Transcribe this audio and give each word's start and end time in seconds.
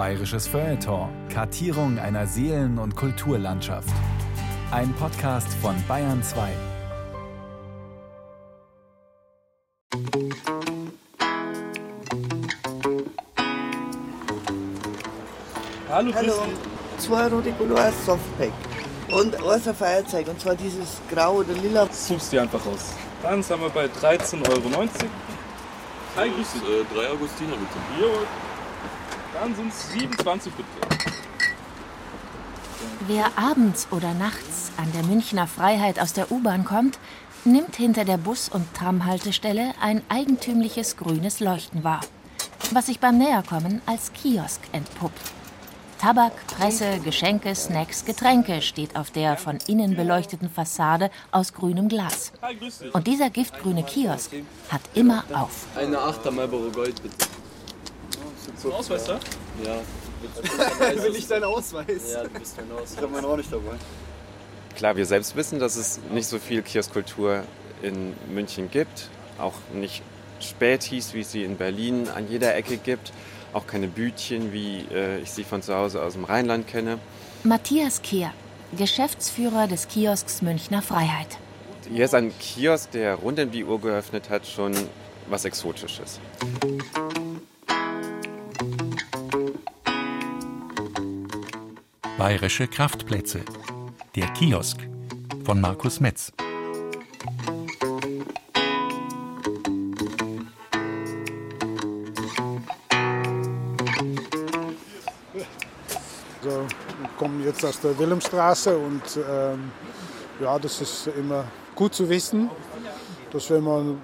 Bayerisches 0.00 0.48
Feuilleton. 0.48 1.10
Kartierung 1.28 1.98
einer 1.98 2.26
Seelen- 2.26 2.78
und 2.78 2.96
Kulturlandschaft. 2.96 3.92
Ein 4.70 4.94
Podcast 4.94 5.52
von 5.60 5.74
Bayern 5.86 6.22
2. 6.22 6.48
Hallo, 15.90 16.14
Hallo, 16.14 16.32
zwei 16.96 17.28
rote 17.28 17.52
Couloirs 17.52 18.06
Softpack 18.06 18.52
und 19.12 19.36
eins 19.36 19.68
ein 19.68 19.74
Feuerzeug 19.74 20.28
und 20.28 20.40
zwar 20.40 20.54
dieses 20.54 20.98
Grau 21.12 21.40
oder 21.40 21.52
Lila. 21.52 21.86
Suchst 21.92 22.32
dir 22.32 22.40
einfach 22.40 22.64
aus. 22.64 22.94
Dann 23.22 23.42
sind 23.42 23.60
wir 23.60 23.68
bei 23.68 23.84
13,90 23.84 24.48
Euro. 24.48 24.88
Hi, 26.16 26.30
grüß 26.30 26.52
dich. 26.52 26.62
Äh, 26.62 26.84
drei 26.94 27.06
Augustiner 27.10 27.52
bitte. 27.52 27.78
Jo. 28.00 28.08
Dann 29.32 29.54
sind 29.54 29.68
es 29.68 29.92
27 29.92 30.52
bitte. 30.54 30.68
Wer 33.06 33.26
abends 33.36 33.88
oder 33.90 34.12
nachts 34.14 34.72
an 34.76 34.90
der 34.92 35.04
Münchner 35.04 35.46
Freiheit 35.46 36.00
aus 36.00 36.12
der 36.12 36.32
U-Bahn 36.32 36.64
kommt, 36.64 36.98
nimmt 37.44 37.76
hinter 37.76 38.04
der 38.04 38.18
Bus- 38.18 38.48
und 38.48 38.74
Tramhaltestelle 38.74 39.72
ein 39.80 40.02
eigentümliches 40.08 40.96
grünes 40.96 41.40
Leuchten 41.40 41.84
wahr, 41.84 42.00
was 42.72 42.86
sich 42.86 43.00
beim 43.00 43.18
Näherkommen 43.18 43.80
als 43.86 44.12
Kiosk 44.12 44.60
entpuppt. 44.72 45.20
Tabak, 45.98 46.32
Presse, 46.46 46.98
Geschenke, 47.04 47.54
Snacks, 47.54 48.06
Getränke 48.06 48.62
steht 48.62 48.96
auf 48.96 49.10
der 49.10 49.36
von 49.36 49.58
innen 49.66 49.96
beleuchteten 49.96 50.48
Fassade 50.48 51.10
aus 51.30 51.52
grünem 51.52 51.88
Glas. 51.88 52.32
Und 52.92 53.06
dieser 53.06 53.28
giftgrüne 53.28 53.82
Kiosk 53.82 54.32
hat 54.70 54.80
immer 54.94 55.24
auf. 55.34 55.66
Eine 55.76 55.98
Achter 55.98 56.30
Marlboro 56.30 56.70
Gold 56.70 57.02
bitte. 57.02 57.39
So 58.56 58.72
Ausweis 58.72 59.04
da? 59.04 59.18
Ja. 59.64 61.02
Will 61.02 61.16
ich 61.16 61.26
deinen 61.26 61.44
Ausweis? 61.44 62.12
Ja, 62.12 62.24
du 62.24 62.30
bist 62.30 62.56
mein 62.56 62.70
Ausweis. 62.72 62.92
Ich 62.92 62.98
habe 62.98 63.08
meinen 63.08 63.24
auch 63.24 63.36
nicht 63.36 63.52
dabei. 63.52 63.76
Klar, 64.76 64.96
wir 64.96 65.06
selbst 65.06 65.36
wissen, 65.36 65.58
dass 65.58 65.76
es 65.76 66.00
nicht 66.10 66.26
so 66.26 66.38
viel 66.38 66.62
Kioskkultur 66.62 67.44
in 67.82 68.14
München 68.32 68.70
gibt. 68.70 69.08
Auch 69.38 69.54
nicht 69.72 70.02
Spätis, 70.40 71.14
wie 71.14 71.20
es 71.20 71.32
sie 71.32 71.44
in 71.44 71.56
Berlin 71.56 72.08
an 72.08 72.28
jeder 72.28 72.54
Ecke 72.54 72.76
gibt. 72.76 73.12
Auch 73.52 73.66
keine 73.66 73.88
Bütchen, 73.88 74.52
wie 74.52 74.86
äh, 74.92 75.18
ich 75.20 75.30
sie 75.32 75.44
von 75.44 75.62
zu 75.62 75.74
Hause 75.74 76.02
aus 76.02 76.12
dem 76.12 76.24
Rheinland 76.24 76.66
kenne. 76.66 76.98
Matthias 77.42 78.02
Kehr, 78.02 78.32
Geschäftsführer 78.76 79.66
des 79.66 79.88
Kiosks 79.88 80.40
Münchner 80.42 80.82
Freiheit. 80.82 81.38
Hier 81.90 82.04
ist 82.04 82.14
ein 82.14 82.32
Kiosk, 82.38 82.92
der 82.92 83.16
rund 83.16 83.40
um 83.40 83.50
die 83.50 83.64
Uhr 83.64 83.80
geöffnet 83.80 84.30
hat, 84.30 84.46
schon 84.46 84.72
was 85.28 85.44
Exotisches. 85.44 86.20
Bayerische 92.20 92.68
Kraftplätze. 92.68 93.40
Der 94.14 94.26
Kiosk 94.34 94.76
von 95.42 95.58
Markus 95.58 96.00
Metz. 96.00 96.30
Also, 106.42 106.66
wir 107.00 107.08
kommen 107.18 107.42
jetzt 107.42 107.64
aus 107.64 107.80
der 107.80 107.98
Wilhelmstraße 107.98 108.76
und 108.76 109.02
ähm, 109.16 109.72
ja, 110.42 110.58
das 110.58 110.82
ist 110.82 111.06
immer 111.06 111.44
gut 111.74 111.94
zu 111.94 112.06
wissen, 112.06 112.50
dass 113.32 113.48
wenn 113.48 113.64
man, 113.64 113.98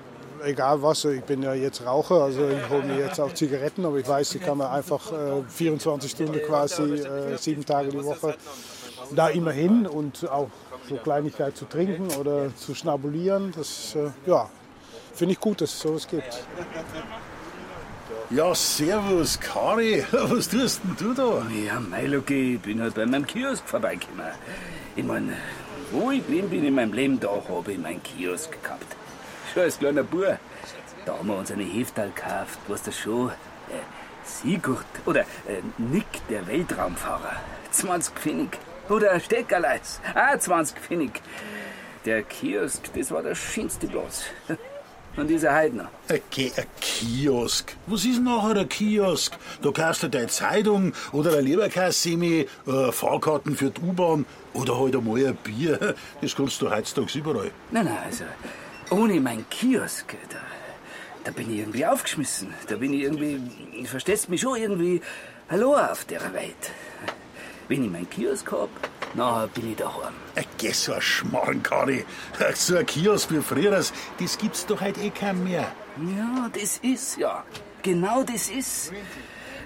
egal 0.47 0.83
was, 0.83 1.05
ich 1.05 1.23
bin 1.25 1.43
ja 1.43 1.55
jetzt 1.55 1.85
Raucher, 1.85 2.23
also 2.25 2.49
ich 2.49 2.69
hole 2.71 2.85
mir 2.85 2.99
jetzt 2.99 3.21
auch 3.21 3.33
Zigaretten, 3.35 3.85
aber 3.85 3.99
ich 3.99 4.09
weiß, 4.09 4.35
ich 4.37 4.43
kann 4.43 4.59
mir 4.59 4.71
einfach 4.71 5.13
äh, 5.13 5.43
24 5.49 6.11
Stunden 6.11 6.41
quasi, 6.43 6.83
äh, 6.83 7.37
sieben 7.37 7.65
Tage 7.65 7.91
die 7.91 8.05
Woche 8.05 8.35
da 9.15 9.29
immer 9.29 9.53
hin 9.53 9.87
und 9.87 10.29
auch 10.31 10.49
so 10.89 10.97
Kleinigkeit 10.97 11.57
zu 11.57 11.65
trinken 11.65 12.09
oder 12.19 12.55
zu 12.57 12.75
schnabulieren, 12.75 13.53
das 13.57 13.95
äh, 13.95 14.11
ja, 14.27 14.49
finde 15.15 15.33
ich 15.33 15.41
gut, 15.41 15.61
dass 15.61 15.75
es 15.75 15.81
sowas 15.81 16.07
gibt. 16.07 16.45
Ja, 18.31 18.55
servus, 18.55 19.39
Kari. 19.39 20.05
Was 20.11 20.49
tust 20.49 20.81
denn 20.83 20.97
du 20.99 21.15
da? 21.15 21.47
Ja, 21.65 21.79
Meiloki, 21.79 22.55
ich 22.55 22.61
bin 22.61 22.81
halt 22.81 22.95
bei 22.95 23.07
meinem 23.07 23.27
Kiosk 23.27 23.63
vorbeigekommen. 23.69 24.27
Ich 24.97 25.05
mein, 25.05 25.33
wo 25.93 26.11
ich 26.11 26.23
bin, 26.25 26.49
bin 26.49 26.65
in 26.65 26.75
meinem 26.75 26.93
Leben, 26.93 27.21
da 27.21 27.29
habe 27.49 27.73
ich 27.73 27.79
meinen 27.79 28.03
Kiosk 28.03 28.61
gehabt. 28.63 29.06
Schon 29.57 29.65
als 29.65 29.79
kleiner 29.79 30.03
Bub. 30.03 30.37
Da 31.07 31.13
haben 31.17 31.29
wir 31.29 31.37
uns 31.37 31.51
eine 31.51 31.63
Heftal 31.65 32.11
gekauft, 32.15 32.59
weißt 32.69 32.89
du 32.89 32.93
schon? 32.93 33.29
Äh, 33.31 33.33
Sigurd 34.23 34.85
oder 35.07 35.21
äh, 35.21 35.63
Nick, 35.79 36.05
der 36.29 36.47
Weltraumfahrer. 36.47 37.37
20 37.71 38.15
Pfennig. 38.19 38.59
Oder 38.91 39.13
ein 39.13 39.21
Steckerleis. 39.23 39.99
Ah, 40.15 40.39
20 40.39 40.79
Pfennig. 40.79 41.23
Der 42.05 42.23
Kiosk, 42.23 42.93
das 42.95 43.11
war 43.11 43.23
der 43.23 43.35
schönste 43.35 43.87
Platz. 43.87 44.25
Und 45.17 45.29
dieser 45.29 45.55
Heidner. 45.55 45.91
Ki- 46.31 46.53
ein 46.55 46.67
Kiosk. 46.79 47.75
Was 47.87 48.05
ist 48.05 48.21
nachher 48.21 48.57
ein 48.61 48.69
Kiosk? 48.69 49.39
Da 49.63 49.71
kaufst 49.71 50.03
du 50.03 50.09
deine 50.09 50.27
Zeitung 50.27 50.93
oder 51.13 51.39
ein 51.39 51.47
Leberkassemi, 51.47 52.47
äh, 52.67 52.93
Fahrkarten 52.93 53.57
für 53.57 53.71
die 53.71 53.81
U-Bahn 53.81 54.27
oder 54.53 54.79
halt 54.79 54.95
einmal 54.97 55.25
ein 55.29 55.37
Bier. 55.37 55.95
Das 56.21 56.37
kannst 56.37 56.61
du 56.61 56.71
heutzutage 56.71 57.19
überall. 57.19 57.51
Nein, 57.71 57.87
nein, 57.87 57.97
also 58.05 58.25
ohne 58.91 59.21
mein 59.21 59.49
Kiosk, 59.51 60.15
da, 60.31 60.39
da 61.25 61.31
bin 61.33 61.51
ich 61.53 61.59
irgendwie 61.59 61.87
aufgeschmissen. 61.87 62.55
Da 62.69 62.77
bin 62.77 62.93
ich 62.93 63.03
irgendwie, 63.03 63.41
verstehst 63.87 64.29
mich 64.29 64.41
schon, 64.41 64.57
irgendwie 64.57 65.01
verloren 65.49 65.89
auf 65.91 66.05
der 66.05 66.33
Welt. 66.33 66.71
Wenn 67.69 67.85
ich 67.85 67.91
meinen 67.91 68.09
Kiosk 68.09 68.53
hab, 68.53 68.69
na 69.15 69.47
bin 69.47 69.73
ich 69.73 69.77
daheim. 69.77 70.15
Äh, 70.37 70.45
Geh, 70.59 70.73
so 70.73 70.93
ein 70.93 71.01
Schmarrn, 71.01 71.63
Kari. 71.63 72.05
So 72.55 72.77
ein 72.77 72.87
Kiosk 72.87 73.31
wie 73.33 73.41
früher, 73.41 73.71
das 73.71 74.39
gibt's 74.39 74.67
doch 74.67 74.81
heute 74.81 75.01
eh 75.01 75.11
kein 75.11 75.43
mehr. 75.43 75.73
Ja, 76.17 76.51
das 76.53 76.79
ist 76.79 77.17
ja. 77.19 77.45
Genau 77.83 78.23
das 78.23 78.49
ist. 78.49 78.93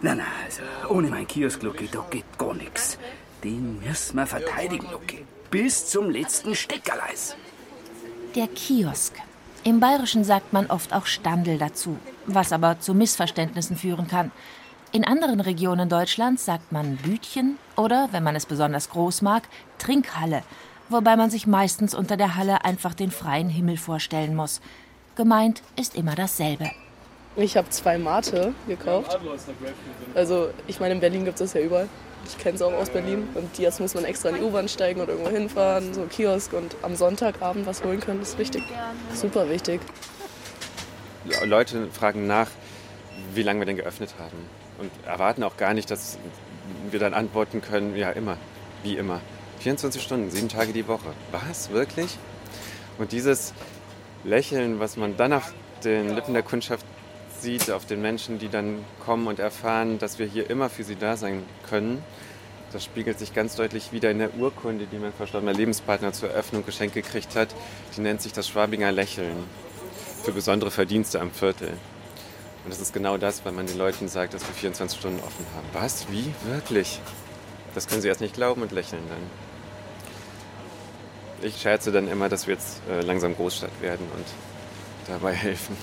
Nein, 0.02 0.18
nein, 0.18 0.26
also 0.44 0.62
ohne 0.94 1.08
mein 1.08 1.26
Kiosk, 1.26 1.62
Lucky, 1.62 1.88
da 1.92 2.04
geht 2.10 2.38
gar 2.38 2.54
nichts. 2.54 2.98
Den 3.44 3.80
müssen 3.80 4.16
wir 4.16 4.26
verteidigen, 4.26 4.86
Lucky. 4.90 5.26
Bis 5.50 5.86
zum 5.86 6.10
letzten 6.10 6.54
Steckerleis. 6.54 7.36
Der 8.36 8.46
Kiosk. 8.46 9.14
Im 9.64 9.80
Bayerischen 9.80 10.22
sagt 10.22 10.52
man 10.52 10.66
oft 10.66 10.92
auch 10.92 11.06
Standel 11.06 11.58
dazu, 11.58 11.98
was 12.26 12.52
aber 12.52 12.78
zu 12.78 12.94
Missverständnissen 12.94 13.76
führen 13.76 14.06
kann. 14.06 14.30
In 14.92 15.04
anderen 15.04 15.40
Regionen 15.40 15.88
Deutschlands 15.88 16.44
sagt 16.44 16.70
man 16.70 16.96
Bütchen 16.98 17.58
oder, 17.76 18.08
wenn 18.12 18.22
man 18.22 18.36
es 18.36 18.46
besonders 18.46 18.88
groß 18.90 19.22
mag, 19.22 19.48
Trinkhalle, 19.78 20.44
wobei 20.88 21.16
man 21.16 21.28
sich 21.28 21.48
meistens 21.48 21.92
unter 21.92 22.16
der 22.16 22.36
Halle 22.36 22.64
einfach 22.64 22.94
den 22.94 23.10
freien 23.10 23.48
Himmel 23.48 23.76
vorstellen 23.76 24.36
muss. 24.36 24.60
Gemeint 25.16 25.62
ist 25.76 25.96
immer 25.96 26.14
dasselbe. 26.14 26.70
Ich 27.34 27.56
habe 27.56 27.68
zwei 27.70 27.98
Mate 27.98 28.54
gekauft. 28.68 29.18
Also 30.14 30.50
ich 30.68 30.78
meine, 30.78 30.94
in 30.94 31.00
Berlin 31.00 31.24
gibt 31.24 31.40
es 31.40 31.50
das 31.50 31.60
ja 31.60 31.66
überall. 31.66 31.88
Ich 32.26 32.38
kenne 32.38 32.56
es 32.56 32.62
auch 32.62 32.72
aus 32.72 32.90
Berlin. 32.90 33.28
Und 33.34 33.58
jetzt 33.58 33.80
muss 33.80 33.94
man 33.94 34.04
extra 34.04 34.30
in 34.30 34.36
die 34.36 34.42
U-Bahn 34.42 34.68
steigen 34.68 35.00
oder 35.00 35.12
irgendwo 35.12 35.30
hinfahren, 35.30 35.94
so 35.94 36.02
Kiosk 36.02 36.52
und 36.52 36.76
am 36.82 36.96
Sonntagabend 36.96 37.66
was 37.66 37.82
holen 37.82 38.00
können, 38.00 38.22
ist 38.22 38.38
wichtig. 38.38 38.62
Super 39.14 39.48
wichtig. 39.48 39.80
Leute 41.44 41.88
fragen 41.90 42.26
nach, 42.26 42.48
wie 43.34 43.42
lange 43.42 43.60
wir 43.60 43.66
denn 43.66 43.76
geöffnet 43.76 44.14
haben. 44.18 44.36
Und 44.78 44.90
erwarten 45.06 45.42
auch 45.42 45.56
gar 45.56 45.74
nicht, 45.74 45.90
dass 45.90 46.18
wir 46.90 46.98
dann 46.98 47.14
antworten 47.14 47.60
können, 47.60 47.96
ja 47.96 48.10
immer, 48.10 48.36
wie 48.82 48.96
immer. 48.96 49.20
24 49.60 50.02
Stunden, 50.02 50.30
sieben 50.30 50.48
Tage 50.48 50.72
die 50.72 50.88
Woche. 50.88 51.12
Was, 51.32 51.70
wirklich? 51.70 52.18
Und 52.98 53.12
dieses 53.12 53.52
Lächeln, 54.24 54.80
was 54.80 54.96
man 54.96 55.16
dann 55.16 55.32
auf 55.34 55.52
den 55.84 56.14
Lippen 56.14 56.34
der 56.34 56.42
Kundschaft 56.42 56.84
sieht, 57.40 57.70
auf 57.70 57.86
den 57.86 58.02
Menschen, 58.02 58.38
die 58.38 58.48
dann 58.48 58.84
kommen 59.04 59.26
und 59.26 59.38
erfahren, 59.38 59.98
dass 59.98 60.18
wir 60.18 60.26
hier 60.26 60.48
immer 60.50 60.70
für 60.70 60.84
sie 60.84 60.96
da 60.96 61.16
sein 61.16 61.42
können, 61.68 62.02
das 62.72 62.84
spiegelt 62.84 63.18
sich 63.18 63.34
ganz 63.34 63.56
deutlich 63.56 63.90
wieder 63.90 64.12
in 64.12 64.20
der 64.20 64.34
Urkunde, 64.34 64.86
die 64.86 64.98
mein 64.98 65.12
verstorbener 65.12 65.52
Lebenspartner 65.52 66.12
zur 66.12 66.30
Eröffnung 66.30 66.64
geschenkt 66.64 66.94
gekriegt 66.94 67.34
hat. 67.34 67.48
Die 67.96 68.00
nennt 68.00 68.22
sich 68.22 68.32
das 68.32 68.48
Schwabinger 68.48 68.92
Lächeln 68.92 69.36
für 70.22 70.30
besondere 70.30 70.70
Verdienste 70.70 71.20
am 71.20 71.32
Viertel. 71.32 71.70
Und 72.64 72.72
das 72.72 72.80
ist 72.80 72.92
genau 72.92 73.16
das, 73.16 73.44
weil 73.44 73.52
man 73.52 73.66
den 73.66 73.76
Leuten 73.76 74.06
sagt, 74.06 74.34
dass 74.34 74.46
wir 74.46 74.54
24 74.54 74.98
Stunden 75.00 75.18
offen 75.20 75.44
haben. 75.56 75.66
Was? 75.72 76.06
Wie? 76.12 76.32
Wirklich? 76.44 77.00
Das 77.74 77.88
können 77.88 78.02
sie 78.02 78.08
erst 78.08 78.20
nicht 78.20 78.34
glauben 78.34 78.62
und 78.62 78.70
lächeln 78.70 79.02
dann. 79.08 79.18
Ich 81.42 81.60
scherze 81.60 81.90
dann 81.90 82.06
immer, 82.06 82.28
dass 82.28 82.46
wir 82.46 82.54
jetzt 82.54 82.82
äh, 82.88 83.00
langsam 83.00 83.34
Großstadt 83.34 83.80
werden 83.80 84.06
und 84.14 84.26
dabei 85.08 85.32
helfen. 85.32 85.76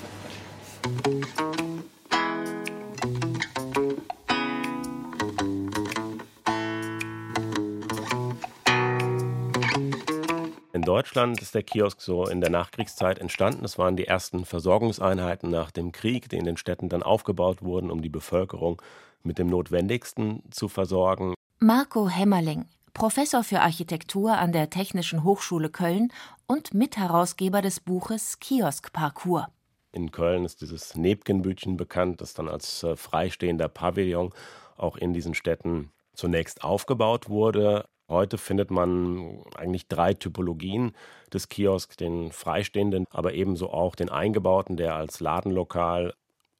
In 10.73 10.83
Deutschland 10.83 11.41
ist 11.41 11.55
der 11.55 11.63
Kiosk 11.63 12.01
so 12.01 12.27
in 12.27 12.39
der 12.39 12.49
Nachkriegszeit 12.49 13.19
entstanden. 13.19 13.63
Das 13.63 13.77
waren 13.77 13.97
die 13.97 14.07
ersten 14.07 14.45
Versorgungseinheiten 14.45 15.49
nach 15.49 15.71
dem 15.71 15.91
Krieg, 15.91 16.29
die 16.29 16.37
in 16.37 16.45
den 16.45 16.55
Städten 16.55 16.87
dann 16.87 17.03
aufgebaut 17.03 17.61
wurden, 17.61 17.91
um 17.91 18.01
die 18.01 18.09
Bevölkerung 18.09 18.81
mit 19.23 19.39
dem 19.39 19.47
Notwendigsten 19.47 20.43
zu 20.51 20.69
versorgen. 20.69 21.33
Marco 21.59 22.07
Hämmerling, 22.07 22.65
Professor 22.93 23.43
für 23.43 23.61
Architektur 23.61 24.37
an 24.37 24.51
der 24.51 24.69
Technischen 24.69 25.23
Hochschule 25.23 25.69
Köln 25.69 26.13
und 26.45 26.73
Mitherausgeber 26.73 27.61
des 27.61 27.79
Buches 27.79 28.39
Kiosk 28.39 28.93
Parcours. 28.93 29.47
In 29.91 30.11
Köln 30.11 30.45
ist 30.45 30.61
dieses 30.61 30.95
Nebkenbütchen 30.95 31.77
bekannt, 31.77 32.21
das 32.21 32.33
dann 32.33 32.49
als 32.49 32.83
äh, 32.83 32.95
freistehender 32.95 33.67
Pavillon 33.67 34.33
auch 34.75 34.97
in 34.97 35.13
diesen 35.13 35.33
Städten 35.33 35.91
zunächst 36.13 36.63
aufgebaut 36.63 37.29
wurde. 37.29 37.85
Heute 38.09 38.37
findet 38.37 38.71
man 38.71 39.43
eigentlich 39.55 39.87
drei 39.87 40.13
Typologien 40.13 40.93
des 41.33 41.49
Kiosks, 41.49 41.97
den 41.97 42.31
freistehenden, 42.31 43.05
aber 43.09 43.33
ebenso 43.33 43.69
auch 43.69 43.95
den 43.95 44.09
eingebauten, 44.09 44.77
der 44.77 44.95
als 44.95 45.19
Ladenlokal 45.19 46.13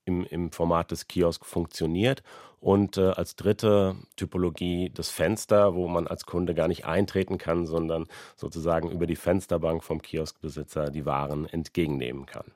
im, 0.04 0.26
im 0.26 0.52
Format 0.52 0.92
des 0.92 1.08
Kiosk 1.08 1.46
funktioniert. 1.46 2.24
Und 2.60 2.98
äh, 2.98 3.12
als 3.12 3.36
dritte 3.36 3.96
Typologie 4.16 4.90
das 4.94 5.10
Fenster, 5.10 5.76
wo 5.76 5.88
man 5.88 6.08
als 6.08 6.26
Kunde 6.26 6.56
gar 6.56 6.68
nicht 6.68 6.86
eintreten 6.86 7.38
kann, 7.38 7.66
sondern 7.66 8.08
sozusagen 8.36 8.90
über 8.90 9.06
die 9.06 9.16
Fensterbank 9.16 9.84
vom 9.84 10.02
Kioskbesitzer 10.02 10.90
die 10.90 11.06
Waren 11.06 11.46
entgegennehmen 11.46 12.26
kann. 12.26 12.52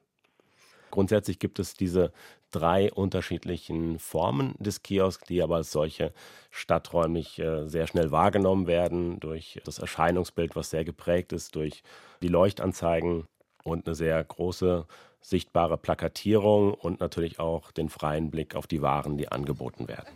Grundsätzlich 0.91 1.39
gibt 1.39 1.59
es 1.59 1.73
diese 1.73 2.11
drei 2.51 2.91
unterschiedlichen 2.91 3.97
Formen 3.97 4.55
des 4.59 4.83
Kiosks, 4.83 5.25
die 5.27 5.41
aber 5.41 5.55
als 5.55 5.71
solche 5.71 6.13
stadträumlich 6.51 7.39
äh, 7.39 7.67
sehr 7.67 7.87
schnell 7.87 8.11
wahrgenommen 8.11 8.67
werden 8.67 9.19
durch 9.19 9.61
das 9.65 9.79
Erscheinungsbild, 9.79 10.55
was 10.55 10.69
sehr 10.69 10.83
geprägt 10.83 11.33
ist 11.33 11.55
durch 11.55 11.83
die 12.21 12.27
Leuchtanzeigen 12.27 13.27
und 13.63 13.87
eine 13.87 13.95
sehr 13.95 14.23
große 14.23 14.85
sichtbare 15.21 15.77
Plakatierung 15.77 16.73
und 16.73 16.99
natürlich 16.99 17.39
auch 17.39 17.71
den 17.71 17.89
freien 17.89 18.31
Blick 18.31 18.55
auf 18.55 18.67
die 18.67 18.81
Waren, 18.81 19.17
die 19.17 19.31
angeboten 19.31 19.87
werden. 19.87 20.09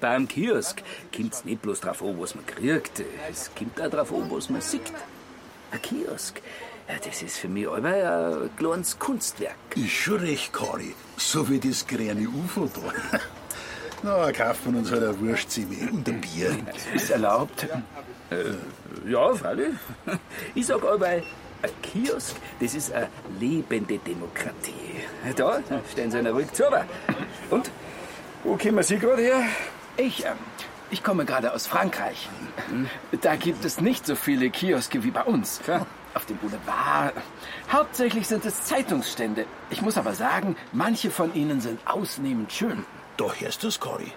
Beim 0.00 0.28
Kiosk 0.28 0.82
kommt 1.14 1.34
es 1.34 1.44
nicht 1.44 1.62
bloß 1.62 1.80
darauf 1.80 2.02
an, 2.02 2.20
was 2.20 2.34
man 2.34 2.46
kriegt, 2.46 3.02
es 3.30 3.50
kommt 3.54 3.80
auch 3.80 3.90
darauf 3.90 4.12
an, 4.12 4.30
was 4.30 4.48
man 4.50 4.60
sieht. 4.60 4.92
Ein 5.70 5.82
Kiosk 5.82 6.40
das 6.86 7.22
ist 7.22 7.38
für 7.38 7.48
mich 7.48 7.66
aber 7.66 8.42
ein 8.42 8.56
kleines 8.56 8.98
Kunstwerk. 8.98 9.56
Ist 9.74 9.90
schon 9.90 10.20
recht, 10.20 10.52
Kari. 10.52 10.94
So 11.16 11.48
wie 11.48 11.58
das 11.58 11.86
grüne 11.86 12.28
UFO 12.28 12.68
da. 12.74 13.18
Na, 14.02 14.32
kaufen 14.32 14.72
wir 14.74 14.80
uns 14.80 14.90
halt 14.90 15.02
eine 15.02 15.18
Wurstzimmer 15.18 15.90
und 15.92 16.06
ein 16.08 16.20
Bier. 16.20 16.56
Ist 16.94 17.10
erlaubt? 17.10 17.66
Äh, 18.30 19.10
ja, 19.10 19.34
freilich. 19.34 19.74
Ich 20.54 20.66
sag 20.66 20.84
aber, 20.84 21.06
ein 21.06 21.22
Kiosk, 21.82 22.36
das 22.60 22.74
ist 22.74 22.92
eine 22.92 23.08
lebende 23.40 23.98
Demokratie. 23.98 24.72
Da, 25.36 25.60
stellen 25.90 26.10
Sie 26.10 26.18
einen 26.18 26.34
ruhig 26.34 26.52
zu. 26.52 26.64
Und, 27.50 27.70
wo 28.42 28.56
kommen 28.56 28.82
Sie 28.82 28.98
gerade 28.98 29.22
her? 29.22 29.42
Ich, 29.96 30.24
ähm, 30.26 30.32
ich 30.90 31.02
komme 31.02 31.24
gerade 31.24 31.54
aus 31.54 31.66
Frankreich. 31.66 32.28
Da 33.22 33.36
gibt 33.36 33.64
es 33.64 33.80
nicht 33.80 34.04
so 34.04 34.16
viele 34.16 34.50
Kioske 34.50 35.02
wie 35.02 35.10
bei 35.12 35.22
uns. 35.22 35.60
Ja 35.66 35.86
auf 36.14 36.26
dem 36.26 36.36
Boulevard. 36.38 37.14
Hauptsächlich 37.70 38.26
sind 38.26 38.44
es 38.44 38.64
Zeitungsstände. 38.64 39.46
Ich 39.70 39.82
muss 39.82 39.98
aber 39.98 40.14
sagen, 40.14 40.56
manche 40.72 41.10
von 41.10 41.34
ihnen 41.34 41.60
sind 41.60 41.80
ausnehmend 41.86 42.52
schön. 42.52 42.84
Doch 43.16 43.40
hörst 43.40 43.62
du 43.62 43.70
Cory? 43.78 44.12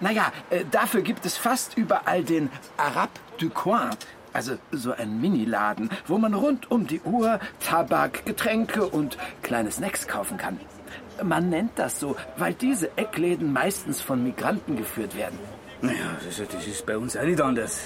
Naja, 0.00 0.32
äh, 0.50 0.64
dafür 0.70 1.02
gibt 1.02 1.24
es 1.26 1.36
fast 1.36 1.76
überall 1.76 2.24
den 2.24 2.50
Arabe 2.76 3.12
du 3.38 3.50
Coin. 3.50 3.90
Also 4.32 4.58
so 4.72 4.92
ein 4.92 5.20
Miniladen, 5.20 5.90
wo 6.06 6.18
man 6.18 6.34
rund 6.34 6.70
um 6.70 6.88
die 6.88 7.00
Uhr 7.02 7.38
Tabak, 7.60 8.26
Getränke 8.26 8.84
und 8.84 9.16
kleine 9.42 9.70
Snacks 9.70 10.08
kaufen 10.08 10.38
kann. 10.38 10.58
Man 11.22 11.50
nennt 11.50 11.78
das 11.78 12.00
so, 12.00 12.16
weil 12.36 12.52
diese 12.54 12.96
Eckläden 12.98 13.52
meistens 13.52 14.00
von 14.00 14.24
Migranten 14.24 14.76
geführt 14.76 15.16
werden. 15.16 15.38
Naja, 15.80 16.16
das, 16.24 16.42
das 16.48 16.66
ist 16.66 16.84
bei 16.84 16.98
uns 16.98 17.16
auch 17.16 17.22
nicht 17.22 17.40
anders. 17.40 17.82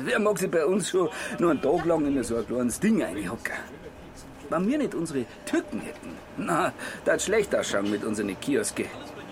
Wer 0.00 0.20
mag 0.20 0.38
sich 0.38 0.50
bei 0.50 0.64
uns 0.64 0.90
schon 0.90 1.08
nur 1.40 1.50
einen 1.50 1.60
Tag 1.60 1.84
lang 1.84 2.06
in 2.06 2.22
so 2.22 2.36
ein 2.36 2.46
kleines 2.46 2.78
Ding 2.78 3.02
einhocken? 3.02 3.54
Wenn 4.48 4.68
wir 4.68 4.78
nicht 4.78 4.94
unsere 4.94 5.24
Türken 5.44 5.80
hätten, 5.80 6.10
na, 6.36 6.72
das 7.04 7.24
schlecht 7.24 7.54
ausschauen 7.54 7.90
mit 7.90 8.04
unseren 8.04 8.38
Kioske. 8.40 8.84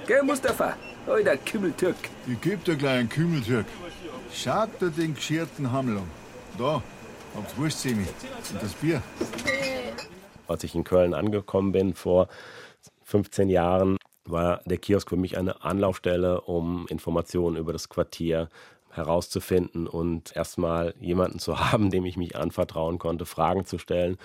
Gell, 0.08 0.24
Mustafa? 0.24 0.76
Alter 1.06 1.36
Kümmeltürk. 1.36 1.96
Ich 2.26 2.40
geb 2.40 2.64
dir 2.64 2.74
gleich 2.74 2.98
einen 2.98 3.08
Kümmeltürk. 3.08 3.66
Schaut 4.32 4.80
dir 4.80 4.90
den 4.90 5.14
geschirrten 5.14 5.70
Hammel 5.70 5.98
an. 5.98 6.10
Da, 6.58 6.82
habt 7.36 7.56
Wurstsemi 7.56 8.06
und 8.52 8.62
das 8.62 8.74
Bier. 8.74 9.02
Als 10.48 10.64
ich 10.64 10.74
in 10.74 10.82
Köln 10.82 11.14
angekommen 11.14 11.70
bin 11.70 11.94
vor 11.94 12.28
15 13.04 13.48
Jahren, 13.48 13.98
war 14.24 14.60
der 14.64 14.78
Kiosk 14.78 15.10
für 15.10 15.16
mich 15.16 15.38
eine 15.38 15.62
Anlaufstelle, 15.62 16.40
um 16.40 16.86
Informationen 16.88 17.56
über 17.56 17.72
das 17.72 17.88
Quartier 17.88 18.48
herauszufinden 18.96 19.86
und 19.86 20.34
erstmal 20.34 20.94
jemanden 21.00 21.38
zu 21.38 21.58
haben, 21.72 21.90
dem 21.90 22.04
ich 22.04 22.16
mich 22.16 22.36
anvertrauen 22.36 22.98
konnte, 22.98 23.26
Fragen 23.26 23.64
zu 23.64 23.78
stellen. 23.78 24.16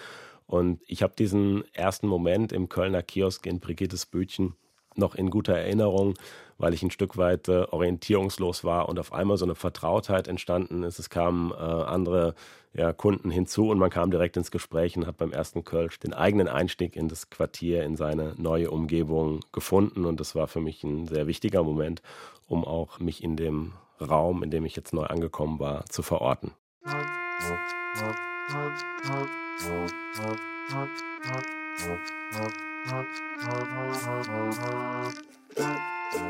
Und 0.47 0.81
ich 0.87 1.01
habe 1.01 1.13
diesen 1.17 1.63
ersten 1.73 2.07
Moment 2.07 2.51
im 2.51 2.67
Kölner 2.67 3.03
Kiosk 3.03 3.45
in 3.45 3.59
Brigittes 3.59 4.05
Bötchen 4.05 4.55
noch 4.95 5.15
in 5.15 5.29
guter 5.29 5.57
Erinnerung, 5.57 6.15
weil 6.57 6.73
ich 6.73 6.83
ein 6.83 6.91
Stück 6.91 7.17
weit 7.17 7.47
äh, 7.47 7.63
orientierungslos 7.69 8.63
war 8.63 8.89
und 8.89 8.99
auf 8.99 9.13
einmal 9.13 9.37
so 9.37 9.45
eine 9.45 9.55
Vertrautheit 9.55 10.27
entstanden 10.27 10.83
ist. 10.83 10.99
Es 10.99 11.09
kamen 11.09 11.51
äh, 11.51 11.55
andere 11.55 12.35
ja, 12.73 12.93
Kunden 12.93 13.31
hinzu 13.31 13.69
und 13.69 13.79
man 13.79 13.89
kam 13.89 14.11
direkt 14.11 14.37
ins 14.37 14.51
Gespräch 14.51 14.95
und 14.95 15.07
hat 15.07 15.17
beim 15.17 15.31
ersten 15.31 15.63
Kölsch 15.63 15.99
den 15.99 16.13
eigenen 16.13 16.47
Einstieg 16.47 16.95
in 16.95 17.09
das 17.09 17.29
Quartier, 17.29 17.83
in 17.83 17.95
seine 17.95 18.35
neue 18.37 18.71
Umgebung 18.71 19.41
gefunden. 19.51 20.05
Und 20.05 20.19
das 20.19 20.35
war 20.35 20.47
für 20.47 20.61
mich 20.61 20.83
ein 20.83 21.07
sehr 21.07 21.27
wichtiger 21.27 21.63
Moment, 21.63 22.01
um 22.47 22.63
auch 22.63 22.99
mich 22.99 23.23
in 23.23 23.35
dem 23.35 23.73
Raum, 24.01 24.43
in 24.43 24.51
dem 24.51 24.65
ich 24.65 24.75
jetzt 24.75 24.93
neu 24.93 25.05
angekommen 25.05 25.59
war, 25.59 25.85
zu 25.85 26.01
verorten. 26.01 26.51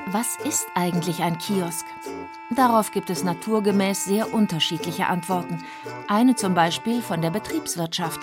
Was 0.08 0.36
ist 0.44 0.68
eigentlich 0.76 1.22
ein 1.22 1.38
Kiosk? 1.38 1.86
Darauf 2.56 2.92
gibt 2.92 3.10
es 3.10 3.24
naturgemäß 3.24 4.04
sehr 4.06 4.34
unterschiedliche 4.34 5.08
Antworten. 5.08 5.64
Eine 6.08 6.36
zum 6.36 6.54
Beispiel 6.54 7.02
von 7.02 7.22
der 7.22 7.32
Betriebswirtschaft. 7.32 8.20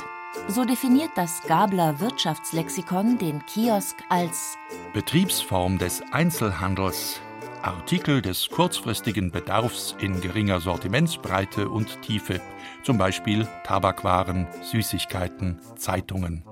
So 0.48 0.64
definiert 0.64 1.10
das 1.16 1.42
Gabler 1.42 1.98
Wirtschaftslexikon 2.00 3.18
den 3.18 3.44
Kiosk 3.46 3.96
als 4.08 4.56
Betriebsform 4.92 5.78
des 5.78 6.02
Einzelhandels 6.12 7.20
Artikel 7.62 8.22
des 8.22 8.48
kurzfristigen 8.48 9.30
Bedarfs 9.30 9.96
in 10.00 10.20
geringer 10.20 10.60
Sortimentsbreite 10.60 11.68
und 11.68 12.00
Tiefe, 12.02 12.40
zum 12.82 12.98
Beispiel 12.98 13.46
Tabakwaren, 13.64 14.46
Süßigkeiten, 14.62 15.60
Zeitungen. 15.76 16.44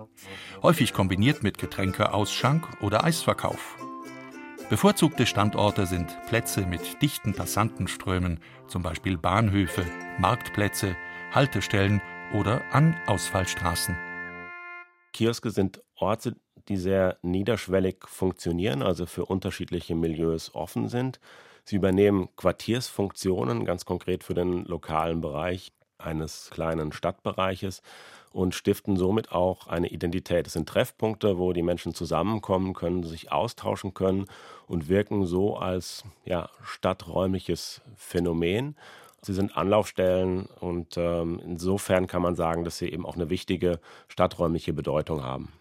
Häufig 0.62 0.92
kombiniert 0.92 1.42
mit 1.42 1.58
Getränkeausschank 1.58 2.66
oder 2.80 3.04
Eisverkauf. 3.04 3.76
Bevorzugte 4.68 5.26
Standorte 5.26 5.86
sind 5.86 6.16
Plätze 6.26 6.66
mit 6.66 7.00
dichten 7.00 7.34
Passantenströmen, 7.34 8.40
zum 8.66 8.82
Beispiel 8.82 9.16
Bahnhöfe, 9.16 9.84
Marktplätze, 10.18 10.96
Haltestellen 11.32 12.02
oder 12.32 12.62
an 12.72 12.96
Ausfallstraßen. 13.06 13.96
Kioske 15.12 15.50
sind 15.50 15.80
Orte, 15.94 16.36
die 16.68 16.76
sehr 16.76 17.16
niederschwellig 17.22 17.96
funktionieren, 18.06 18.82
also 18.82 19.06
für 19.06 19.24
unterschiedliche 19.26 19.94
Milieus 19.94 20.54
offen 20.54 20.88
sind. 20.88 21.20
Sie 21.64 21.76
übernehmen 21.76 22.28
Quartiersfunktionen, 22.36 23.64
ganz 23.64 23.84
konkret 23.84 24.24
für 24.24 24.34
den 24.34 24.64
lokalen 24.64 25.20
Bereich 25.20 25.72
eines 25.98 26.50
kleinen 26.50 26.92
Stadtbereiches 26.92 27.82
und 28.32 28.54
stiften 28.54 28.96
somit 28.96 29.32
auch 29.32 29.66
eine 29.66 29.88
Identität. 29.88 30.46
Es 30.46 30.52
sind 30.52 30.68
Treffpunkte, 30.68 31.38
wo 31.38 31.52
die 31.52 31.62
Menschen 31.62 31.94
zusammenkommen 31.94 32.74
können, 32.74 33.02
sich 33.02 33.32
austauschen 33.32 33.94
können 33.94 34.26
und 34.66 34.88
wirken 34.88 35.26
so 35.26 35.56
als 35.56 36.04
ja, 36.24 36.50
stadträumliches 36.62 37.80
Phänomen. 37.96 38.76
Sie 39.22 39.32
sind 39.32 39.56
Anlaufstellen 39.56 40.46
und 40.60 40.96
ähm, 40.98 41.40
insofern 41.44 42.06
kann 42.06 42.22
man 42.22 42.36
sagen, 42.36 42.64
dass 42.64 42.78
sie 42.78 42.92
eben 42.92 43.06
auch 43.06 43.16
eine 43.16 43.30
wichtige 43.30 43.80
stadträumliche 44.08 44.72
Bedeutung 44.72 45.24
haben. 45.24 45.52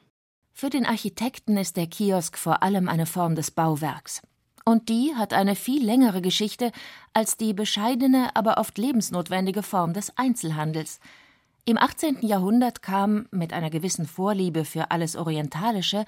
Für 0.57 0.69
den 0.69 0.85
Architekten 0.85 1.57
ist 1.57 1.75
der 1.75 1.85
Kiosk 1.85 2.37
vor 2.37 2.63
allem 2.63 2.87
eine 2.87 3.05
Form 3.05 3.35
des 3.35 3.51
Bauwerks. 3.51 4.21
Und 4.63 4.87
die 4.87 5.13
hat 5.13 5.33
eine 5.33 5.53
viel 5.53 5.85
längere 5.85 6.21
Geschichte 6.21 6.71
als 7.11 7.35
die 7.35 7.53
bescheidene, 7.53 8.33
aber 8.37 8.57
oft 8.57 8.77
lebensnotwendige 8.77 9.63
Form 9.63 9.91
des 9.91 10.17
Einzelhandels. 10.17 11.01
Im 11.65 11.77
18. 11.77 12.19
Jahrhundert 12.21 12.81
kam, 12.81 13.27
mit 13.31 13.51
einer 13.51 13.69
gewissen 13.69 14.07
Vorliebe 14.07 14.63
für 14.63 14.91
alles 14.91 15.17
Orientalische, 15.17 16.05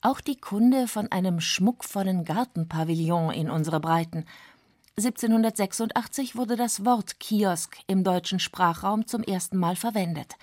auch 0.00 0.20
die 0.20 0.40
Kunde 0.40 0.88
von 0.88 1.12
einem 1.12 1.40
schmuckvollen 1.40 2.24
Gartenpavillon 2.24 3.32
in 3.32 3.48
unsere 3.48 3.78
Breiten. 3.78 4.24
1786 4.98 6.34
wurde 6.34 6.56
das 6.56 6.84
Wort 6.84 7.20
Kiosk 7.20 7.78
im 7.86 8.02
deutschen 8.02 8.40
Sprachraum 8.40 9.06
zum 9.06 9.22
ersten 9.22 9.56
Mal 9.56 9.76
verwendet. 9.76 10.34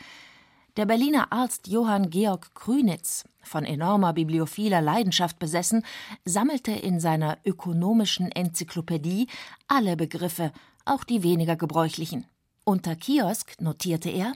Der 0.78 0.86
Berliner 0.86 1.34
Arzt 1.34 1.68
Johann 1.68 2.10
Georg 2.10 2.56
Krünitz, 2.56 3.26
von 3.44 3.66
enormer 3.66 4.14
bibliophiler 4.14 4.80
Leidenschaft 4.80 5.38
besessen, 5.38 5.84
sammelte 6.24 6.72
in 6.72 7.02
seiner 7.02 7.38
ökonomischen 7.44 8.32
Enzyklopädie 8.32 9.28
alle 9.68 9.98
Begriffe, 9.98 10.54
auch 10.86 11.04
die 11.04 11.24
weniger 11.24 11.58
gebräuchlichen. 11.58 12.26
Unter 12.64 12.96
Kiosk 12.96 13.60
notierte 13.60 14.10
er 14.10 14.32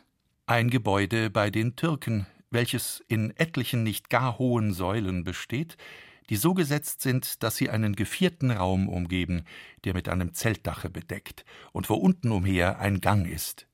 Ein 0.46 0.70
Gebäude 0.70 1.30
bei 1.30 1.50
den 1.50 1.78
Türken, 1.78 2.28
welches 2.52 3.02
in 3.08 3.32
etlichen 3.38 3.84
nicht 3.84 4.10
gar 4.10 4.38
hohen 4.38 4.74
Säulen 4.74 5.24
besteht, 5.24 5.78
die 6.30 6.36
so 6.36 6.54
gesetzt 6.54 7.02
sind, 7.02 7.44
dass 7.44 7.56
sie 7.56 7.70
einen 7.70 7.96
gevierten 7.96 8.52
Raum 8.52 8.90
umgeben, 8.90 9.46
der 9.86 9.94
mit 9.94 10.10
einem 10.10 10.34
Zeltdache 10.34 10.90
bedeckt 10.90 11.46
und 11.72 11.90
wo 11.90 11.94
unten 11.94 12.34
umher 12.34 12.80
ein 12.80 13.00
Gang 13.00 13.26
ist. 13.26 13.68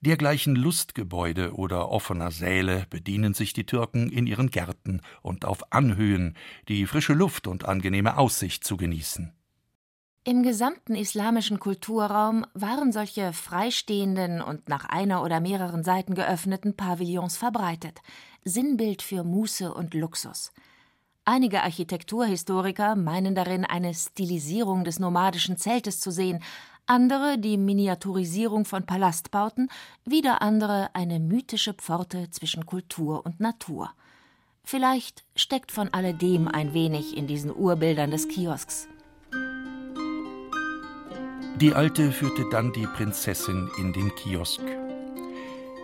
Dergleichen 0.00 0.54
Lustgebäude 0.54 1.54
oder 1.54 1.90
offener 1.90 2.30
Säle 2.30 2.86
bedienen 2.88 3.34
sich 3.34 3.52
die 3.52 3.66
Türken 3.66 4.10
in 4.10 4.28
ihren 4.28 4.50
Gärten 4.50 5.00
und 5.22 5.44
auf 5.44 5.72
Anhöhen, 5.72 6.36
die 6.68 6.86
frische 6.86 7.14
Luft 7.14 7.48
und 7.48 7.64
angenehme 7.64 8.16
Aussicht 8.16 8.62
zu 8.62 8.76
genießen. 8.76 9.32
Im 10.22 10.42
gesamten 10.42 10.94
islamischen 10.94 11.58
Kulturraum 11.58 12.44
waren 12.54 12.92
solche 12.92 13.32
freistehenden 13.32 14.40
und 14.40 14.68
nach 14.68 14.84
einer 14.84 15.22
oder 15.24 15.40
mehreren 15.40 15.82
Seiten 15.82 16.14
geöffneten 16.14 16.76
Pavillons 16.76 17.36
verbreitet, 17.36 18.00
Sinnbild 18.44 19.02
für 19.02 19.24
Muße 19.24 19.72
und 19.72 19.94
Luxus. 19.94 20.52
Einige 21.24 21.62
Architekturhistoriker 21.62 22.94
meinen 22.94 23.34
darin 23.34 23.64
eine 23.64 23.92
Stilisierung 23.94 24.84
des 24.84 24.98
nomadischen 24.98 25.56
Zeltes 25.56 25.98
zu 25.98 26.10
sehen, 26.10 26.42
andere 26.88 27.38
die 27.38 27.56
Miniaturisierung 27.56 28.64
von 28.64 28.86
Palastbauten, 28.86 29.70
wieder 30.04 30.42
andere 30.42 30.90
eine 30.94 31.20
mythische 31.20 31.74
Pforte 31.74 32.30
zwischen 32.30 32.66
Kultur 32.66 33.24
und 33.24 33.40
Natur. 33.40 33.90
Vielleicht 34.64 35.24
steckt 35.36 35.70
von 35.70 35.92
alledem 35.92 36.48
ein 36.48 36.74
wenig 36.74 37.16
in 37.16 37.26
diesen 37.26 37.54
Urbildern 37.54 38.10
des 38.10 38.28
Kiosks. 38.28 38.88
Die 41.56 41.74
Alte 41.74 42.12
führte 42.12 42.44
dann 42.50 42.72
die 42.72 42.86
Prinzessin 42.86 43.70
in 43.78 43.92
den 43.92 44.14
Kiosk. 44.14 44.62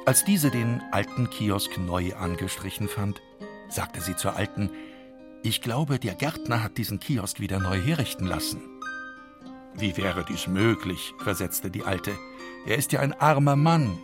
Als 0.07 0.25
diese 0.25 0.51
den 0.51 0.83
alten 0.93 1.31
Kiosk 1.31 1.79
neu 1.79 2.15
angestrichen 2.15 2.89
fand, 2.89 3.21
sagte 3.69 4.01
sie 4.01 4.17
zur 4.17 4.37
Alten, 4.37 4.71
ich 5.43 5.61
glaube, 5.61 5.99
der 5.99 6.15
Gärtner 6.15 6.63
hat 6.63 6.79
diesen 6.79 7.01
Kiosk 7.01 7.41
wieder 7.41 7.59
neu 7.59 7.81
herrichten 7.81 8.27
lassen. 8.27 8.74
Wie 9.77 9.97
wäre 9.97 10.25
dies 10.25 10.47
möglich? 10.47 11.15
versetzte 11.19 11.71
die 11.71 11.85
Alte. 11.85 12.13
Er 12.67 12.77
ist 12.77 12.93
ja 12.93 13.01
ein 13.01 13.13
armer 13.13 13.57
Mann. 13.57 13.99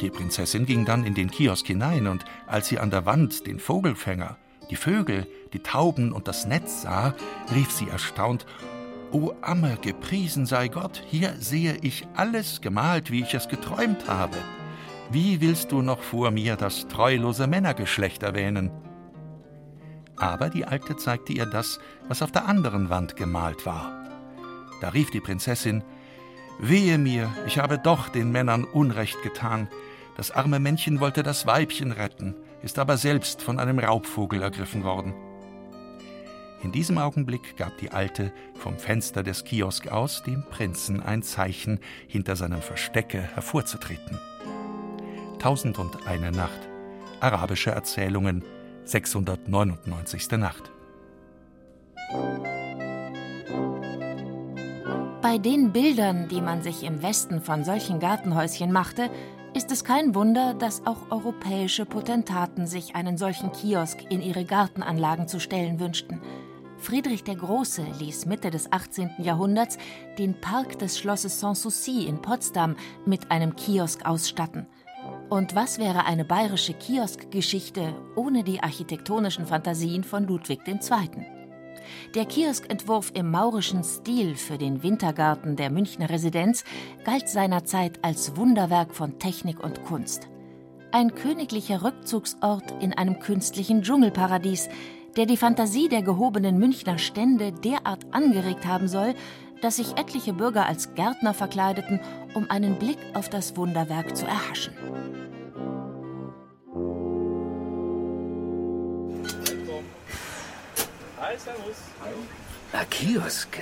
Die 0.00 0.10
Prinzessin 0.10 0.64
ging 0.64 0.86
dann 0.86 1.04
in 1.04 1.14
den 1.14 1.30
Kiosk 1.30 1.66
hinein, 1.66 2.06
und 2.06 2.24
als 2.46 2.68
sie 2.68 2.78
an 2.78 2.90
der 2.90 3.04
Wand 3.04 3.46
den 3.46 3.60
Vogelfänger, 3.60 4.38
die 4.70 4.76
Vögel, 4.76 5.26
die 5.52 5.58
Tauben 5.58 6.12
und 6.12 6.28
das 6.28 6.46
Netz 6.46 6.82
sah, 6.82 7.14
rief 7.54 7.70
sie 7.70 7.88
erstaunt 7.88 8.46
O 9.12 9.32
Amme, 9.42 9.76
gepriesen 9.82 10.46
sei 10.46 10.68
Gott, 10.68 11.02
hier 11.06 11.34
sehe 11.38 11.76
ich 11.82 12.06
alles 12.14 12.60
gemalt, 12.60 13.10
wie 13.10 13.22
ich 13.22 13.34
es 13.34 13.48
geträumt 13.48 14.08
habe. 14.08 14.36
Wie 15.10 15.40
willst 15.40 15.72
du 15.72 15.82
noch 15.82 16.00
vor 16.00 16.30
mir 16.30 16.54
das 16.54 16.86
treulose 16.86 17.48
Männergeschlecht 17.48 18.22
erwähnen? 18.22 18.70
Aber 20.20 20.50
die 20.50 20.66
Alte 20.66 20.96
zeigte 20.96 21.32
ihr 21.32 21.46
das, 21.46 21.80
was 22.08 22.22
auf 22.22 22.30
der 22.30 22.46
anderen 22.46 22.90
Wand 22.90 23.16
gemalt 23.16 23.66
war. 23.66 24.06
Da 24.80 24.90
rief 24.90 25.10
die 25.10 25.20
Prinzessin 25.20 25.82
Wehe 26.58 26.98
mir, 26.98 27.30
ich 27.46 27.58
habe 27.58 27.78
doch 27.78 28.10
den 28.10 28.30
Männern 28.30 28.64
Unrecht 28.64 29.22
getan. 29.22 29.68
Das 30.18 30.30
arme 30.30 30.60
Männchen 30.60 31.00
wollte 31.00 31.22
das 31.22 31.46
Weibchen 31.46 31.90
retten, 31.90 32.34
ist 32.62 32.78
aber 32.78 32.98
selbst 32.98 33.40
von 33.40 33.58
einem 33.58 33.78
Raubvogel 33.78 34.42
ergriffen 34.42 34.84
worden. 34.84 35.14
In 36.62 36.72
diesem 36.72 36.98
Augenblick 36.98 37.56
gab 37.56 37.78
die 37.78 37.90
Alte 37.90 38.30
vom 38.54 38.78
Fenster 38.78 39.22
des 39.22 39.44
Kiosk 39.44 39.88
aus 39.88 40.22
dem 40.22 40.44
Prinzen 40.50 41.02
ein 41.02 41.22
Zeichen, 41.22 41.80
hinter 42.06 42.36
seinem 42.36 42.60
Verstecke 42.60 43.22
hervorzutreten. 43.22 44.18
Tausend 45.38 45.78
und 45.78 46.06
eine 46.06 46.30
Nacht. 46.30 46.68
Arabische 47.20 47.70
Erzählungen 47.70 48.44
699. 48.90 50.30
Nacht. 50.32 50.70
Bei 55.22 55.38
den 55.38 55.72
Bildern, 55.72 56.28
die 56.28 56.40
man 56.40 56.62
sich 56.62 56.82
im 56.82 57.00
Westen 57.02 57.40
von 57.40 57.62
solchen 57.62 58.00
Gartenhäuschen 58.00 58.72
machte, 58.72 59.08
ist 59.54 59.70
es 59.70 59.84
kein 59.84 60.14
Wunder, 60.16 60.54
dass 60.54 60.86
auch 60.86 61.10
europäische 61.10 61.86
Potentaten 61.86 62.66
sich 62.66 62.96
einen 62.96 63.16
solchen 63.16 63.52
Kiosk 63.52 64.10
in 64.10 64.22
ihre 64.22 64.44
Gartenanlagen 64.44 65.28
zu 65.28 65.38
stellen 65.38 65.78
wünschten. 65.78 66.20
Friedrich 66.78 67.22
der 67.22 67.36
Große 67.36 67.84
ließ 68.00 68.26
Mitte 68.26 68.50
des 68.50 68.72
18. 68.72 69.10
Jahrhunderts 69.18 69.78
den 70.18 70.40
Park 70.40 70.78
des 70.78 70.98
Schlosses 70.98 71.38
Sanssouci 71.38 72.06
in 72.06 72.22
Potsdam 72.22 72.74
mit 73.06 73.30
einem 73.30 73.54
Kiosk 73.54 74.04
ausstatten– 74.04 74.66
und 75.30 75.54
was 75.54 75.78
wäre 75.78 76.04
eine 76.04 76.24
bayerische 76.24 76.74
Kioskgeschichte 76.74 77.94
ohne 78.16 78.42
die 78.42 78.62
architektonischen 78.62 79.46
Fantasien 79.46 80.02
von 80.02 80.26
Ludwig 80.26 80.60
II.? 80.66 80.80
Der 82.14 82.24
Kioskentwurf 82.24 83.12
im 83.14 83.30
maurischen 83.30 83.84
Stil 83.84 84.34
für 84.34 84.58
den 84.58 84.82
Wintergarten 84.82 85.54
der 85.54 85.70
Münchner 85.70 86.10
Residenz 86.10 86.64
galt 87.04 87.28
seinerzeit 87.28 88.00
als 88.02 88.36
Wunderwerk 88.36 88.94
von 88.94 89.18
Technik 89.18 89.62
und 89.62 89.84
Kunst. 89.84 90.28
Ein 90.90 91.14
königlicher 91.14 91.84
Rückzugsort 91.84 92.74
in 92.80 92.92
einem 92.92 93.20
künstlichen 93.20 93.82
Dschungelparadies, 93.82 94.68
der 95.16 95.26
die 95.26 95.36
Fantasie 95.36 95.88
der 95.88 96.02
gehobenen 96.02 96.58
Münchner 96.58 96.98
Stände 96.98 97.52
derart 97.52 98.04
angeregt 98.12 98.66
haben 98.66 98.88
soll, 98.88 99.14
dass 99.62 99.76
sich 99.76 99.96
etliche 99.96 100.32
Bürger 100.32 100.66
als 100.66 100.94
Gärtner 100.94 101.34
verkleideten, 101.34 102.00
um 102.34 102.50
einen 102.50 102.78
Blick 102.78 102.98
auf 103.14 103.28
das 103.28 103.56
Wunderwerk 103.56 104.16
zu 104.16 104.26
erhaschen. 104.26 105.19
Hi, 111.30 111.36
servus. 111.38 111.76
Ein 112.72 112.90
Kiosk, 112.90 113.60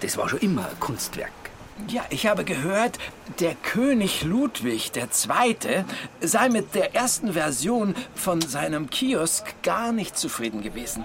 das 0.00 0.18
war 0.18 0.28
schon 0.28 0.40
immer 0.40 0.68
ein 0.68 0.78
Kunstwerk. 0.78 1.39
Ja, 1.88 2.04
ich 2.10 2.26
habe 2.26 2.44
gehört, 2.44 2.98
der 3.40 3.54
König 3.54 4.22
Ludwig 4.22 4.92
II. 4.94 5.84
sei 6.20 6.48
mit 6.48 6.74
der 6.74 6.94
ersten 6.94 7.32
Version 7.32 7.94
von 8.14 8.40
seinem 8.40 8.90
Kiosk 8.90 9.62
gar 9.62 9.92
nicht 9.92 10.16
zufrieden 10.16 10.62
gewesen. 10.62 11.04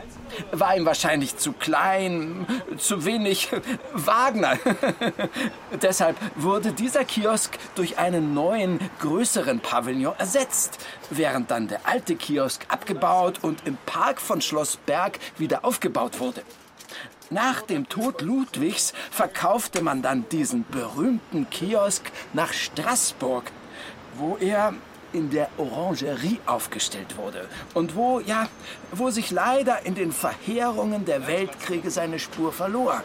War 0.52 0.76
ihm 0.76 0.86
wahrscheinlich 0.86 1.38
zu 1.38 1.54
klein, 1.54 2.46
zu 2.78 3.06
wenig 3.06 3.50
Wagner. 3.94 4.58
Deshalb 5.82 6.18
wurde 6.36 6.72
dieser 6.72 7.06
Kiosk 7.06 7.58
durch 7.76 7.98
einen 7.98 8.34
neuen, 8.34 8.80
größeren 9.00 9.60
Pavillon 9.60 10.14
ersetzt, 10.18 10.80
während 11.10 11.52
dann 11.52 11.68
der 11.68 11.88
alte 11.88 12.16
Kiosk 12.16 12.66
abgebaut 12.68 13.40
und 13.42 13.66
im 13.66 13.78
Park 13.86 14.20
von 14.20 14.42
Schloss 14.42 14.78
Berg 14.78 15.20
wieder 15.38 15.64
aufgebaut 15.66 16.20
wurde. 16.20 16.42
Nach 17.32 17.62
dem 17.64 17.90
Tod 17.90 18.22
Ludwigs 18.22 18.94
verkaufte 19.10 19.82
man 19.82 20.02
dann 20.02 20.30
diesen 20.30 20.64
berühmten 20.70 21.50
Kiosk 21.50 22.12
nach 22.34 22.54
Straßburg, 22.54 23.52
wo 24.16 24.38
er 24.38 24.74
in 25.12 25.32
der 25.32 25.50
Orangerie 25.58 26.40
aufgestellt 26.46 27.18
wurde 27.18 27.48
und 27.74 27.96
wo, 27.96 28.20
ja, 28.20 28.48
wo 28.92 29.10
sich 29.10 29.32
leider 29.32 29.86
in 29.86 29.96
den 29.96 30.12
Verheerungen 30.12 31.06
der 31.06 31.26
Weltkriege 31.26 31.90
seine 31.90 32.20
Spur 32.20 32.52
verlor. 32.52 33.02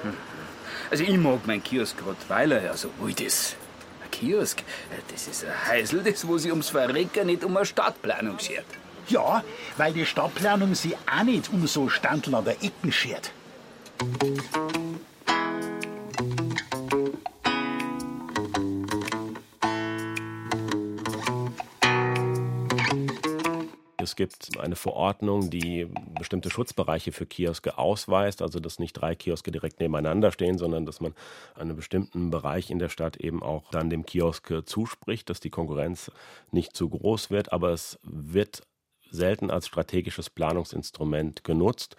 Also 0.91 1.05
ich 1.05 1.17
mag 1.17 1.47
meinen 1.47 1.62
Kiosk 1.62 1.97
gerade, 1.99 2.17
weil 2.29 2.53
er 2.53 2.65
ja 2.65 2.77
so 2.77 2.91
alt 3.03 3.21
ist. 3.21 3.57
Ein 4.03 4.11
Kiosk, 4.11 4.62
das 5.11 5.29
ist 5.29 5.45
ein 5.45 5.69
Heisel, 5.69 6.03
das 6.03 6.27
wo 6.27 6.37
sich 6.37 6.50
ums 6.50 6.71
Verrecken 6.71 7.27
nicht 7.27 7.45
um 7.45 7.57
eine 7.57 7.65
Stadtplanung 7.65 8.39
schert. 8.39 8.67
Ja, 9.09 9.43
weil 9.77 9.93
die 9.93 10.05
Stadtplanung 10.05 10.75
sich 10.75 10.97
auch 11.11 11.23
nicht 11.23 11.50
um 11.53 11.67
so 11.67 11.89
Standel 11.89 12.35
an 12.35 12.45
der 12.45 12.62
Ecken 12.62 12.93
schert. 12.93 13.33
Es 14.00 14.07
gibt 24.16 24.59
eine 24.59 24.76
Verordnung, 24.76 25.50
die 25.50 25.87
bestimmte 26.19 26.49
Schutzbereiche 26.49 27.12
für 27.12 27.26
Kioske 27.26 27.76
ausweist, 27.76 28.40
also 28.40 28.59
dass 28.59 28.78
nicht 28.78 28.95
drei 28.95 29.14
Kioske 29.14 29.50
direkt 29.50 29.80
nebeneinander 29.80 30.33
stehen, 30.33 30.57
sondern 30.57 30.87
dass 30.87 31.02
man 31.02 31.14
einen 31.54 31.76
bestimmten 31.76 32.30
Bereich 32.30 32.71
in 32.71 32.78
der 32.78 32.88
Stadt 32.88 33.19
eben 33.19 33.42
auch 33.42 33.71
dann 33.71 33.90
dem 33.90 34.07
Kiosk 34.07 34.50
zuspricht, 34.64 35.28
dass 35.28 35.40
die 35.40 35.50
Konkurrenz 35.50 36.11
nicht 36.52 36.75
zu 36.75 36.88
groß 36.88 37.28
wird, 37.30 37.52
aber 37.52 37.69
es 37.73 37.99
wird 38.02 38.62
selten 39.11 39.50
als 39.50 39.66
strategisches 39.66 40.30
Planungsinstrument 40.30 41.45
genutzt. 41.45 41.97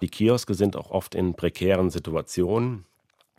Die 0.00 0.08
Kioske 0.08 0.54
sind 0.54 0.76
auch 0.76 0.90
oft 0.90 1.14
in 1.14 1.34
prekären 1.34 1.90
Situationen. 1.90 2.84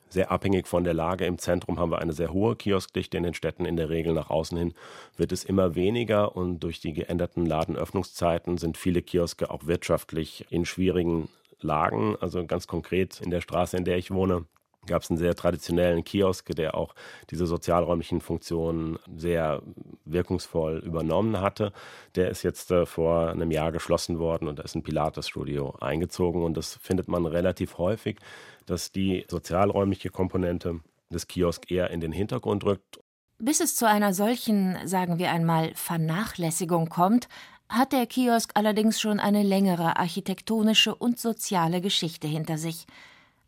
sehr 0.09 0.31
abhängig 0.31 0.67
von 0.67 0.83
der 0.83 0.93
Lage. 0.93 1.25
Im 1.25 1.37
Zentrum 1.37 1.79
haben 1.79 1.91
wir 1.91 1.99
eine 1.99 2.13
sehr 2.13 2.33
hohe 2.33 2.55
Kioskdichte 2.55 3.15
in 3.17 3.23
den 3.23 3.35
Städten. 3.35 3.65
In 3.65 3.77
der 3.77 3.89
Regel 3.89 4.13
nach 4.13 4.29
außen 4.29 4.57
hin 4.57 4.73
wird 5.17 5.31
es 5.31 5.43
immer 5.43 5.75
weniger 5.75 6.35
und 6.35 6.59
durch 6.61 6.79
die 6.79 6.93
geänderten 6.93 7.45
Ladenöffnungszeiten 7.45 8.57
sind 8.57 8.77
viele 8.77 9.01
Kioske 9.01 9.51
auch 9.51 9.67
wirtschaftlich 9.67 10.47
in 10.49 10.65
schwierigen 10.65 11.29
Lagen. 11.61 12.15
Also 12.19 12.43
ganz 12.45 12.67
konkret 12.67 13.21
in 13.21 13.29
der 13.29 13.41
Straße, 13.41 13.77
in 13.77 13.85
der 13.85 13.97
ich 13.97 14.11
wohne, 14.11 14.45
gab 14.88 15.03
es 15.03 15.09
einen 15.09 15.17
sehr 15.17 15.36
traditionellen 15.36 16.03
Kiosk, 16.03 16.55
der 16.55 16.75
auch 16.75 16.95
diese 17.29 17.45
sozialräumlichen 17.48 18.21
Funktionen 18.21 18.98
sehr 19.15 19.62
wirkungsvoll 20.05 20.79
übernommen 20.79 21.39
hatte. 21.41 21.71
Der 22.15 22.29
ist 22.29 22.43
jetzt 22.43 22.71
äh, 22.71 22.86
vor 22.86 23.29
einem 23.29 23.51
Jahr 23.51 23.71
geschlossen 23.71 24.19
worden 24.19 24.48
und 24.48 24.59
da 24.59 24.63
ist 24.63 24.75
ein 24.75 24.83
Pilates-Studio 24.83 25.75
eingezogen. 25.79 26.43
Und 26.43 26.57
das 26.57 26.75
findet 26.75 27.07
man 27.07 27.25
relativ 27.25 27.77
häufig, 27.77 28.17
dass 28.65 28.91
die 28.91 29.25
sozialräumliche 29.29 30.09
Komponente 30.09 30.79
des 31.12 31.27
Kiosk 31.27 31.71
eher 31.71 31.89
in 31.89 32.01
den 32.01 32.12
Hintergrund 32.12 32.63
rückt. 32.65 33.00
Bis 33.39 33.62
es 33.62 33.75
zu 33.75 33.88
einer 33.88 34.13
solchen, 34.13 34.77
sagen 34.86 35.17
wir 35.17 35.31
einmal, 35.31 35.71
Vernachlässigung 35.74 36.89
kommt, 36.89 37.29
hat 37.69 37.93
der 37.93 38.05
Kiosk 38.05 38.51
allerdings 38.55 39.00
schon 39.00 39.19
eine 39.19 39.43
längere 39.43 39.98
architektonische 39.98 40.93
und 40.93 41.19
soziale 41.19 41.81
Geschichte 41.81 42.27
hinter 42.27 42.57
sich. 42.57 42.86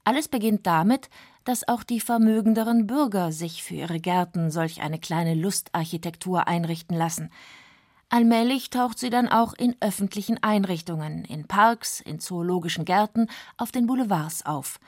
Alles 0.04 0.28
beginnt 0.28 0.66
damit, 0.66 1.10
dass 1.44 1.68
auch 1.68 1.84
die 1.84 2.00
vermögenderen 2.00 2.88
Bürger 2.88 3.32
sich 3.32 3.64
für 3.64 3.76
ihre 3.76 4.00
Gärten 4.00 4.52
solch 4.52 4.82
eine 4.82 5.00
kleine 5.00 5.36
Lustarchitektur 5.36 6.48
einrichten 6.48 6.98
lassen. 6.98 7.32
Allmählich 8.10 8.70
taucht 8.70 9.00
sie 9.00 9.10
dann 9.10 9.28
auch 9.30 9.54
in 9.54 9.76
öffentlichen 9.80 10.42
Einrichtungen, 10.44 11.24
in 11.26 11.48
Parks, 11.48 12.02
in 12.02 12.20
zoologischen 12.20 12.84
Gärten, 12.84 13.28
auf 13.58 13.72
den 13.72 13.88
Boulevards 13.88 14.46
auf. 14.46 14.80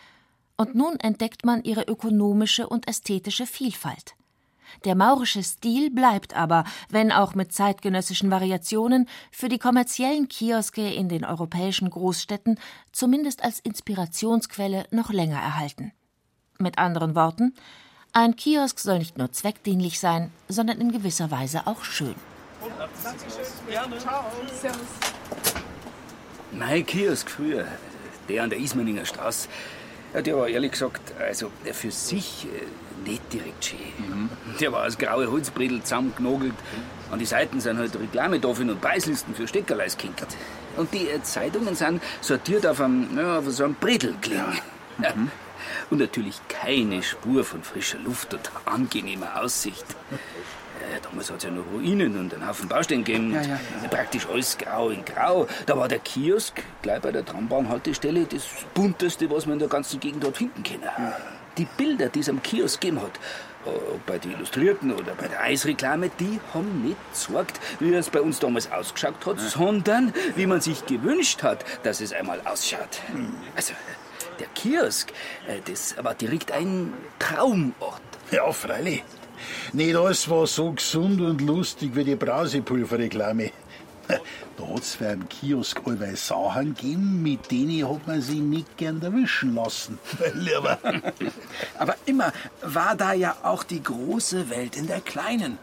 Und 0.57 0.75
nun 0.75 0.99
entdeckt 0.99 1.45
man 1.45 1.63
ihre 1.63 1.83
ökonomische 1.83 2.67
und 2.67 2.87
ästhetische 2.87 3.45
Vielfalt. 3.45 4.15
Der 4.85 4.95
maurische 4.95 5.43
Stil 5.43 5.89
bleibt 5.89 6.35
aber, 6.35 6.63
wenn 6.89 7.11
auch 7.11 7.35
mit 7.35 7.53
zeitgenössischen 7.53 8.31
Variationen, 8.31 9.07
für 9.31 9.49
die 9.49 9.59
kommerziellen 9.59 10.27
Kioske 10.27 10.93
in 10.93 11.09
den 11.09 11.25
europäischen 11.25 11.89
Großstädten 11.89 12.59
zumindest 12.91 13.43
als 13.43 13.59
Inspirationsquelle 13.59 14.85
noch 14.91 15.11
länger 15.11 15.39
erhalten. 15.39 15.91
Mit 16.59 16.77
anderen 16.77 17.15
Worten, 17.15 17.53
ein 18.13 18.35
Kiosk 18.35 18.79
soll 18.79 18.99
nicht 18.99 19.17
nur 19.17 19.31
zweckdienlich 19.31 19.99
sein, 19.99 20.31
sondern 20.47 20.79
in 20.79 20.91
gewisser 20.91 21.31
Weise 21.31 21.65
auch 21.65 21.83
schön. 21.83 22.15
Gerne. 23.67 23.97
Ciao. 23.97 24.23
Servus. 24.61 24.79
Mein 26.51 26.85
Kiosk 26.85 27.29
früher, 27.29 27.65
der 28.29 28.43
an 28.43 28.51
der 28.51 28.59
Ismaninger 28.59 29.05
Straße, 29.05 29.49
der 30.21 30.37
war 30.37 30.47
ehrlich 30.47 30.71
gesagt, 30.71 31.13
also 31.19 31.51
für 31.71 31.91
sich 31.91 32.45
äh, 32.45 33.09
nicht 33.09 33.33
direkt 33.33 33.65
schön. 33.65 33.79
Mhm. 33.97 34.29
Der 34.59 34.71
war 34.71 34.85
aus 34.85 34.97
graue 34.97 35.29
Holzbredel 35.29 35.81
zusammengenagelt. 35.81 36.53
An 37.11 37.19
die 37.19 37.25
Seiten 37.25 37.59
sind 37.59 37.77
halt 37.77 37.95
Reklametafeln 37.99 38.69
und 38.69 38.81
Preislisten 38.81 39.35
für 39.35 39.47
Steckerleis 39.47 39.97
gekinkert. 39.97 40.29
Und 40.77 40.93
die 40.93 41.09
äh, 41.09 41.21
Zeitungen 41.21 41.75
sind 41.75 42.01
sortiert 42.21 42.65
auf 42.65 42.81
einem, 42.81 43.17
ja, 43.17 43.39
auf 43.39 43.49
so 43.49 43.65
einem 43.65 43.75
Bredelkling. 43.75 44.37
Ja. 44.37 44.53
Mhm. 45.15 45.31
Und 45.89 45.99
natürlich 45.99 46.39
keine 46.49 47.01
Spur 47.01 47.43
von 47.43 47.63
frischer 47.63 47.97
Luft 47.97 48.33
und 48.35 48.51
angenehmer 48.65 49.41
Aussicht. 49.41 49.85
Äh, 50.93 50.99
damals 51.01 51.29
hat 51.29 51.37
es 51.37 51.43
ja 51.43 51.51
noch 51.51 51.65
Ruinen 51.71 52.17
und 52.17 52.33
einen 52.33 52.47
Haufen 52.47 52.67
Baustellen 52.67 53.03
gegeben. 53.03 53.33
Ja, 53.33 53.41
ja, 53.41 53.59
ja. 53.81 53.87
Praktisch 53.89 54.27
alles 54.27 54.57
grau 54.57 54.89
in 54.89 55.03
grau. 55.05 55.47
Da 55.65 55.77
war 55.77 55.87
der 55.87 55.99
Kiosk 55.99 56.61
gleich 56.81 57.01
bei 57.01 57.11
der 57.11 57.25
Trambahnhaltestelle 57.25 58.25
das 58.25 58.43
bunteste, 58.73 59.29
was 59.29 59.45
man 59.45 59.53
in 59.53 59.59
der 59.59 59.69
ganzen 59.69 59.99
Gegend 59.99 60.23
dort 60.23 60.37
finden 60.37 60.63
können. 60.63 60.83
Die 61.57 61.65
Bilder, 61.65 62.09
die 62.09 62.19
es 62.19 62.29
am 62.29 62.41
Kiosk 62.41 62.81
gegeben 62.81 63.01
hat, 63.01 63.19
ob 63.65 64.05
bei 64.05 64.17
den 64.17 64.31
Illustrierten 64.31 64.91
oder 64.91 65.13
bei 65.15 65.27
der 65.27 65.41
Eisreklame, 65.41 66.09
die 66.19 66.39
haben 66.53 66.83
nicht 66.83 66.97
gezeigt, 67.13 67.59
wie 67.79 67.93
es 67.93 68.09
bei 68.09 68.21
uns 68.21 68.39
damals 68.39 68.71
ausgeschaut 68.71 69.25
hat, 69.25 69.39
sondern 69.39 70.13
wie 70.35 70.45
man 70.45 70.61
sich 70.61 70.85
gewünscht 70.85 71.43
hat, 71.43 71.63
dass 71.83 72.01
es 72.01 72.11
einmal 72.11 72.41
ausschaut. 72.43 72.99
Hm. 73.07 73.33
Also, 73.55 73.73
der 74.39 74.47
Kiosk, 74.47 75.11
äh, 75.47 75.59
das 75.63 75.95
war 76.03 76.13
direkt 76.15 76.51
ein 76.51 76.93
Traumort. 77.19 78.01
Ja, 78.31 78.51
freilich. 78.51 79.03
Nicht 79.73 79.95
alles 79.95 80.29
war 80.29 80.47
so 80.47 80.71
gesund 80.71 81.21
und 81.21 81.41
lustig 81.41 81.95
wie 81.95 82.03
die 82.03 82.15
Brausepulverreklame. 82.15 83.51
Da 84.55 84.67
hat 84.67 84.81
es 84.81 84.95
für 84.95 85.07
einen 85.07 85.27
Kiosk 85.29 85.81
allweil 85.85 86.15
Sachen 86.15 86.75
gegeben, 86.75 87.23
mit 87.23 87.49
denen 87.49 87.89
hat 87.89 88.05
man 88.05 88.21
sich 88.21 88.39
nicht 88.39 88.77
gern 88.77 89.01
erwischen 89.01 89.55
lassen. 89.55 89.97
Aber 91.79 91.95
immer 92.05 92.31
war 92.61 92.95
da 92.95 93.13
ja 93.13 93.35
auch 93.41 93.63
die 93.63 93.81
große 93.81 94.51
Welt 94.51 94.75
in 94.75 94.85
der 94.85 95.01
kleinen. 95.01 95.57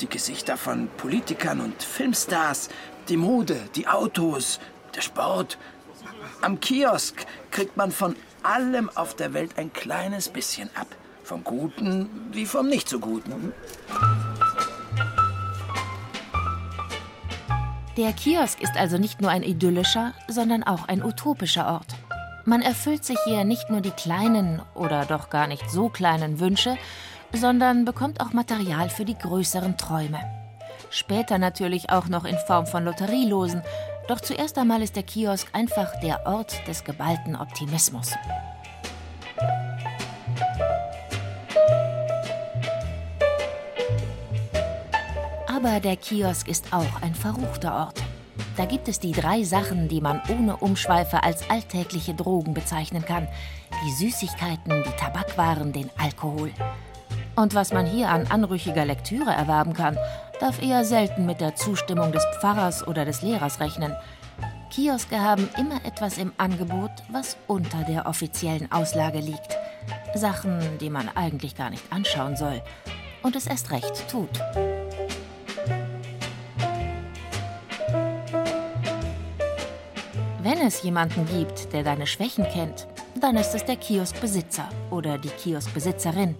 Die 0.00 0.08
Gesichter 0.08 0.58
von 0.58 0.88
Politikern 0.98 1.60
und 1.60 1.82
Filmstars, 1.82 2.68
die 3.08 3.16
Mode, 3.16 3.56
die 3.74 3.88
Autos, 3.88 4.60
der 4.94 5.00
Sport, 5.00 5.56
am 6.42 6.60
Kiosk 6.60 7.26
kriegt 7.50 7.76
man 7.76 7.90
von 7.90 8.16
allem 8.42 8.90
auf 8.94 9.14
der 9.14 9.34
Welt 9.34 9.52
ein 9.56 9.72
kleines 9.72 10.28
bisschen 10.28 10.70
ab. 10.74 10.88
Vom 11.30 11.44
Guten 11.44 12.10
wie 12.32 12.44
vom 12.44 12.66
Nicht 12.66 12.88
so 12.88 12.98
Guten. 12.98 13.52
Der 17.96 18.12
Kiosk 18.14 18.60
ist 18.60 18.76
also 18.76 18.98
nicht 18.98 19.20
nur 19.20 19.30
ein 19.30 19.44
idyllischer, 19.44 20.12
sondern 20.26 20.64
auch 20.64 20.88
ein 20.88 21.04
utopischer 21.04 21.68
Ort. 21.68 21.94
Man 22.46 22.62
erfüllt 22.62 23.04
sich 23.04 23.16
hier 23.26 23.44
nicht 23.44 23.70
nur 23.70 23.80
die 23.80 23.92
kleinen 23.92 24.60
oder 24.74 25.06
doch 25.06 25.30
gar 25.30 25.46
nicht 25.46 25.70
so 25.70 25.88
kleinen 25.88 26.40
Wünsche, 26.40 26.76
sondern 27.32 27.84
bekommt 27.84 28.20
auch 28.20 28.32
Material 28.32 28.90
für 28.90 29.04
die 29.04 29.16
größeren 29.16 29.78
Träume. 29.78 30.18
Später 30.90 31.38
natürlich 31.38 31.90
auch 31.90 32.08
noch 32.08 32.24
in 32.24 32.38
Form 32.48 32.66
von 32.66 32.84
Lotterielosen, 32.84 33.62
doch 34.08 34.20
zuerst 34.20 34.58
einmal 34.58 34.82
ist 34.82 34.96
der 34.96 35.04
Kiosk 35.04 35.46
einfach 35.52 35.92
der 36.00 36.26
Ort 36.26 36.66
des 36.66 36.82
geballten 36.82 37.36
Optimismus. 37.36 38.16
Aber 45.62 45.78
der 45.78 45.96
Kiosk 45.96 46.48
ist 46.48 46.72
auch 46.72 47.02
ein 47.02 47.14
verruchter 47.14 47.74
Ort. 47.74 48.02
Da 48.56 48.64
gibt 48.64 48.88
es 48.88 48.98
die 48.98 49.12
drei 49.12 49.42
Sachen, 49.42 49.88
die 49.88 50.00
man 50.00 50.22
ohne 50.30 50.56
Umschweife 50.56 51.22
als 51.22 51.50
alltägliche 51.50 52.14
Drogen 52.14 52.54
bezeichnen 52.54 53.04
kann. 53.04 53.28
Die 53.84 53.90
Süßigkeiten, 53.90 54.82
die 54.82 54.96
Tabakwaren, 54.96 55.74
den 55.74 55.90
Alkohol. 55.98 56.50
Und 57.36 57.54
was 57.54 57.74
man 57.74 57.84
hier 57.84 58.08
an 58.08 58.26
anrüchiger 58.28 58.86
Lektüre 58.86 59.32
erwerben 59.32 59.74
kann, 59.74 59.98
darf 60.40 60.62
eher 60.62 60.82
selten 60.86 61.26
mit 61.26 61.42
der 61.42 61.56
Zustimmung 61.56 62.10
des 62.10 62.24
Pfarrers 62.40 62.86
oder 62.88 63.04
des 63.04 63.20
Lehrers 63.20 63.60
rechnen. 63.60 63.94
Kioske 64.70 65.20
haben 65.20 65.46
immer 65.58 65.84
etwas 65.84 66.16
im 66.16 66.32
Angebot, 66.38 66.92
was 67.12 67.36
unter 67.48 67.84
der 67.84 68.06
offiziellen 68.06 68.72
Auslage 68.72 69.18
liegt. 69.18 69.58
Sachen, 70.14 70.58
die 70.80 70.88
man 70.88 71.10
eigentlich 71.14 71.54
gar 71.54 71.68
nicht 71.68 71.84
anschauen 71.92 72.34
soll. 72.34 72.62
Und 73.22 73.36
es 73.36 73.46
erst 73.46 73.70
recht 73.70 74.08
tut. 74.08 74.30
Wenn 80.42 80.58
es 80.58 80.82
jemanden 80.82 81.26
gibt, 81.26 81.70
der 81.74 81.82
deine 81.82 82.06
Schwächen 82.06 82.44
kennt, 82.44 82.86
dann 83.20 83.36
ist 83.36 83.54
es 83.54 83.62
der 83.66 83.76
Kioskbesitzer 83.76 84.66
oder 84.90 85.18
die 85.18 85.28
Kioskbesitzerin. 85.28 86.34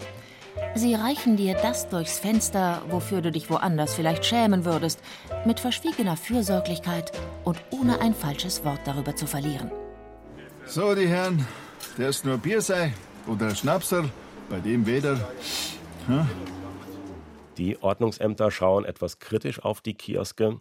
Sie 0.74 0.94
reichen 0.94 1.36
dir 1.36 1.54
das 1.54 1.86
durchs 1.90 2.18
Fenster, 2.18 2.80
wofür 2.88 3.20
du 3.20 3.30
dich 3.30 3.50
woanders 3.50 3.92
vielleicht 3.92 4.24
schämen 4.24 4.64
würdest, 4.64 5.00
mit 5.44 5.60
verschwiegener 5.60 6.16
Fürsorglichkeit 6.16 7.12
und 7.44 7.58
ohne 7.70 8.00
ein 8.00 8.14
falsches 8.14 8.64
Wort 8.64 8.80
darüber 8.86 9.14
zu 9.16 9.26
verlieren. 9.26 9.70
So, 10.64 10.94
die 10.94 11.08
Herren, 11.08 11.46
der 11.98 12.08
ist 12.08 12.24
nur 12.24 12.38
Bier 12.38 12.62
sei 12.62 12.94
oder 13.26 13.54
Schnapsel, 13.54 14.08
bei 14.48 14.60
dem 14.60 14.86
weder. 14.86 15.28
Hm? 16.06 16.26
Die 17.58 17.82
Ordnungsämter 17.82 18.50
schauen 18.50 18.86
etwas 18.86 19.18
kritisch 19.18 19.62
auf 19.62 19.82
die 19.82 19.94
Kioske. 19.94 20.58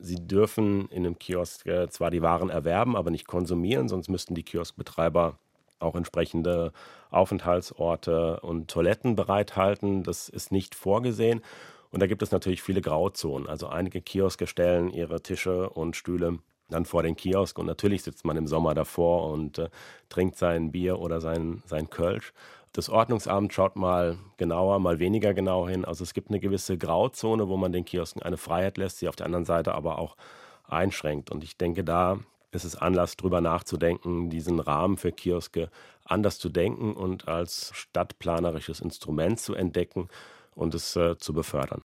Sie 0.00 0.26
dürfen 0.26 0.88
in 0.88 1.04
einem 1.04 1.18
Kiosk 1.18 1.66
äh, 1.66 1.88
zwar 1.88 2.10
die 2.10 2.22
Waren 2.22 2.50
erwerben, 2.50 2.96
aber 2.96 3.10
nicht 3.10 3.26
konsumieren, 3.26 3.88
sonst 3.88 4.08
müssten 4.08 4.34
die 4.34 4.42
Kioskbetreiber 4.42 5.38
auch 5.80 5.94
entsprechende 5.94 6.72
Aufenthaltsorte 7.10 8.40
und 8.40 8.70
Toiletten 8.70 9.16
bereithalten. 9.16 10.02
Das 10.02 10.28
ist 10.28 10.52
nicht 10.52 10.74
vorgesehen. 10.74 11.42
Und 11.90 12.00
da 12.00 12.06
gibt 12.06 12.22
es 12.22 12.32
natürlich 12.32 12.62
viele 12.62 12.80
Grauzonen. 12.80 13.48
Also 13.48 13.68
einige 13.68 14.00
Kioske 14.00 14.46
stellen 14.46 14.90
ihre 14.90 15.22
Tische 15.22 15.70
und 15.70 15.96
Stühle 15.96 16.38
dann 16.68 16.84
vor 16.84 17.02
den 17.02 17.16
Kiosk 17.16 17.58
und 17.58 17.66
natürlich 17.66 18.02
sitzt 18.02 18.24
man 18.24 18.36
im 18.36 18.46
Sommer 18.46 18.74
davor 18.74 19.30
und 19.32 19.58
äh, 19.58 19.70
trinkt 20.08 20.36
sein 20.36 20.70
Bier 20.70 20.98
oder 20.98 21.20
sein, 21.20 21.62
sein 21.66 21.88
Kölsch. 21.88 22.32
Das 22.78 22.88
Ordnungsamt 22.88 23.52
schaut 23.52 23.74
mal 23.74 24.18
genauer, 24.36 24.78
mal 24.78 25.00
weniger 25.00 25.34
genau 25.34 25.68
hin. 25.68 25.84
Also 25.84 26.04
es 26.04 26.14
gibt 26.14 26.28
eine 26.28 26.38
gewisse 26.38 26.78
Grauzone, 26.78 27.48
wo 27.48 27.56
man 27.56 27.72
den 27.72 27.84
Kiosken 27.84 28.22
eine 28.22 28.36
Freiheit 28.36 28.78
lässt, 28.78 28.98
sie 28.98 29.08
auf 29.08 29.16
der 29.16 29.26
anderen 29.26 29.44
Seite 29.44 29.74
aber 29.74 29.98
auch 29.98 30.14
einschränkt. 30.62 31.32
Und 31.32 31.42
ich 31.42 31.56
denke, 31.56 31.82
da 31.82 32.20
ist 32.52 32.62
es 32.62 32.76
Anlass, 32.76 33.16
darüber 33.16 33.40
nachzudenken, 33.40 34.30
diesen 34.30 34.60
Rahmen 34.60 34.96
für 34.96 35.10
Kioske 35.10 35.70
anders 36.04 36.38
zu 36.38 36.50
denken 36.50 36.94
und 36.94 37.26
als 37.26 37.72
stadtplanerisches 37.74 38.78
Instrument 38.78 39.40
zu 39.40 39.56
entdecken 39.56 40.06
und 40.54 40.72
es 40.72 40.94
äh, 40.94 41.18
zu 41.18 41.32
befördern. 41.32 41.82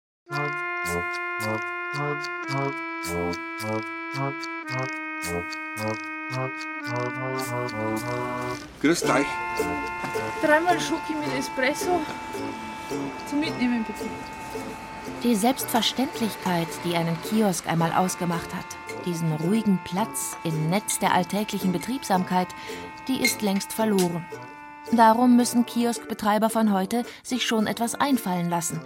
Grüß 8.80 9.02
euch. 9.04 9.26
Dreimal 10.42 10.78
Schoki 10.78 11.14
mit 11.14 11.36
Espresso. 11.36 12.00
Zum 13.28 13.40
Mitnehmen 13.40 13.84
bitte. 13.84 14.08
Die 15.24 15.34
Selbstverständlichkeit, 15.34 16.68
die 16.84 16.94
einen 16.94 17.20
Kiosk 17.22 17.66
einmal 17.68 17.92
ausgemacht 17.92 18.54
hat, 18.54 18.64
diesen 19.06 19.32
ruhigen 19.32 19.80
Platz 19.84 20.36
im 20.44 20.70
Netz 20.70 21.00
der 21.00 21.14
alltäglichen 21.14 21.72
Betriebsamkeit, 21.72 22.48
die 23.08 23.20
ist 23.20 23.42
längst 23.42 23.72
verloren. 23.72 24.24
Darum 24.92 25.36
müssen 25.36 25.66
Kioskbetreiber 25.66 26.48
von 26.48 26.72
heute 26.72 27.04
sich 27.24 27.44
schon 27.44 27.66
etwas 27.66 27.96
einfallen 27.96 28.48
lassen. 28.48 28.80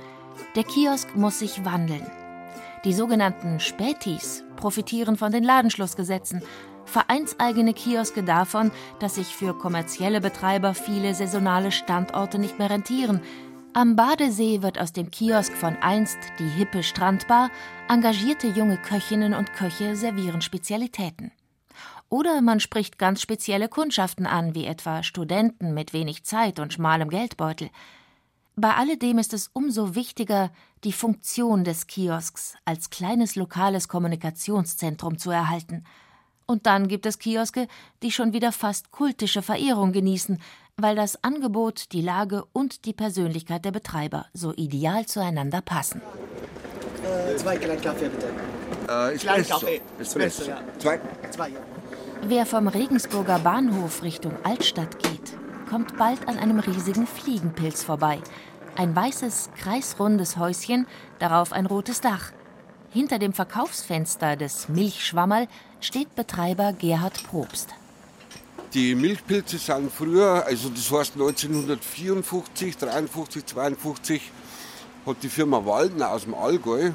Der 0.57 0.65
Kiosk 0.65 1.15
muss 1.15 1.41
sich 1.41 1.65
wandeln. 1.65 2.07
Die 2.85 2.95
sogenannten 2.95 3.61
Spätis 3.61 4.45
profitieren 4.57 5.17
von 5.17 5.33
den 5.33 5.45
Ladenschlussgesetzen, 5.45 6.43
vereinseigene 6.85 7.75
Kioske 7.75 8.23
davon, 8.23 8.71
dass 8.99 9.17
sich 9.17 9.29
für 9.29 9.57
kommerzielle 9.57 10.21
Betreiber 10.21 10.75
viele 10.75 11.15
saisonale 11.15 11.73
Standorte 11.73 12.39
nicht 12.39 12.59
mehr 12.59 12.71
rentieren, 12.71 13.21
am 13.77 13.97
Badesee 13.97 14.63
wird 14.63 14.79
aus 14.79 14.93
dem 14.93 15.11
Kiosk 15.11 15.53
von 15.53 15.75
einst 15.81 16.19
die 16.39 16.49
hippe 16.49 16.85
Strandbar, 16.85 17.51
engagierte 17.89 18.47
junge 18.47 18.77
Köchinnen 18.77 19.35
und 19.35 19.53
Köche 19.53 19.97
servieren 19.97 20.43
Spezialitäten. 20.43 21.33
Oder 22.09 22.41
man 22.41 22.61
spricht 22.61 22.99
ganz 22.99 23.21
spezielle 23.21 23.69
Kundschaften 23.69 24.27
an, 24.27 24.55
wie 24.55 24.65
etwa 24.65 25.03
Studenten 25.03 25.75
mit 25.75 25.93
wenig 25.93 26.23
Zeit 26.23 26.61
und 26.61 26.73
schmalem 26.73 27.09
Geldbeutel. 27.09 27.69
Bei 28.55 28.77
alledem 28.77 29.19
ist 29.19 29.33
es 29.33 29.51
umso 29.53 29.97
wichtiger, 29.97 30.53
die 30.85 30.93
Funktion 30.93 31.65
des 31.65 31.89
Kiosks 31.89 32.55
als 32.65 32.91
kleines 32.91 33.35
lokales 33.35 33.89
Kommunikationszentrum 33.89 35.19
zu 35.19 35.33
erhalten. 35.33 35.83
Und 36.47 36.67
dann 36.67 36.89
gibt 36.89 37.07
es 37.07 37.19
Kioske, 37.19 37.69
die 38.03 38.13
schon 38.13 38.33
wieder 38.33 38.53
fast 38.53 38.91
kultische 38.91 39.43
Verehrung 39.43 39.93
genießen, 39.93 40.41
weil 40.77 40.97
das 40.97 41.23
Angebot, 41.23 41.93
die 41.93 42.03
Lage 42.03 42.45
und 42.53 42.85
die 42.85 42.93
Persönlichkeit 42.93 43.65
der 43.65 43.71
Betreiber 43.71 44.27
so 44.33 44.53
ideal 44.55 45.07
zueinander 45.07 45.63
passen. 45.63 46.03
Äh, 47.05 47.37
zwei 47.37 47.57
kleine 47.57 47.81
Kaffee 47.81 48.09
bitte. 48.09 48.27
Äh, 48.27 49.17
Kleinen 49.17 49.41
Espresso. 49.41 49.55
Kaffee. 49.61 49.81
Espresso. 49.99 50.45
ja. 50.45 50.61
Zwei. 50.79 51.01
Zwei, 51.31 51.49
ja. 51.51 51.61
Wer 52.27 52.47
vom 52.47 52.69
Regensburger 52.69 53.39
Bahnhof 53.39 54.03
Richtung 54.03 54.33
Altstadt 54.45 55.03
geht, 55.03 55.37
kommt 55.69 55.97
bald 55.97 56.27
an 56.29 56.39
einem 56.39 56.59
riesigen 56.59 57.07
Fliegenpilz 57.07 57.85
vorbei. 57.85 58.21
Ein 58.77 58.97
weißes, 58.97 59.51
kreisrundes 59.57 60.37
Häuschen, 60.37 60.87
darauf 61.19 61.53
ein 61.53 61.67
rotes 61.67 62.01
Dach. 62.01 62.33
Hinter 62.95 63.19
dem 63.19 63.33
Verkaufsfenster 63.33 64.37
des 64.37 64.69
Milchschwammerl 64.69 65.49
steht 65.81 66.15
Betreiber 66.15 66.73
Gerhard 66.73 67.25
Probst. 67.25 67.75
Die 68.73 68.95
Milchpilze 68.95 69.59
sind 69.59 69.91
früher, 69.91 70.47
also 70.47 70.69
das 70.69 70.93
heißt 70.93 71.15
1954, 71.15 72.77
53, 72.77 73.47
52, 73.47 74.31
hat 75.07 75.17
die 75.25 75.29
Firma 75.29 75.67
Waldner 75.67 76.13
aus 76.13 76.23
dem 76.23 76.35
Allgäu 76.35 76.93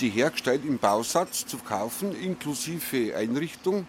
die 0.00 0.10
hergestellt 0.10 0.66
im 0.66 0.78
Bausatz 0.78 1.46
zu 1.46 1.56
kaufen, 1.56 2.14
inklusive 2.14 3.16
Einrichtung. 3.16 3.86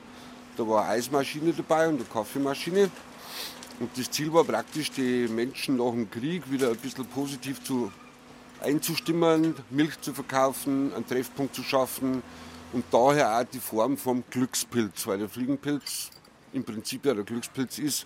Da 0.55 0.65
war 0.65 0.85
eine 0.85 0.93
Eismaschine 0.93 1.51
dabei 1.51 1.89
und 1.89 1.95
eine 1.95 2.05
Kaffeemaschine. 2.05 2.89
Und 3.81 3.89
das 3.97 4.09
Ziel 4.09 4.31
war 4.31 4.45
praktisch, 4.45 4.91
die 4.91 5.27
Menschen 5.27 5.75
nach 5.75 5.91
dem 5.91 6.09
Krieg 6.09 6.49
wieder 6.49 6.69
ein 6.69 6.77
bisschen 6.77 7.05
positiv 7.05 7.61
zu 7.63 7.91
einzustimmen, 8.61 9.55
Milch 9.69 9.99
zu 10.01 10.13
verkaufen, 10.13 10.93
einen 10.93 11.07
Treffpunkt 11.07 11.55
zu 11.55 11.63
schaffen 11.63 12.21
und 12.73 12.85
daher 12.91 13.39
auch 13.39 13.45
die 13.45 13.59
Form 13.59 13.97
vom 13.97 14.23
Glückspilz, 14.29 15.07
weil 15.07 15.19
der 15.19 15.29
Fliegenpilz 15.29 16.11
im 16.53 16.63
Prinzip 16.63 17.05
ja 17.05 17.13
der 17.13 17.23
Glückspilz 17.23 17.79
ist 17.79 18.05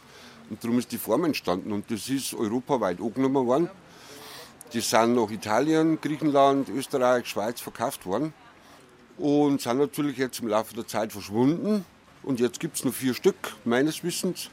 und 0.50 0.64
darum 0.64 0.80
ist 0.80 0.92
die 0.92 0.98
Form 0.98 1.26
entstanden 1.26 1.72
und 1.72 1.90
das 1.90 2.10
ist 2.10 2.34
europaweit 2.34 3.00
angenommen 3.02 3.48
worden. 3.48 3.70
Die 4.74 4.82
sind 4.82 5.16
nach 5.16 5.30
Italien, 5.30 6.00
Griechenland, 6.02 6.70
Österreich, 6.70 7.28
Schweiz 7.28 7.62
verkauft 7.62 8.06
worden 8.06 8.34
und 9.18 9.62
sind 9.62 9.78
natürlich 9.78 10.18
jetzt 10.18 10.40
im 10.40 10.48
Laufe 10.48 10.74
der 10.74 10.88
Zeit 10.88 11.12
verschwunden. 11.12 11.86
Und 12.24 12.40
jetzt 12.40 12.60
gibt 12.60 12.78
es 12.78 12.84
nur 12.84 12.94
vier 12.94 13.14
Stück, 13.14 13.36
meines 13.66 14.04
Wissens, 14.04 14.50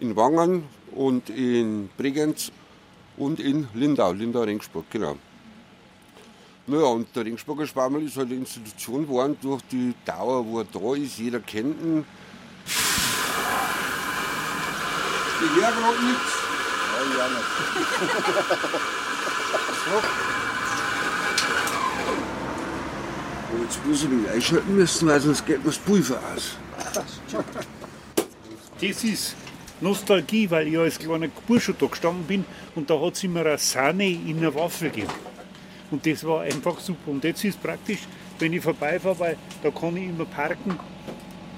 in 0.00 0.14
Wangen 0.16 0.64
und 0.92 1.28
in 1.28 1.90
Bregenz 1.96 2.52
und 3.16 3.40
in 3.40 3.68
Lindau, 3.74 4.12
Lindau-Ringsburg, 4.12 4.84
genau. 4.90 5.16
Naja, 6.70 6.84
und 6.84 7.08
der 7.16 7.24
Ringsburger 7.24 7.66
Schwammel 7.66 8.02
ist 8.02 8.18
halt 8.18 8.26
eine 8.26 8.40
Institution 8.40 9.06
geworden 9.06 9.38
durch 9.40 9.62
die 9.72 9.94
Dauer, 10.04 10.44
wo 10.44 10.58
er 10.58 10.66
da 10.70 10.94
ist. 11.02 11.16
Jeder 11.16 11.40
kennt 11.40 11.80
ihn. 11.82 12.04
Ich 15.40 15.50
höre 15.54 15.72
gerade 15.72 16.04
nichts. 16.04 16.32
Ja, 16.92 17.00
ja, 17.16 17.28
nicht. 17.28 17.48
so. 19.86 20.02
Jetzt 23.62 23.86
muss 23.86 24.02
ich 24.02 24.08
mich 24.10 24.28
einschalten 24.28 24.76
müssen, 24.76 25.08
weil 25.08 25.20
sonst 25.20 25.46
geht 25.46 25.60
mir 25.60 25.70
das 25.70 25.78
Pulver 25.78 26.20
aus. 26.34 26.56
Das 28.78 29.04
ist 29.04 29.36
Nostalgie, 29.80 30.50
weil 30.50 30.68
ich 30.68 30.76
als 30.76 30.98
kleiner 30.98 31.28
Bursche 31.46 31.72
da 31.72 31.86
gestanden 31.86 32.24
bin 32.24 32.44
und 32.74 32.90
da 32.90 33.00
hat 33.00 33.14
es 33.14 33.24
immer 33.24 33.40
eine 33.40 33.56
Sahne 33.56 34.06
in 34.10 34.36
einer 34.36 34.54
Waffel 34.54 34.90
gegeben. 34.90 35.27
Und 35.90 36.04
das 36.06 36.24
war 36.24 36.42
einfach 36.42 36.78
super. 36.80 37.10
Und 37.10 37.24
jetzt 37.24 37.44
ist 37.44 37.62
praktisch, 37.62 38.00
wenn 38.38 38.52
ich 38.52 38.62
vorbeifahre, 38.62 39.18
weil 39.18 39.36
da 39.62 39.70
kann 39.70 39.96
ich 39.96 40.04
immer 40.04 40.24
parken 40.24 40.78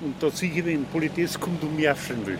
und 0.00 0.14
da 0.20 0.30
sehe 0.30 0.50
ich, 0.50 0.64
wenn 0.64 0.84
Politesse 0.86 1.38
kommt 1.38 1.62
und 1.62 1.76
mich 1.76 1.88
abstellen 1.88 2.26
will. 2.26 2.38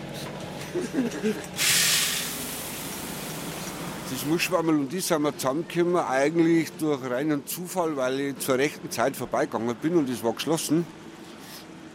Das 4.09 4.25
Muschwammel 4.25 4.75
und 4.75 4.93
ich 4.93 5.05
sind 5.05 5.21
wir 5.21 5.37
zusammengekommen, 5.37 5.95
eigentlich 5.97 6.71
durch 6.73 7.09
reinen 7.09 7.45
Zufall, 7.45 7.95
weil 7.95 8.19
ich 8.19 8.39
zur 8.39 8.57
rechten 8.57 8.89
Zeit 8.91 9.15
vorbeigegangen 9.15 9.75
bin 9.75 9.95
und 9.95 10.09
es 10.09 10.23
war 10.23 10.33
geschlossen. 10.33 10.85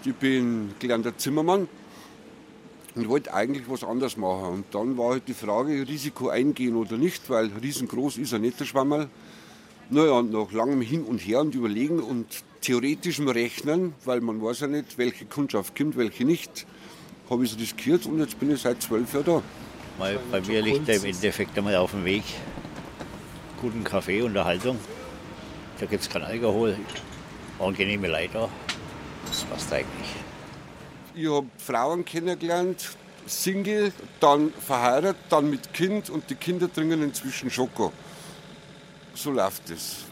Ich 0.05 0.15
bin 0.15 0.75
gelernter 0.79 1.17
Zimmermann 1.19 1.69
und 2.95 3.09
wollte 3.09 3.35
eigentlich 3.35 3.69
was 3.69 3.85
anderes 3.85 4.17
machen. 4.17 4.55
Und 4.55 4.65
dann 4.73 4.97
war 4.97 5.11
halt 5.11 5.29
die 5.29 5.35
Frage, 5.35 5.87
Risiko 5.87 6.29
eingehen 6.29 6.77
oder 6.77 6.97
nicht, 6.97 7.29
weil 7.29 7.51
riesengroß 7.63 8.19
ist 8.19 8.33
er 8.33 8.39
nicht, 8.39 8.59
der 8.61 8.65
Schwammerl. 8.65 9.09
Naja, 9.89 10.21
nach 10.21 10.51
langem 10.51 10.81
Hin 10.81 11.05
und 11.05 11.19
Her 11.19 11.41
und 11.41 11.55
Überlegen 11.55 12.01
und 12.01 12.27
theoretischem 12.61 13.29
Rechnen, 13.29 13.95
weil 14.05 14.21
man 14.21 14.43
weiß 14.43 14.61
ja 14.61 14.67
nicht, 14.67 14.99
welche 14.99 15.27
Kundschaft 15.27 15.77
kommt, 15.77 15.97
welche 15.97 16.25
nicht, 16.25 16.67
habe 17.31 17.45
ich 17.45 17.53
es 17.53 17.59
riskiert 17.59 18.05
und 18.07 18.19
jetzt 18.19 18.39
bin 18.41 18.51
ich 18.51 18.61
seit 18.61 18.83
zwölf 18.83 19.13
Jahren 19.15 19.25
da. 19.27 19.43
Mal, 19.99 20.19
bei 20.33 20.41
mir 20.41 20.61
liegt 20.61 20.89
er 20.89 20.97
im 20.97 21.05
Endeffekt 21.05 21.57
einmal 21.57 21.77
auf 21.77 21.93
dem 21.93 22.05
Weg. 22.05 22.25
Guten 23.61 23.85
Kaffee, 23.85 24.23
Unterhaltung. 24.23 24.77
Da 25.79 25.87
gibt 25.87 26.03
es 26.03 26.09
kein 26.09 26.23
Alkohol. 26.23 26.77
Angenehme 27.61 28.09
Leute. 28.09 28.49
Das 29.27 29.45
passt 29.45 29.73
eigentlich. 29.73 29.87
Ich 31.15 31.31
habe 31.31 31.47
Frauen 31.59 32.05
kennengelernt, 32.05 32.91
Single, 33.27 33.93
dann 34.19 34.53
verheiratet, 34.53 35.17
dann 35.31 35.49
mit 35.49 35.73
Kind 35.73 36.11
und 36.11 36.29
die 36.29 36.35
Kinder 36.35 36.73
trinken 36.73 37.03
inzwischen 37.03 37.51
Schoko. 37.51 37.93
So 39.17 39.31
läuft 39.31 39.71
es. 39.71 40.05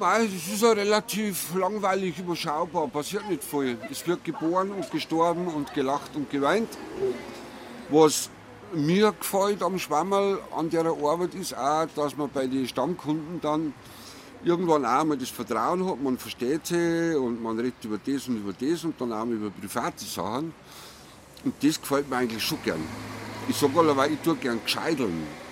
Es 0.00 0.52
ist 0.52 0.62
ja 0.62 0.72
relativ 0.72 1.54
langweilig 1.54 2.18
überschaubar, 2.18 2.88
passiert 2.88 3.28
nicht 3.28 3.44
viel. 3.44 3.78
Es 3.92 4.04
wird 4.08 4.24
geboren 4.24 4.72
und 4.72 4.90
gestorben 4.90 5.46
und 5.46 5.72
gelacht 5.72 6.16
und 6.16 6.28
geweint. 6.30 6.68
Was 7.90 8.28
mir 8.74 9.12
gefällt 9.12 9.62
am 9.62 9.78
Schwammerl 9.78 10.40
an 10.56 10.68
der 10.68 10.84
Arbeit 10.84 11.36
ist 11.36 11.56
auch, 11.56 11.86
dass 11.94 12.16
man 12.16 12.28
bei 12.28 12.48
den 12.48 12.66
Stammkunden 12.66 13.40
dann 13.40 13.72
irgendwann 14.42 14.84
auch 14.84 15.04
mal 15.04 15.16
das 15.16 15.30
Vertrauen 15.30 15.88
hat, 15.88 16.02
man 16.02 16.18
versteht 16.18 16.66
sie 16.66 17.16
und 17.16 17.40
man 17.40 17.56
redet 17.56 17.84
über 17.84 17.98
das 18.04 18.26
und 18.26 18.38
über 18.38 18.52
das 18.52 18.82
und 18.82 19.00
dann 19.00 19.12
auch 19.12 19.24
mal 19.24 19.34
über 19.34 19.50
private 19.50 20.04
Sachen. 20.04 20.52
Und 21.44 21.54
das 21.62 21.80
gefällt 21.80 22.10
mir 22.10 22.16
eigentlich 22.16 22.42
schon 22.42 22.58
gern. 22.64 22.84
Ich 23.48 23.56
sage 23.56 23.78
allerweil, 23.78 24.12
ich 24.12 24.18
tue 24.20 24.34
gern 24.34 24.60
gescheiteln. 24.60 25.43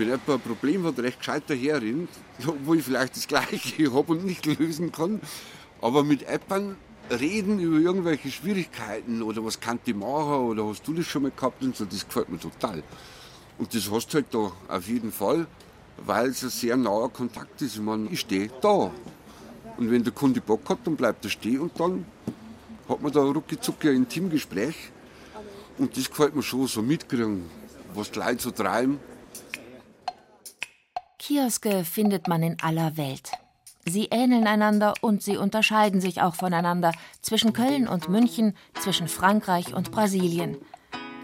Wenn 0.00 0.08
jemand 0.08 0.30
ein 0.30 0.40
Problem 0.40 0.86
hat, 0.86 0.98
recht 0.98 1.18
gescheit 1.18 1.42
daherrennt, 1.46 2.08
wo 2.64 2.72
ich 2.72 2.82
vielleicht 2.82 3.16
das 3.16 3.28
Gleiche 3.28 3.92
habe 3.92 4.12
und 4.12 4.24
nicht 4.24 4.46
lösen 4.46 4.90
kann, 4.92 5.20
aber 5.82 6.04
mit 6.04 6.26
Appern 6.26 6.76
reden 7.10 7.60
über 7.60 7.76
irgendwelche 7.76 8.30
Schwierigkeiten 8.30 9.20
oder 9.20 9.44
was 9.44 9.60
kann 9.60 9.78
die 9.84 9.92
machen 9.92 10.46
oder 10.46 10.64
hast 10.64 10.88
du 10.88 10.94
das 10.94 11.04
schon 11.04 11.24
mal 11.24 11.32
gehabt 11.36 11.62
und 11.62 11.76
so, 11.76 11.84
das 11.84 12.06
gefällt 12.06 12.30
mir 12.30 12.40
total. 12.40 12.82
Und 13.58 13.74
das 13.74 13.90
hast 13.90 14.08
du 14.08 14.14
halt 14.14 14.26
da 14.30 14.50
auf 14.74 14.88
jeden 14.88 15.12
Fall, 15.12 15.46
weil 15.98 16.28
es 16.28 16.42
ein 16.44 16.48
sehr 16.48 16.78
naher 16.78 17.10
Kontakt 17.10 17.60
ist. 17.60 17.74
Ich 17.74 17.82
meine, 17.82 18.08
ich 18.10 18.20
stehe 18.20 18.48
da. 18.62 18.90
Und 19.76 19.90
wenn 19.90 20.02
der 20.02 20.14
Kunde 20.14 20.40
Bock 20.40 20.66
hat, 20.70 20.78
dann 20.84 20.96
bleibt 20.96 21.26
er 21.26 21.30
stehen 21.30 21.60
und 21.60 21.78
dann 21.78 22.06
hat 22.88 23.02
man 23.02 23.12
da 23.12 23.20
rucki 23.20 23.58
ein 23.82 23.96
Intimgespräch. 23.96 24.76
Und 25.76 25.94
das 25.94 26.08
gefällt 26.08 26.34
mir 26.34 26.42
schon, 26.42 26.66
so 26.68 26.80
mitkriegen, 26.80 27.44
was 27.92 28.10
die 28.10 28.18
Leute 28.18 28.42
so 28.42 28.50
treiben. 28.50 28.98
Kioske 31.20 31.84
findet 31.84 32.28
man 32.28 32.42
in 32.42 32.56
aller 32.62 32.96
Welt. 32.96 33.32
Sie 33.84 34.06
ähneln 34.06 34.46
einander 34.46 34.94
und 35.02 35.22
sie 35.22 35.36
unterscheiden 35.36 36.00
sich 36.00 36.22
auch 36.22 36.34
voneinander 36.34 36.92
zwischen 37.20 37.52
Köln 37.52 37.86
und 37.86 38.08
München, 38.08 38.56
zwischen 38.80 39.06
Frankreich 39.06 39.74
und 39.74 39.90
Brasilien. 39.90 40.56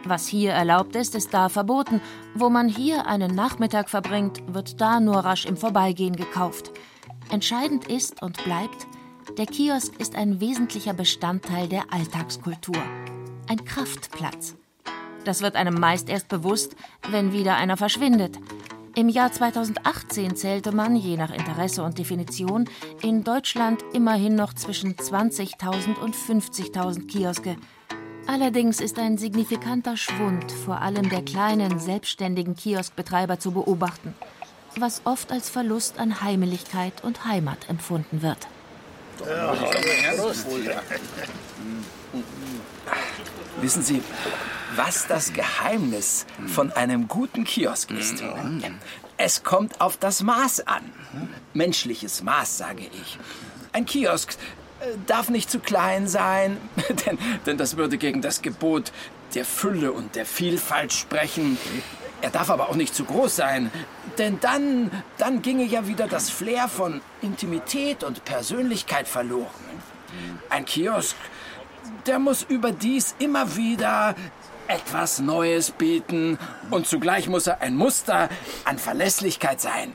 Was 0.04 0.26
hier 0.26 0.52
erlaubt 0.52 0.94
ist, 0.96 1.14
ist 1.14 1.32
da 1.32 1.48
verboten. 1.48 2.02
Wo 2.34 2.50
man 2.50 2.68
hier 2.68 3.06
einen 3.06 3.34
Nachmittag 3.34 3.88
verbringt, 3.88 4.42
wird 4.52 4.82
da 4.82 5.00
nur 5.00 5.16
rasch 5.16 5.46
im 5.46 5.56
Vorbeigehen 5.56 6.14
gekauft. 6.14 6.72
Entscheidend 7.30 7.88
ist 7.88 8.22
und 8.22 8.44
bleibt, 8.44 8.86
der 9.38 9.46
Kiosk 9.46 9.98
ist 9.98 10.14
ein 10.14 10.40
wesentlicher 10.40 10.92
Bestandteil 10.92 11.68
der 11.68 11.90
Alltagskultur. 11.90 12.82
Ein 13.48 13.64
Kraftplatz. 13.64 14.56
Das 15.24 15.40
wird 15.40 15.56
einem 15.56 15.80
meist 15.80 16.10
erst 16.10 16.28
bewusst, 16.28 16.76
wenn 17.10 17.32
wieder 17.32 17.56
einer 17.56 17.78
verschwindet. 17.78 18.38
Im 18.98 19.10
Jahr 19.10 19.30
2018 19.30 20.36
zählte 20.36 20.72
man, 20.72 20.96
je 20.96 21.18
nach 21.18 21.30
Interesse 21.30 21.82
und 21.82 21.98
Definition, 21.98 22.64
in 23.02 23.24
Deutschland 23.24 23.84
immerhin 23.92 24.34
noch 24.36 24.54
zwischen 24.54 24.96
20.000 24.96 25.98
und 25.98 26.16
50.000 26.16 27.06
Kioske. 27.06 27.56
Allerdings 28.26 28.80
ist 28.80 28.98
ein 28.98 29.18
signifikanter 29.18 29.98
Schwund 29.98 30.50
vor 30.50 30.80
allem 30.80 31.10
der 31.10 31.20
kleinen, 31.20 31.78
selbstständigen 31.78 32.56
Kioskbetreiber 32.56 33.38
zu 33.38 33.50
beobachten, 33.50 34.14
was 34.78 35.02
oft 35.04 35.30
als 35.30 35.50
Verlust 35.50 35.98
an 35.98 36.22
Heimeligkeit 36.22 37.04
und 37.04 37.26
Heimat 37.26 37.68
empfunden 37.68 38.22
wird. 38.22 38.48
Wissen 43.60 43.82
Sie, 43.82 44.02
was 44.74 45.06
das 45.06 45.32
Geheimnis 45.32 46.26
von 46.46 46.72
einem 46.72 47.08
guten 47.08 47.44
Kiosk 47.44 47.90
ist? 47.90 48.22
Es 49.16 49.42
kommt 49.42 49.80
auf 49.80 49.96
das 49.96 50.22
Maß 50.22 50.66
an. 50.66 50.92
Menschliches 51.54 52.22
Maß, 52.22 52.58
sage 52.58 52.82
ich. 52.82 53.18
Ein 53.72 53.86
Kiosk 53.86 54.36
darf 55.06 55.30
nicht 55.30 55.50
zu 55.50 55.58
klein 55.58 56.06
sein, 56.06 56.58
denn, 57.06 57.18
denn 57.46 57.56
das 57.56 57.76
würde 57.76 57.98
gegen 57.98 58.20
das 58.20 58.42
Gebot 58.42 58.92
der 59.34 59.44
Fülle 59.44 59.92
und 59.92 60.14
der 60.14 60.26
Vielfalt 60.26 60.92
sprechen. 60.92 61.58
Er 62.22 62.30
darf 62.30 62.50
aber 62.50 62.68
auch 62.68 62.74
nicht 62.74 62.94
zu 62.94 63.04
groß 63.04 63.36
sein, 63.36 63.70
denn 64.18 64.38
dann, 64.40 64.90
dann 65.18 65.42
ginge 65.42 65.64
ja 65.64 65.86
wieder 65.86 66.06
das 66.06 66.30
Flair 66.30 66.68
von 66.68 67.00
Intimität 67.22 68.04
und 68.04 68.24
Persönlichkeit 68.24 69.08
verloren. 69.08 69.50
Ein 70.48 70.64
Kiosk, 70.64 71.16
der 72.06 72.18
muss 72.18 72.42
überdies 72.42 73.14
immer 73.18 73.56
wieder 73.56 74.14
etwas 74.68 75.20
Neues 75.20 75.70
bieten 75.70 76.38
und 76.70 76.86
zugleich 76.86 77.28
muss 77.28 77.46
er 77.46 77.60
ein 77.60 77.76
Muster 77.76 78.28
an 78.64 78.78
Verlässlichkeit 78.78 79.60
sein. 79.60 79.94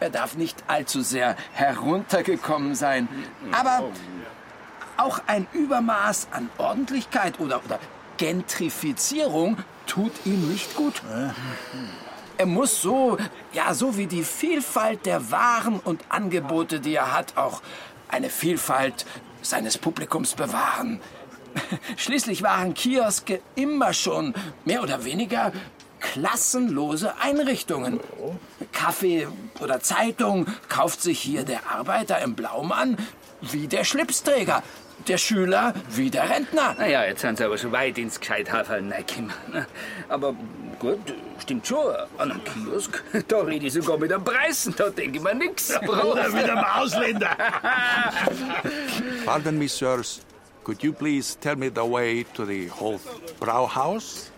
Er 0.00 0.10
darf 0.10 0.36
nicht 0.36 0.64
allzu 0.66 1.02
sehr 1.02 1.36
heruntergekommen 1.52 2.74
sein. 2.74 3.08
Aber 3.52 3.90
auch 4.96 5.20
ein 5.26 5.46
Übermaß 5.52 6.28
an 6.30 6.50
Ordentlichkeit 6.58 7.40
oder, 7.40 7.64
oder 7.64 7.78
Gentrifizierung 8.16 9.58
tut 9.86 10.12
ihm 10.24 10.50
nicht 10.50 10.74
gut. 10.74 11.02
Er 12.36 12.46
muss 12.46 12.82
so, 12.82 13.16
ja, 13.52 13.74
so 13.74 13.96
wie 13.96 14.06
die 14.06 14.24
Vielfalt 14.24 15.06
der 15.06 15.30
Waren 15.30 15.78
und 15.78 16.04
Angebote, 16.08 16.80
die 16.80 16.94
er 16.94 17.12
hat, 17.12 17.36
auch 17.36 17.62
eine 18.08 18.28
Vielfalt 18.28 19.06
seines 19.42 19.78
Publikums 19.78 20.34
bewahren. 20.34 21.00
Schließlich 21.96 22.42
waren 22.42 22.74
Kioske 22.74 23.40
immer 23.54 23.92
schon 23.92 24.34
mehr 24.64 24.82
oder 24.82 25.04
weniger 25.04 25.52
klassenlose 26.00 27.14
Einrichtungen. 27.20 28.00
Kaffee 28.72 29.26
oder 29.60 29.80
Zeitung 29.80 30.46
kauft 30.68 31.00
sich 31.00 31.20
hier 31.20 31.44
der 31.44 31.70
Arbeiter 31.70 32.20
im 32.20 32.34
Blaumann 32.34 32.98
wie 33.40 33.66
der 33.66 33.84
Schlipsträger. 33.84 34.62
Der 35.08 35.18
Schüler 35.18 35.74
wie 35.90 36.08
der 36.08 36.30
Rentner. 36.30 36.76
Naja, 36.78 37.04
jetzt 37.04 37.20
sind 37.20 37.36
sie 37.36 37.44
aber 37.44 37.58
schon 37.58 37.72
weit 37.72 37.98
ins 37.98 38.20
Gescheithaferl 38.20 38.90
reingekommen. 38.90 39.32
Aber 40.08 40.34
gut, 40.78 41.12
stimmt 41.42 41.66
schon. 41.66 41.94
An 42.16 42.30
einem 42.30 42.40
Kiosk, 42.44 43.02
da 43.28 43.40
rede 43.40 43.66
ich 43.66 43.72
sogar 43.72 43.98
mit 43.98 44.12
einem 44.12 44.24
Preisen, 44.24 44.72
da 44.76 44.88
denke 44.88 45.18
ich 45.18 45.22
mir 45.22 45.34
nix. 45.34 45.76
Oder 45.82 46.28
mit 46.28 46.48
einem 46.48 46.64
Ausländer. 46.64 47.36
Pardon 49.26 49.58
me, 49.58 49.68
sirs. 49.68 50.20
Could 50.64 50.82
you 50.82 50.92
please 50.94 51.36
tell 51.36 51.56
me 51.56 51.68
the 51.68 51.84
way 51.84 52.22
to 52.34 52.46
the 52.46 52.68
Hofbrauhaus? 52.68 54.30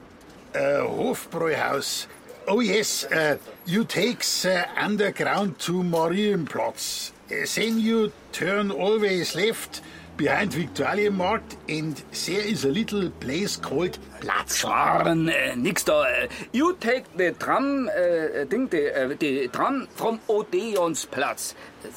Uh, 0.55 0.59
Hofbräuhaus. 0.59 2.07
Oh, 2.49 2.61
yes. 2.61 3.05
Uh, 3.05 3.39
you 3.65 3.85
takes 3.85 4.45
uh, 4.45 4.67
underground 4.77 5.59
to 5.61 5.83
Marienplatz. 5.85 7.13
Uh, 7.31 7.47
then 7.55 7.79
you 7.79 8.13
turn 8.33 8.71
always 8.73 9.35
left 9.37 9.83
behind 10.17 10.51
Viktualienmarkt 10.53 11.57
and 11.69 11.97
there 12.27 12.41
is 12.41 12.65
a 12.65 12.71
little 12.71 13.11
place 13.11 13.57
called 13.57 13.99
Platz. 14.21 14.59
Schwarren, 14.59 15.29
äh, 15.29 15.55
nix 15.57 15.85
da. 15.85 16.05
Äh, 16.07 16.29
You 16.53 16.73
take 16.75 17.05
the 17.17 17.33
tram, 17.33 17.89
äh, 17.89 18.47
Ding, 18.47 18.69
the, 18.71 18.91
äh, 18.95 19.17
the 19.19 19.49
tram 19.49 19.87
from 19.95 20.19
Odeonsplatz. 20.29 21.55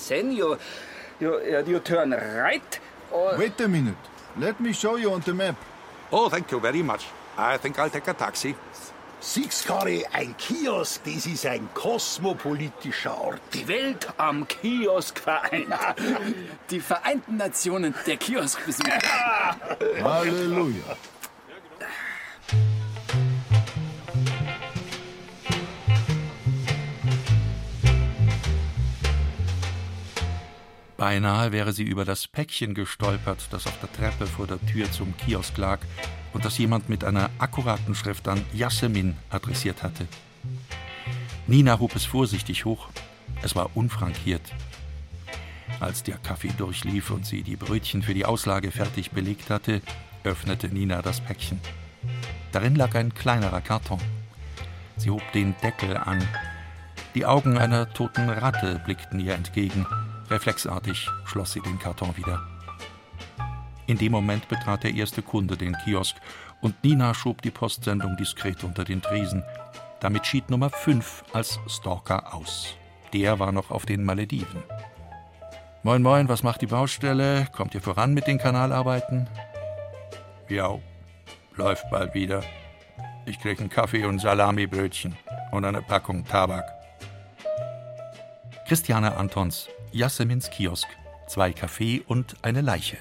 Then 0.07 0.31
you, 0.33 0.57
you, 1.19 1.33
uh, 1.33 1.63
you 1.65 1.79
turn 1.79 2.11
right. 2.11 2.79
Or 3.11 3.37
Wait 3.37 3.59
a 3.61 3.67
minute. 3.67 3.97
Let 4.37 4.59
me 4.59 4.73
show 4.73 4.95
you 4.97 5.11
on 5.13 5.21
the 5.21 5.33
map. 5.33 5.55
Oh, 6.11 6.29
thank 6.29 6.51
you 6.51 6.59
very 6.59 6.81
much. 6.83 7.05
I 7.37 7.57
think 7.57 7.77
I'll 7.79 7.89
take 7.89 8.07
a 8.07 8.13
taxi. 8.13 8.55
Sixkari, 9.21 10.05
ein 10.13 10.33
Kiosk, 10.37 11.03
das 11.03 11.25
ist 11.25 11.45
ein 11.45 11.67
kosmopolitischer 11.73 13.19
Ort. 13.19 13.41
Die 13.53 13.67
Welt 13.67 14.07
am 14.17 14.47
Kiosk 14.47 15.19
vereint. 15.19 15.67
Die 16.69 16.79
Vereinten 16.79 17.35
Nationen 17.35 17.93
der 18.07 18.15
Kioskbesucher. 18.15 19.01
Halleluja. 20.01 20.95
Beinahe 30.99 31.53
wäre 31.53 31.71
sie 31.71 31.83
über 31.83 32.03
das 32.03 32.27
Päckchen 32.27 32.73
gestolpert, 32.73 33.47
das 33.51 33.65
auf 33.67 33.79
der 33.79 33.89
Treppe 33.93 34.27
vor 34.27 34.47
der 34.47 34.59
Tür 34.65 34.91
zum 34.91 35.15
Kiosk 35.15 35.57
lag 35.57 35.79
und 36.33 36.43
das 36.43 36.57
jemand 36.57 36.89
mit 36.89 37.05
einer 37.05 37.29
akkuraten 37.39 37.95
Schrift 37.95 38.27
an 38.27 38.43
Jasmin 38.53 39.15
adressiert 39.29 39.81
hatte. 39.81 40.09
Nina 41.47 41.79
hob 41.79 41.95
es 41.95 42.03
vorsichtig 42.03 42.65
hoch. 42.65 42.89
Es 43.41 43.55
war 43.55 43.69
unfrankiert. 43.77 44.41
Als 45.79 46.03
der 46.03 46.17
Kaffee 46.17 46.51
durchlief 46.57 47.11
und 47.11 47.25
sie 47.25 47.43
die 47.43 47.55
Brötchen 47.55 48.03
für 48.03 48.13
die 48.13 48.25
Auslage 48.25 48.69
fertig 48.69 49.11
belegt 49.11 49.49
hatte, 49.49 49.81
öffnete 50.25 50.67
Nina 50.67 51.01
das 51.01 51.21
Päckchen. 51.21 51.61
Darin 52.51 52.75
lag 52.75 52.93
ein 52.95 53.13
kleinerer 53.13 53.61
Karton. 53.61 54.01
Sie 54.97 55.09
hob 55.09 55.23
den 55.31 55.55
Deckel 55.63 55.95
an. 55.95 56.21
Die 57.15 57.25
Augen 57.25 57.57
einer 57.57 57.89
toten 57.93 58.29
Ratte 58.29 58.81
blickten 58.83 59.21
ihr 59.21 59.35
entgegen. 59.35 59.85
Reflexartig 60.29 61.09
schloss 61.25 61.53
sie 61.53 61.61
den 61.61 61.79
Karton 61.79 62.15
wieder. 62.15 62.41
In 63.87 63.97
dem 63.97 64.11
Moment 64.11 64.47
betrat 64.47 64.83
der 64.83 64.93
erste 64.93 65.23
Kunde 65.23 65.57
den 65.57 65.75
Kiosk 65.83 66.15
und 66.61 66.83
Nina 66.83 67.13
schob 67.13 67.41
die 67.41 67.51
Postsendung 67.51 68.17
diskret 68.17 68.63
unter 68.63 68.83
den 68.83 69.01
Tresen. 69.01 69.43
Damit 69.99 70.27
schied 70.27 70.49
Nummer 70.49 70.69
5 70.69 71.23
als 71.33 71.59
Stalker 71.67 72.33
aus. 72.33 72.75
Der 73.13 73.39
war 73.39 73.51
noch 73.51 73.71
auf 73.71 73.85
den 73.85 74.03
Malediven. 74.03 74.63
Moin, 75.81 76.03
moin, 76.03 76.29
was 76.29 76.43
macht 76.43 76.61
die 76.61 76.67
Baustelle? 76.67 77.47
Kommt 77.51 77.73
ihr 77.73 77.81
voran 77.81 78.13
mit 78.13 78.27
den 78.27 78.37
Kanalarbeiten? 78.37 79.27
Ja, 80.47 80.77
läuft 81.55 81.89
bald 81.89 82.13
wieder. 82.13 82.43
Ich 83.25 83.39
krieg 83.39 83.59
einen 83.59 83.69
Kaffee 83.69 84.05
und 84.05 84.19
Salamibrötchen 84.19 85.15
und 85.51 85.65
eine 85.65 85.81
Packung 85.81 86.25
Tabak. 86.25 86.65
Christiane 88.67 89.15
Antons, 89.15 89.67
Jassemins 89.91 90.51
Kiosk, 90.51 90.87
zwei 91.27 91.51
Kaffee 91.51 92.03
und 92.07 92.35
eine 92.43 92.61
Leiche. 92.61 92.97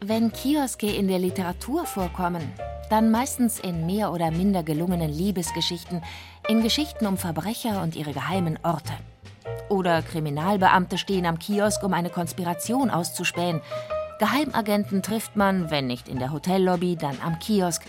Wenn 0.00 0.32
Kioske 0.32 0.88
in 0.88 1.08
der 1.08 1.18
Literatur 1.18 1.84
vorkommen, 1.84 2.52
dann 2.90 3.10
meistens 3.10 3.58
in 3.58 3.84
mehr 3.84 4.12
oder 4.12 4.30
minder 4.30 4.62
gelungenen 4.62 5.10
Liebesgeschichten, 5.10 6.02
in 6.48 6.62
Geschichten 6.62 7.06
um 7.06 7.16
Verbrecher 7.16 7.82
und 7.82 7.96
ihre 7.96 8.12
geheimen 8.12 8.56
Orte. 8.62 8.92
Oder 9.68 10.02
Kriminalbeamte 10.02 10.96
stehen 10.96 11.26
am 11.26 11.38
Kiosk, 11.40 11.82
um 11.82 11.92
eine 11.92 12.10
Konspiration 12.10 12.90
auszuspähen. 12.90 13.60
Geheimagenten 14.20 15.02
trifft 15.02 15.34
man, 15.34 15.70
wenn 15.70 15.88
nicht 15.88 16.06
in 16.06 16.20
der 16.20 16.30
Hotellobby, 16.30 16.94
dann 16.94 17.18
am 17.24 17.40
Kiosk. 17.40 17.82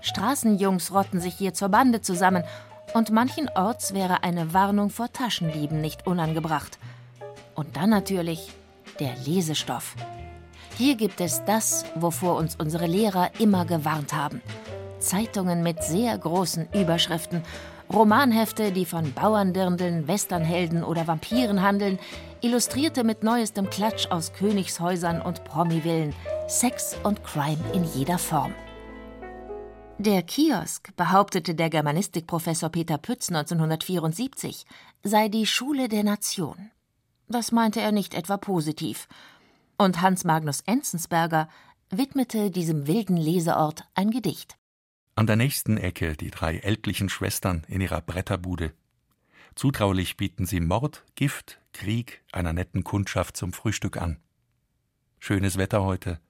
Straßenjungs 0.00 0.92
rotten 0.92 1.20
sich 1.20 1.34
hier 1.34 1.54
zur 1.54 1.68
Bande 1.68 2.00
zusammen 2.00 2.42
und 2.94 3.10
manchenorts 3.10 3.94
wäre 3.94 4.24
eine 4.24 4.54
Warnung 4.54 4.90
vor 4.90 5.12
Taschendieben 5.12 5.80
nicht 5.80 6.06
unangebracht. 6.06 6.78
Und 7.58 7.76
dann 7.76 7.90
natürlich 7.90 8.52
der 9.00 9.16
Lesestoff. 9.26 9.96
Hier 10.76 10.94
gibt 10.94 11.20
es 11.20 11.44
das, 11.44 11.84
wovor 11.96 12.36
uns 12.36 12.54
unsere 12.54 12.86
Lehrer 12.86 13.32
immer 13.40 13.64
gewarnt 13.64 14.12
haben. 14.12 14.40
Zeitungen 15.00 15.64
mit 15.64 15.82
sehr 15.82 16.16
großen 16.16 16.68
Überschriften, 16.72 17.42
Romanhefte, 17.92 18.70
die 18.70 18.84
von 18.84 19.12
Bauerndirndeln, 19.12 20.06
Westernhelden 20.06 20.84
oder 20.84 21.08
Vampiren 21.08 21.60
handeln, 21.60 21.98
Illustrierte 22.42 23.02
mit 23.02 23.24
neuestem 23.24 23.68
Klatsch 23.70 24.08
aus 24.08 24.32
Königshäusern 24.34 25.20
und 25.20 25.42
Promivillen, 25.42 26.14
Sex 26.46 26.96
und 27.02 27.24
Crime 27.24 27.58
in 27.72 27.82
jeder 27.82 28.18
Form. 28.18 28.54
Der 29.98 30.22
Kiosk, 30.22 30.94
behauptete 30.94 31.56
der 31.56 31.70
Germanistikprofessor 31.70 32.68
Peter 32.68 32.98
Pütz 32.98 33.30
1974, 33.30 34.64
sei 35.02 35.28
die 35.28 35.44
Schule 35.44 35.88
der 35.88 36.04
Nation. 36.04 36.70
Das 37.28 37.52
meinte 37.52 37.80
er 37.80 37.92
nicht 37.92 38.14
etwa 38.14 38.38
positiv. 38.38 39.06
Und 39.76 40.00
Hans 40.00 40.24
Magnus 40.24 40.62
Enzensberger 40.62 41.48
widmete 41.90 42.50
diesem 42.50 42.86
wilden 42.86 43.16
Leseort 43.16 43.86
ein 43.94 44.10
Gedicht. 44.10 44.56
An 45.14 45.26
der 45.26 45.36
nächsten 45.36 45.76
Ecke 45.76 46.16
die 46.16 46.30
drei 46.30 46.58
ältlichen 46.58 47.08
Schwestern 47.08 47.64
in 47.68 47.80
ihrer 47.80 48.00
Bretterbude. 48.00 48.72
Zutraulich 49.54 50.16
bieten 50.16 50.46
sie 50.46 50.60
Mord, 50.60 51.04
Gift, 51.16 51.60
Krieg 51.72 52.22
einer 52.32 52.52
netten 52.52 52.84
Kundschaft 52.84 53.36
zum 53.36 53.52
Frühstück 53.52 53.96
an. 53.96 54.18
Schönes 55.18 55.58
Wetter 55.58 55.82
heute. 55.82 56.20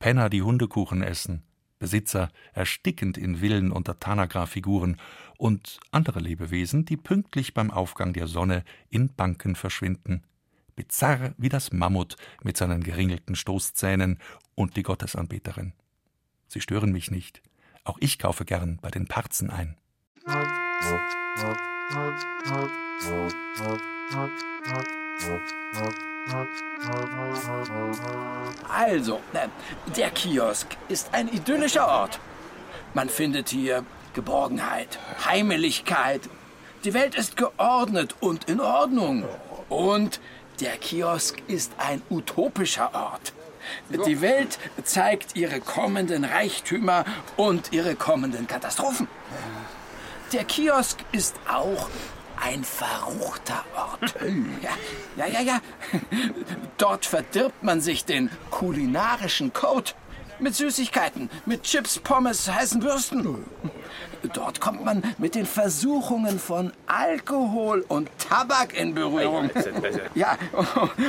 Penner, 0.00 0.28
die 0.28 0.42
Hundekuchen 0.42 1.02
essen. 1.02 1.44
Besitzer 1.78 2.30
erstickend 2.52 3.16
in 3.16 3.36
Villen 3.36 3.72
unter 3.72 3.98
Tanagra-Figuren 3.98 4.98
und 5.38 5.80
andere 5.90 6.20
Lebewesen, 6.20 6.84
die 6.84 6.96
pünktlich 6.96 7.54
beim 7.54 7.70
Aufgang 7.70 8.12
der 8.12 8.26
Sonne 8.26 8.64
in 8.88 9.14
Banken 9.14 9.56
verschwinden. 9.56 10.22
Bizarr 10.74 11.34
wie 11.38 11.48
das 11.48 11.72
Mammut 11.72 12.16
mit 12.42 12.56
seinen 12.56 12.82
geringelten 12.82 13.36
Stoßzähnen 13.36 14.18
und 14.54 14.76
die 14.76 14.82
Gottesanbeterin. 14.82 15.72
Sie 16.48 16.60
stören 16.60 16.92
mich 16.92 17.10
nicht. 17.10 17.42
Auch 17.84 17.98
ich 18.00 18.18
kaufe 18.18 18.44
gern 18.44 18.78
bei 18.80 18.90
den 18.90 19.06
Parzen 19.06 19.50
ein. 19.50 19.76
Also, 28.68 29.20
äh, 29.32 29.48
der 29.96 30.10
Kiosk 30.10 30.76
ist 30.88 31.12
ein 31.12 31.28
idyllischer 31.28 31.86
Ort. 31.88 32.20
Man 32.94 33.08
findet 33.08 33.48
hier 33.48 33.84
Geborgenheit, 34.14 34.98
Heimeligkeit. 35.24 36.28
Die 36.84 36.94
Welt 36.94 37.14
ist 37.14 37.36
geordnet 37.36 38.14
und 38.20 38.44
in 38.48 38.60
Ordnung. 38.60 39.24
Und 39.68 40.20
der 40.62 40.76
Kiosk 40.76 41.42
ist 41.48 41.72
ein 41.78 42.02
utopischer 42.08 42.94
Ort. 42.94 43.32
Die 44.06 44.20
Welt 44.20 44.58
zeigt 44.84 45.34
ihre 45.34 45.60
kommenden 45.60 46.24
Reichtümer 46.24 47.04
und 47.36 47.72
ihre 47.72 47.96
kommenden 47.96 48.46
Katastrophen. 48.46 49.08
Der 50.32 50.44
Kiosk 50.44 51.00
ist 51.10 51.34
auch 51.48 51.88
ein 52.40 52.62
verruchter 52.62 53.64
Ort. 53.76 54.14
Ja, 54.62 54.70
ja, 55.16 55.32
ja, 55.32 55.40
ja. 55.40 55.60
Dort 56.78 57.06
verdirbt 57.06 57.62
man 57.64 57.80
sich 57.80 58.04
den 58.04 58.30
kulinarischen 58.50 59.52
Code. 59.52 59.92
Mit 60.42 60.56
Süßigkeiten, 60.56 61.30
mit 61.46 61.62
Chips, 61.62 62.00
Pommes, 62.00 62.50
heißen 62.52 62.80
Bürsten. 62.80 63.44
Dort 64.34 64.60
kommt 64.60 64.84
man 64.84 65.04
mit 65.18 65.36
den 65.36 65.46
Versuchungen 65.46 66.40
von 66.40 66.72
Alkohol 66.88 67.84
und 67.86 68.10
Tabak 68.18 68.74
in 68.74 68.92
Berührung. 68.92 69.50
Ja, 70.16 70.36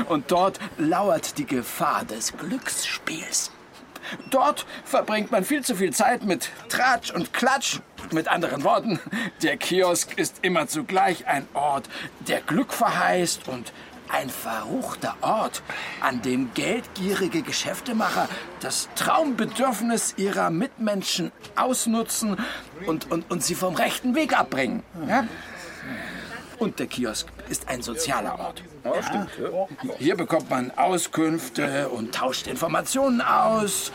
und 0.07 0.29
dort 0.29 0.59
lauert 0.77 1.39
die 1.39 1.47
Gefahr 1.47 2.05
des 2.05 2.37
Glücksspiels. 2.37 3.49
Dort 4.29 4.67
verbringt 4.85 5.31
man 5.31 5.43
viel 5.43 5.63
zu 5.63 5.75
viel 5.75 5.93
Zeit 5.93 6.23
mit 6.23 6.49
Tratsch 6.69 7.09
und 7.09 7.33
Klatsch. 7.33 7.79
Mit 8.11 8.27
anderen 8.27 8.63
Worten, 8.63 8.99
der 9.41 9.57
Kiosk 9.57 10.15
ist 10.15 10.39
immer 10.43 10.67
zugleich 10.67 11.25
ein 11.25 11.47
Ort, 11.55 11.89
der 12.27 12.41
Glück 12.41 12.71
verheißt 12.71 13.47
und 13.47 13.73
ein 14.13 14.30
verruchter 14.30 15.15
Ort, 15.21 15.63
an 15.99 16.21
dem 16.21 16.54
geldgierige 16.54 17.41
Geschäftemacher 17.41 18.30
das 18.60 18.88
Traumbedürfnis 18.95 20.13
ihrer 20.17 20.49
Mitmenschen 20.49 21.32
ausnutzen 21.56 22.38
und, 22.86 23.12
und, 23.12 23.30
und 23.30 23.43
sie 23.43 23.56
vom 23.56 23.76
rechten 23.76 24.15
Weg 24.15 24.39
abbringen. 24.39 24.84
Ja? 25.08 25.26
Und 26.60 26.80
der 26.80 26.88
Kiosk 26.88 27.28
ist 27.49 27.67
ein 27.67 27.82
sozialer 27.82 28.39
Ort. 28.39 28.63
Ja, 28.86 29.04
stimmt. 29.04 29.30
Ja. 29.41 29.67
Hier 29.97 30.15
bekommt 30.15 30.49
man 30.49 30.71
Auskünfte 30.71 31.89
und 31.89 32.13
tauscht 32.13 32.47
Informationen 32.47 33.21
aus. 33.21 33.91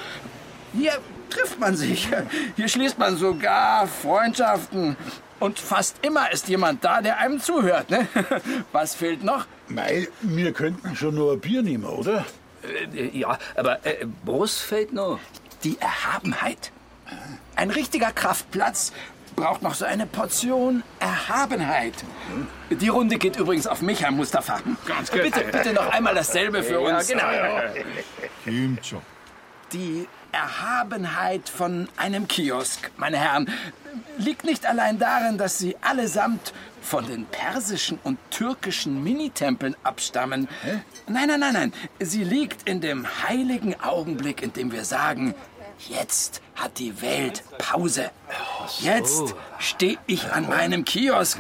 Hier 0.75 0.93
trifft 1.31 1.59
man 1.61 1.77
sich. 1.77 2.09
Hier 2.57 2.69
schließt 2.69 2.99
man 2.99 3.17
sogar 3.17 3.87
Freundschaften. 3.87 4.97
Und 5.41 5.59
fast 5.59 5.97
immer 6.05 6.31
ist 6.33 6.49
jemand 6.49 6.85
da, 6.85 7.01
der 7.01 7.19
einem 7.19 7.41
zuhört. 7.41 7.91
Ne? 7.91 8.09
Was 8.73 8.95
fehlt 8.95 9.23
noch? 9.23 9.47
Mei, 9.69 10.09
wir 10.23 10.53
könnten 10.53 10.97
schon 10.97 11.15
nur 11.15 11.35
ein 11.35 11.41
Bier 11.41 11.63
nehmen, 11.63 11.85
oder? 11.85 12.25
Äh, 12.95 13.17
ja, 13.17 13.39
aber 13.55 13.85
äh, 13.87 14.05
was 14.25 14.59
fehlt 14.59 14.93
noch? 14.93 15.21
Die 15.63 15.79
Erhabenheit. 15.79 16.73
Ein 17.55 17.71
richtiger 17.71 18.11
Kraftplatz 18.13 18.93
braucht 19.37 19.63
noch 19.63 19.75
so 19.75 19.85
eine 19.85 20.07
Portion 20.07 20.83
Erhabenheit. 20.99 21.95
Die 22.71 22.89
Runde 22.89 23.17
geht 23.19 23.37
übrigens 23.37 23.67
auf 23.69 23.81
mich, 23.83 24.03
Herr 24.03 24.11
Mustafa. 24.11 24.61
Ganz 24.87 25.11
gut. 25.13 25.23
Bitte, 25.23 25.45
bitte 25.45 25.73
noch 25.73 25.89
einmal 25.93 26.15
dasselbe 26.15 26.63
für 26.65 26.81
Ja, 26.83 26.97
uns. 26.97 27.07
genau. 27.09 27.23
Stimmt 28.43 28.85
schon. 28.87 29.03
Die 29.73 30.09
Erhabenheit 30.33 31.49
von 31.49 31.89
einem 31.97 32.29
Kiosk, 32.29 32.91
meine 32.97 33.19
Herren, 33.19 33.51
liegt 34.19 34.45
nicht 34.45 34.67
allein 34.67 34.99
darin, 34.99 35.39
dass 35.39 35.59
sie 35.59 35.77
allesamt 35.81 36.53
von 36.83 37.07
den 37.07 37.27
persischen 37.27 37.99
und 38.05 38.19
türkischen 38.31 39.03
Minitempeln 39.03 39.77
abstammen. 39.83 40.49
Nein, 41.07 41.29
nein, 41.29 41.41
nein, 41.41 41.53
nein. 41.53 41.73
Sie 42.01 42.25
liegt 42.25 42.69
in 42.69 42.81
dem 42.81 43.07
heiligen 43.29 43.79
Augenblick, 43.81 44.43
in 44.43 44.53
dem 44.53 44.73
wir 44.73 44.85
sagen, 44.85 45.35
jetzt 45.89 46.41
hat 46.55 46.79
die 46.79 47.01
Welt 47.03 47.43
Pause. 47.59 48.11
Jetzt 48.81 49.35
stehe 49.59 49.99
ich 50.07 50.31
an 50.33 50.49
meinem 50.49 50.85
Kiosk. 50.85 51.39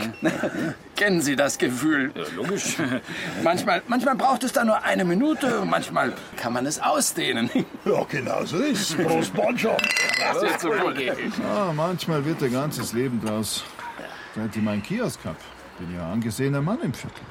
Kennen 0.98 1.20
Sie 1.20 1.36
das 1.36 1.58
Gefühl? 1.58 2.10
Ja, 2.12 2.24
logisch. 2.34 2.76
Manchmal, 3.44 3.82
manchmal 3.86 4.16
braucht 4.16 4.42
es 4.42 4.52
da 4.52 4.64
nur 4.64 4.82
eine 4.82 5.04
Minute, 5.04 5.60
und 5.60 5.70
manchmal 5.70 6.12
kann 6.36 6.52
man 6.52 6.66
es 6.66 6.80
ausdehnen. 6.80 7.48
Ja, 7.84 8.04
genau 8.04 8.44
so 8.44 8.58
ist 8.58 8.98
Prost, 8.98 9.32
Mannschaft. 9.36 9.88
Das 10.18 10.42
wird 10.42 10.60
so 10.60 10.70
gut. 10.70 10.96
Ah, 11.44 11.72
manchmal 11.72 12.24
wird 12.24 12.42
ein 12.42 12.52
ganzes 12.52 12.92
Leben 12.92 13.20
draus. 13.24 13.62
Seit 14.34 14.56
ich 14.56 14.62
meinen 14.62 14.82
Kiosk 14.82 15.20
hab, 15.24 15.36
bin 15.78 15.94
ich 15.94 16.00
ein 16.00 16.04
angesehener 16.04 16.60
Mann 16.60 16.80
im 16.82 16.92
Viertel. 16.92 17.22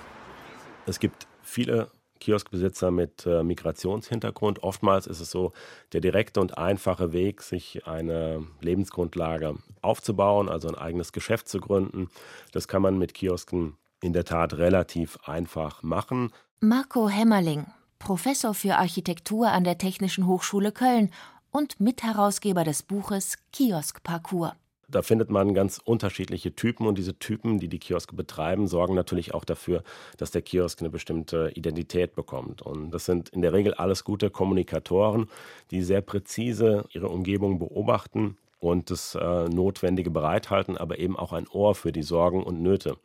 Es 0.85 0.97
gibt 0.99 1.27
viele 1.43 1.91
Kioskbesitzer 2.21 2.89
mit 2.89 3.25
äh, 3.25 3.43
Migrationshintergrund. 3.43 4.63
Oftmals 4.63 5.07
ist 5.07 5.19
es 5.19 5.29
so 5.29 5.51
der 5.91 5.99
direkte 5.99 6.39
und 6.39 6.57
einfache 6.57 7.11
Weg, 7.11 7.41
sich 7.41 7.85
eine 7.85 8.47
Lebensgrundlage 8.61 9.55
aufzubauen, 9.87 10.49
also 10.49 10.67
ein 10.67 10.75
eigenes 10.75 11.11
Geschäft 11.11 11.47
zu 11.47 11.59
gründen. 11.59 12.09
Das 12.51 12.67
kann 12.67 12.81
man 12.81 12.97
mit 12.97 13.13
Kiosken 13.13 13.77
in 14.01 14.13
der 14.13 14.25
Tat 14.25 14.53
relativ 14.53 15.17
einfach 15.25 15.81
machen. 15.81 16.31
Marco 16.59 17.09
Hämmerling, 17.09 17.65
Professor 17.99 18.53
für 18.53 18.75
Architektur 18.75 19.49
an 19.49 19.63
der 19.63 19.77
Technischen 19.77 20.27
Hochschule 20.27 20.71
Köln 20.71 21.11
und 21.51 21.79
Mitherausgeber 21.79 22.63
des 22.63 22.83
Buches 22.83 23.37
Kiosk 23.51 24.03
Parcours. 24.03 24.53
Da 24.89 25.01
findet 25.01 25.29
man 25.29 25.53
ganz 25.53 25.81
unterschiedliche 25.83 26.55
Typen 26.55 26.87
und 26.87 26.97
diese 26.97 27.19
Typen, 27.19 27.59
die 27.59 27.67
die 27.67 27.79
Kioske 27.79 28.15
betreiben, 28.15 28.67
sorgen 28.67 28.95
natürlich 28.95 29.33
auch 29.33 29.43
dafür, 29.43 29.83
dass 30.15 30.31
der 30.31 30.41
Kiosk 30.41 30.79
eine 30.79 30.89
bestimmte 30.89 31.51
Identität 31.55 32.15
bekommt. 32.15 32.61
Und 32.61 32.91
das 32.91 33.05
sind 33.05 33.27
in 33.29 33.41
der 33.41 33.51
Regel 33.51 33.73
alles 33.73 34.05
gute 34.05 34.29
Kommunikatoren, 34.29 35.27
die 35.71 35.83
sehr 35.83 35.99
präzise 35.99 36.85
ihre 36.93 37.09
Umgebung 37.09 37.59
beobachten 37.59 38.37
und 38.59 38.89
das 38.89 39.15
äh, 39.15 39.49
Notwendige 39.49 40.09
bereithalten, 40.09 40.77
aber 40.77 40.99
eben 40.99 41.17
auch 41.17 41.33
ein 41.33 41.47
Ohr 41.47 41.75
für 41.75 41.91
die 41.91 42.03
Sorgen 42.03 42.43
und 42.43 42.61
Nöte 42.61 42.97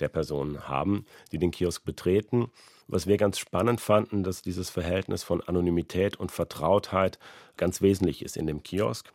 der 0.00 0.08
Personen 0.08 0.68
haben, 0.68 1.04
die 1.32 1.38
den 1.38 1.50
Kiosk 1.50 1.84
betreten. 1.84 2.50
Was 2.86 3.06
wir 3.06 3.16
ganz 3.16 3.38
spannend 3.38 3.80
fanden, 3.80 4.22
dass 4.22 4.42
dieses 4.42 4.70
Verhältnis 4.70 5.22
von 5.22 5.40
Anonymität 5.40 6.16
und 6.16 6.32
Vertrautheit 6.32 7.18
ganz 7.56 7.80
wesentlich 7.80 8.24
ist 8.24 8.36
in 8.36 8.46
dem 8.46 8.62
Kiosk. 8.62 9.12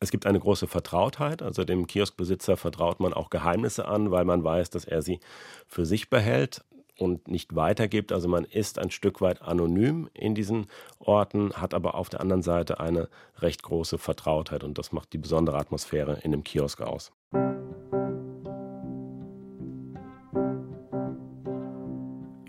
Es 0.00 0.10
gibt 0.10 0.26
eine 0.26 0.40
große 0.40 0.66
Vertrautheit, 0.66 1.40
also 1.40 1.64
dem 1.64 1.86
Kioskbesitzer 1.86 2.56
vertraut 2.56 3.00
man 3.00 3.14
auch 3.14 3.30
Geheimnisse 3.30 3.86
an, 3.86 4.10
weil 4.10 4.24
man 4.24 4.42
weiß, 4.42 4.70
dass 4.70 4.84
er 4.84 5.02
sie 5.02 5.20
für 5.66 5.86
sich 5.86 6.10
behält 6.10 6.64
und 6.98 7.28
nicht 7.28 7.54
weitergibt. 7.54 8.12
Also 8.12 8.28
man 8.28 8.44
ist 8.44 8.78
ein 8.78 8.90
Stück 8.90 9.20
weit 9.20 9.42
anonym 9.42 10.08
in 10.14 10.34
diesen 10.34 10.66
Orten, 10.98 11.52
hat 11.54 11.74
aber 11.74 11.94
auf 11.94 12.08
der 12.08 12.20
anderen 12.20 12.42
Seite 12.42 12.80
eine 12.80 13.08
recht 13.38 13.62
große 13.62 13.98
Vertrautheit 13.98 14.64
und 14.64 14.78
das 14.78 14.92
macht 14.92 15.12
die 15.12 15.18
besondere 15.18 15.58
Atmosphäre 15.58 16.20
in 16.22 16.32
dem 16.32 16.44
Kiosk 16.44 16.80
aus. 16.80 17.12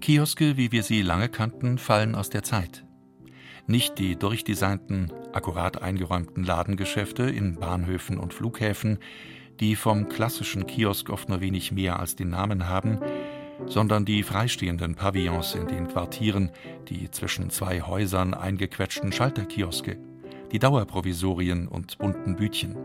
Kioske, 0.02 0.56
wie 0.56 0.72
wir 0.72 0.84
sie 0.84 1.02
lange 1.02 1.30
kannten, 1.30 1.80
fallen 1.80 2.14
aus 2.14 2.30
der 2.30 2.44
Zeit. 2.44 2.86
Nicht 3.66 3.98
die 3.98 4.16
durchdesignten, 4.16 5.12
akkurat 5.34 5.82
eingeräumten 5.82 6.44
Ladengeschäfte 6.44 7.24
in 7.24 7.56
Bahnhöfen 7.56 8.20
und 8.20 8.32
Flughäfen, 8.32 9.00
die 9.60 9.76
vom 9.76 10.08
klassischen 10.08 10.68
Kiosk 10.68 11.10
oft 11.10 11.30
nur 11.30 11.42
wenig 11.42 11.72
mehr 11.72 12.00
als 12.00 12.16
den 12.16 12.30
Namen 12.30 12.70
haben, 12.70 13.00
sondern 13.66 14.06
die 14.06 14.24
freistehenden 14.24 14.96
Pavillons 14.96 15.56
in 15.56 15.68
den 15.68 15.88
Quartieren, 15.88 16.52
die 16.88 17.10
zwischen 17.12 17.50
zwei 17.50 17.82
Häusern 17.82 18.34
eingequetschten 18.34 19.12
Schalterkioske, 19.12 19.98
die 20.52 20.60
Dauerprovisorien 20.60 21.68
und 21.68 21.98
bunten 21.98 22.36
Bütchen. 22.36 22.76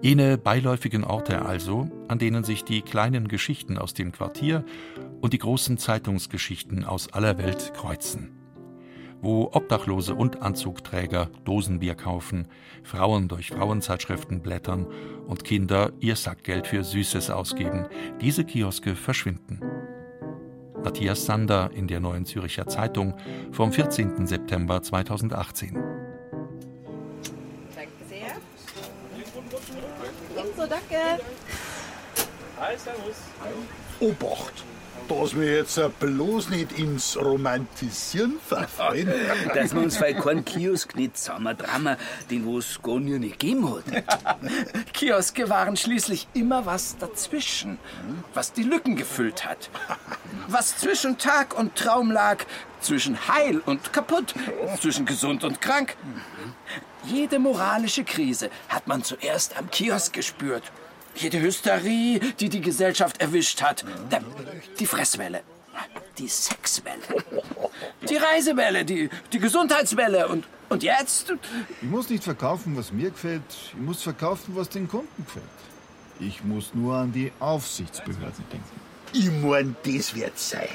Jene 0.00 0.38
beiläufigen 0.38 1.04
Orte 1.04 1.44
also, 1.44 1.90
an 2.06 2.18
denen 2.18 2.44
sich 2.44 2.64
die 2.64 2.82
kleinen 2.82 3.28
Geschichten 3.28 3.76
aus 3.76 3.94
dem 3.94 4.12
Quartier 4.12 4.64
und 5.20 5.32
die 5.32 5.38
großen 5.38 5.78
Zeitungsgeschichten 5.78 6.84
aus 6.84 7.12
aller 7.12 7.38
Welt 7.38 7.72
kreuzen 7.74 8.37
wo 9.20 9.50
Obdachlose 9.52 10.14
und 10.14 10.42
Anzugträger 10.42 11.30
Dosenbier 11.44 11.94
kaufen, 11.94 12.48
Frauen 12.82 13.28
durch 13.28 13.48
Frauenzeitschriften 13.48 14.40
blättern 14.40 14.86
und 15.26 15.44
Kinder 15.44 15.92
ihr 16.00 16.16
Sackgeld 16.16 16.66
für 16.66 16.84
Süßes 16.84 17.30
ausgeben. 17.30 17.86
Diese 18.20 18.44
Kioske 18.44 18.94
verschwinden. 18.94 19.60
Matthias 20.82 21.26
Sander 21.26 21.70
in 21.74 21.88
der 21.88 22.00
Neuen 22.00 22.24
Züricher 22.24 22.66
Zeitung 22.66 23.14
vom 23.52 23.72
14. 23.72 24.26
September 24.26 24.82
2018. 24.82 25.74
Danke 27.74 27.90
sehr. 28.08 28.36
Ebenso, 30.36 30.66
danke. 30.66 31.22
Hi, 32.60 32.76
servus. 32.76 33.16
Obacht! 34.00 34.64
Dass 35.08 35.36
wir 35.36 35.56
jetzt 35.56 35.80
bloß 36.00 36.50
nicht 36.50 36.78
ins 36.78 37.16
Romantisieren 37.16 38.38
verfallen. 38.46 39.12
Dass 39.54 39.74
wir 39.74 39.82
uns 39.82 39.96
für 39.96 40.14
keinen 40.14 40.44
Kiosk 40.44 40.94
nicht 40.96 41.16
zusammendramen, 41.16 41.96
den 42.30 42.44
wo 42.44 42.58
es 42.58 42.80
gar 42.82 42.98
nie 43.00 43.18
nicht 43.18 43.38
gegeben 43.38 43.74
hat. 43.74 43.84
Kioske 44.92 45.48
waren 45.48 45.76
schließlich 45.76 46.28
immer 46.34 46.66
was 46.66 46.96
dazwischen, 46.98 47.78
was 48.34 48.52
die 48.52 48.62
Lücken 48.62 48.96
gefüllt 48.96 49.44
hat. 49.44 49.70
Was 50.48 50.76
zwischen 50.76 51.18
Tag 51.18 51.58
und 51.58 51.76
Traum 51.76 52.10
lag, 52.10 52.44
zwischen 52.80 53.28
heil 53.28 53.60
und 53.64 53.92
kaputt, 53.92 54.34
zwischen 54.80 55.06
gesund 55.06 55.44
und 55.44 55.60
krank. 55.60 55.96
Jede 57.04 57.38
moralische 57.38 58.04
Krise 58.04 58.50
hat 58.68 58.86
man 58.86 59.02
zuerst 59.02 59.56
am 59.58 59.70
Kiosk 59.70 60.12
gespürt. 60.12 60.64
Jede 61.18 61.40
Hysterie, 61.40 62.20
die 62.38 62.48
die 62.48 62.60
Gesellschaft 62.60 63.20
erwischt 63.20 63.60
hat. 63.60 63.84
Die 64.78 64.86
Fresswelle, 64.86 65.42
die 66.16 66.28
Sexwelle, 66.28 67.02
die 68.08 68.16
Reisewelle, 68.16 68.84
die, 68.84 69.10
die 69.32 69.38
Gesundheitswelle 69.40 70.28
und, 70.28 70.46
und 70.68 70.82
jetzt? 70.84 71.32
Ich 71.82 71.88
muss 71.88 72.08
nicht 72.08 72.22
verkaufen, 72.22 72.76
was 72.76 72.92
mir 72.92 73.10
gefällt. 73.10 73.42
Ich 73.72 73.74
muss 73.74 74.02
verkaufen, 74.02 74.54
was 74.54 74.68
den 74.68 74.86
Kunden 74.88 75.24
gefällt. 75.24 75.44
Ich 76.20 76.44
muss 76.44 76.72
nur 76.72 76.96
an 76.96 77.12
die 77.12 77.32
Aufsichtsbehörden 77.40 78.44
denken. 78.52 78.80
Ich 79.12 79.30
mein, 79.42 79.76
das 79.84 80.14
wird 80.14 80.38
sein. 80.38 80.68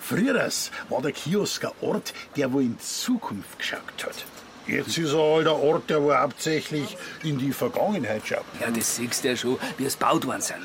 Früher 0.00 0.50
war 0.88 1.02
der 1.02 1.12
Kiosk 1.12 1.64
ein 1.64 1.70
Ort, 1.80 2.12
der 2.36 2.52
wo 2.52 2.60
in 2.60 2.78
Zukunft 2.80 3.58
geschaut 3.58 4.04
hat. 4.04 4.24
Jetzt 4.66 4.98
ist 4.98 5.12
er 5.12 5.22
halt 5.22 5.46
ein 5.46 5.54
Ort, 5.54 5.90
der 5.90 6.02
wo 6.02 6.14
hauptsächlich 6.14 6.96
in 7.22 7.38
die 7.38 7.52
Vergangenheit 7.52 8.26
schaut. 8.26 8.44
Ja, 8.60 8.70
das 8.70 8.96
siehst 8.96 9.22
du 9.22 9.28
ja 9.28 9.36
schon, 9.36 9.58
wie 9.78 9.84
es 9.84 9.98
gebaut 9.98 10.26
worden 10.26 10.42
sind. 10.42 10.58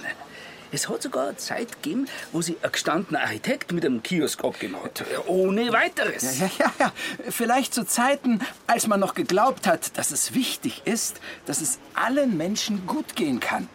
Es 0.74 0.88
hat 0.88 1.02
sogar 1.04 1.28
eine 1.28 1.38
Zeit 1.38 1.84
gegeben, 1.84 2.08
wo 2.32 2.42
sich 2.42 2.56
ein 2.64 2.72
gestandener 2.72 3.22
Architekt 3.22 3.74
mit 3.74 3.86
einem 3.86 4.02
Kiosk 4.02 4.44
abgemacht 4.44 5.02
hat. 5.02 5.28
Ohne 5.28 5.72
weiteres. 5.74 6.40
Ja, 6.40 6.50
ja, 6.58 6.74
ja. 6.80 6.94
Vielleicht 7.30 7.74
zu 7.74 7.86
Zeiten, 7.86 8.40
als 8.68 8.88
man 8.88 9.02
noch 9.02 9.14
geglaubt 9.14 9.68
hat, 9.68 9.98
dass 9.98 10.12
es 10.12 10.34
wichtig 10.34 10.84
ist, 10.86 11.20
dass 11.46 11.60
es 11.60 11.80
allen 11.94 12.38
Menschen 12.38 12.88
gut 12.88 13.16
gehen 13.16 13.42
kann. 13.42 13.68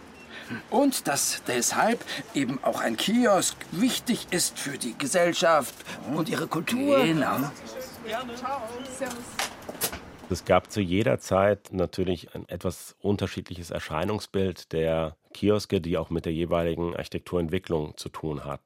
Und 0.70 1.07
dass 1.07 1.43
deshalb 1.47 2.03
eben 2.33 2.61
auch 2.62 2.81
ein 2.81 2.97
Kiosk 2.97 3.57
wichtig 3.72 4.29
ist 4.31 4.59
für 4.59 4.79
die 4.79 4.97
Gesellschaft 4.97 5.74
und 6.14 6.29
ihre 6.29 6.47
Kultur. 6.47 7.05
Genau. 7.05 7.37
Ciao. 8.37 8.62
Servus. 8.97 9.16
Es 10.29 10.45
gab 10.45 10.72
zu 10.72 10.81
jeder 10.81 11.20
Zeit 11.20 11.68
natürlich 11.72 12.35
ein 12.35 12.49
etwas 12.49 12.97
unterschiedliches 13.01 13.70
Erscheinungsbild 13.70 14.72
der 14.72 15.16
Kioske, 15.33 15.81
die 15.81 15.97
auch 15.97 16.11
mit 16.11 16.24
der 16.24 16.33
jeweiligen 16.33 16.97
Architekturentwicklung 16.97 17.97
zu 17.97 18.09
tun 18.09 18.45
hat. 18.45 18.61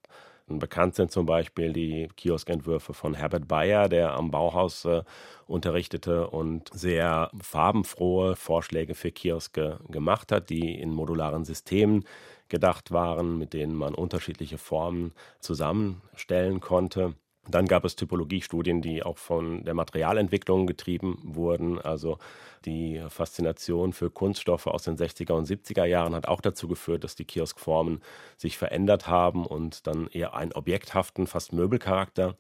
Bekannt 0.58 0.94
sind 0.96 1.12
zum 1.12 1.26
Beispiel 1.26 1.72
die 1.72 2.08
Kioskentwürfe 2.16 2.94
von 2.94 3.14
Herbert 3.14 3.46
Bayer, 3.46 3.88
der 3.88 4.14
am 4.14 4.30
Bauhaus 4.30 4.84
äh, 4.84 5.02
unterrichtete 5.46 6.28
und 6.28 6.70
sehr 6.72 7.30
farbenfrohe 7.40 8.34
Vorschläge 8.36 8.94
für 8.94 9.12
Kioske 9.12 9.78
gemacht 9.88 10.32
hat, 10.32 10.50
die 10.50 10.80
in 10.80 10.90
modularen 10.90 11.44
Systemen 11.44 12.04
gedacht 12.48 12.90
waren, 12.90 13.38
mit 13.38 13.52
denen 13.52 13.74
man 13.74 13.94
unterschiedliche 13.94 14.58
Formen 14.58 15.12
zusammenstellen 15.38 16.61
konnte. 16.61 17.14
Dann 17.49 17.66
gab 17.66 17.84
es 17.84 17.97
Typologiestudien, 17.97 18.82
die 18.82 19.03
auch 19.03 19.16
von 19.16 19.64
der 19.64 19.74
Materialentwicklung 19.74 20.66
getrieben 20.66 21.18
wurden. 21.22 21.78
Also 21.80 22.18
die 22.64 23.03
Faszination 23.09 23.93
für 23.93 24.11
Kunststoffe 24.11 24.66
aus 24.66 24.82
den 24.82 24.97
60er 24.97 25.32
und 25.32 25.49
70er 25.49 25.84
Jahren 25.84 26.14
hat 26.14 26.28
auch 26.28 26.43
dazu 26.43 26.68
geführt, 26.68 27.03
dass 27.03 27.14
die 27.16 27.24
Kioskformen 27.24 28.03
sich 28.36 28.59
verändert 28.59 29.09
haben 29.09 29.47
und 29.47 29.86
dann 29.86 30.07
eher 30.09 30.34
einen 30.34 30.53
objekthaften, 30.53 31.26
fast 31.26 31.53
Möbelcharakter 31.53 32.36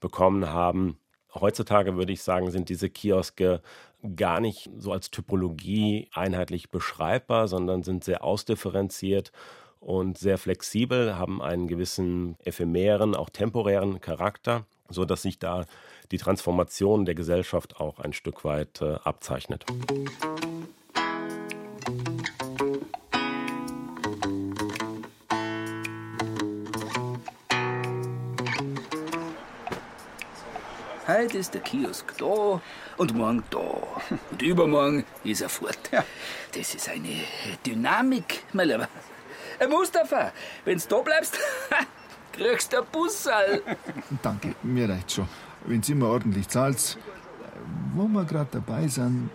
bekommen 0.00 0.48
haben. 0.48 0.98
Heutzutage 1.32 1.96
würde 1.96 2.12
ich 2.12 2.22
sagen, 2.22 2.50
sind 2.50 2.68
diese 2.68 2.90
Kioske 2.90 3.62
gar 4.16 4.40
nicht 4.40 4.68
so 4.76 4.92
als 4.92 5.12
Typologie 5.12 6.08
einheitlich 6.12 6.70
beschreibbar, 6.70 7.46
sondern 7.46 7.84
sind 7.84 8.02
sehr 8.02 8.24
ausdifferenziert 8.24 9.30
und 9.80 10.18
sehr 10.18 10.38
flexibel, 10.38 11.18
haben 11.18 11.42
einen 11.42 11.66
gewissen 11.66 12.36
ephemeren, 12.44 13.14
auch 13.14 13.30
temporären 13.30 14.00
Charakter, 14.00 14.66
so 14.88 15.04
dass 15.04 15.22
sich 15.22 15.38
da 15.38 15.64
die 16.12 16.18
Transformation 16.18 17.04
der 17.04 17.14
Gesellschaft 17.14 17.80
auch 17.80 17.98
ein 17.98 18.12
Stück 18.12 18.44
weit 18.44 18.82
äh, 18.82 18.96
abzeichnet. 19.04 19.64
Heute 31.06 31.38
ist 31.38 31.54
der 31.54 31.60
Kiosk 31.60 32.16
da 32.18 32.60
und 32.96 33.14
morgen 33.14 33.42
da. 33.50 33.58
Und 34.30 34.42
übermorgen 34.42 35.04
ist 35.24 35.40
er 35.40 35.48
fort. 35.48 35.78
Das 36.54 36.74
ist 36.74 36.88
eine 36.88 37.24
Dynamik, 37.66 38.44
mein 38.52 38.68
Lieber. 38.68 38.88
Äh, 39.60 39.68
Mustafa, 39.68 40.32
wenn's 40.64 40.88
da 40.88 40.98
bleibst, 41.00 41.38
kriegst 42.32 42.72
du 42.72 42.78
ein 42.78 42.86
Bussal. 42.90 43.62
Danke, 44.22 44.54
mir 44.62 44.88
reicht 44.88 45.12
schon. 45.12 45.28
Wenn's 45.66 45.88
immer 45.90 46.08
ordentlich 46.08 46.48
zahlt. 46.48 46.96
Wo 47.94 48.08
wir 48.08 48.24
gerade 48.24 48.48
dabei 48.52 48.88
sind, 48.88 49.28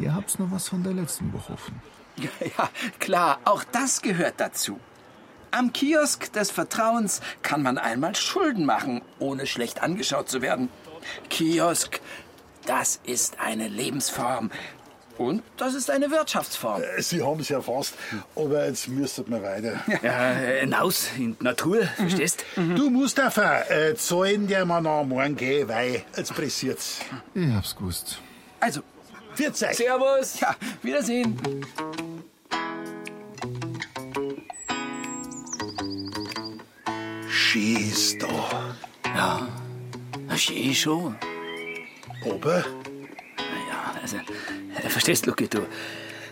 ihr 0.00 0.12
habt's 0.12 0.38
noch 0.40 0.50
was 0.50 0.68
von 0.68 0.82
der 0.82 0.94
letzten 0.94 1.32
Woche 1.32 1.52
offen. 1.52 1.80
Ja, 2.16 2.30
ja, 2.58 2.68
klar, 2.98 3.38
auch 3.44 3.62
das 3.62 4.02
gehört 4.02 4.34
dazu. 4.38 4.80
Am 5.52 5.72
Kiosk 5.72 6.32
des 6.32 6.50
Vertrauens 6.50 7.20
kann 7.42 7.62
man 7.62 7.78
einmal 7.78 8.16
Schulden 8.16 8.66
machen, 8.66 9.00
ohne 9.20 9.46
schlecht 9.46 9.80
angeschaut 9.82 10.28
zu 10.28 10.42
werden. 10.42 10.68
Kiosk, 11.30 12.00
das 12.66 13.00
ist 13.04 13.38
eine 13.40 13.68
Lebensform. 13.68 14.50
Und 15.18 15.42
das 15.56 15.74
ist 15.74 15.90
eine 15.90 16.10
Wirtschaftsform. 16.10 16.80
Äh, 16.82 17.02
Sie 17.02 17.22
haben 17.22 17.40
es 17.40 17.48
ja 17.48 17.60
fast, 17.60 17.94
aber 18.36 18.66
jetzt 18.66 18.86
müsstet 18.88 19.28
wir 19.28 19.42
weiter. 19.42 19.80
Ja, 20.02 20.30
hinaus 20.30 21.08
in 21.16 21.36
die 21.36 21.44
Natur, 21.44 21.82
verstehst? 21.96 22.44
Du 22.54 22.88
Mustafa, 22.88 23.62
äh, 23.62 23.94
zahlen 23.96 24.46
dir 24.46 24.64
mal 24.64 24.80
nach 24.80 25.04
morgen 25.04 25.34
gehen, 25.36 25.68
weil 25.68 26.02
jetzt 26.16 26.32
pressiert's. 26.34 27.00
Ich 27.34 27.52
hab's 27.52 27.74
gewusst. 27.76 28.20
Also, 28.60 28.80
Pfiat 29.34 29.60
euch. 29.62 29.76
Servus. 29.76 30.40
Ja, 30.40 30.54
Wiedersehen. 30.82 31.36
Schön 37.28 37.76
ist 37.76 38.22
da. 38.22 38.76
Ja, 39.04 39.48
schön 40.36 40.74
schon. 40.74 41.16
Aber? 42.24 42.58
Ja, 42.58 43.94
also, 44.00 44.16
verstehst 44.88 45.26
du, 45.26 45.30
Lucky, 45.30 45.48
du, 45.48 45.66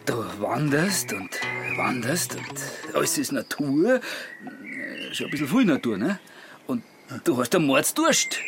du 0.05 0.24
wanderst 0.40 1.12
und 1.12 1.30
wanderst 1.76 2.36
und 2.36 2.94
alles 2.94 3.18
ist 3.18 3.32
Natur. 3.32 3.97
Äh, 3.97 5.14
Schon 5.14 5.26
ein 5.26 5.30
bisschen 5.30 5.49
viel 5.49 5.64
Natur, 5.64 5.99
ne? 5.99 6.18
Und 6.66 6.82
du 7.24 7.38
hast 7.38 7.55
einen 7.55 7.66
Mordsdurst. 7.66 8.38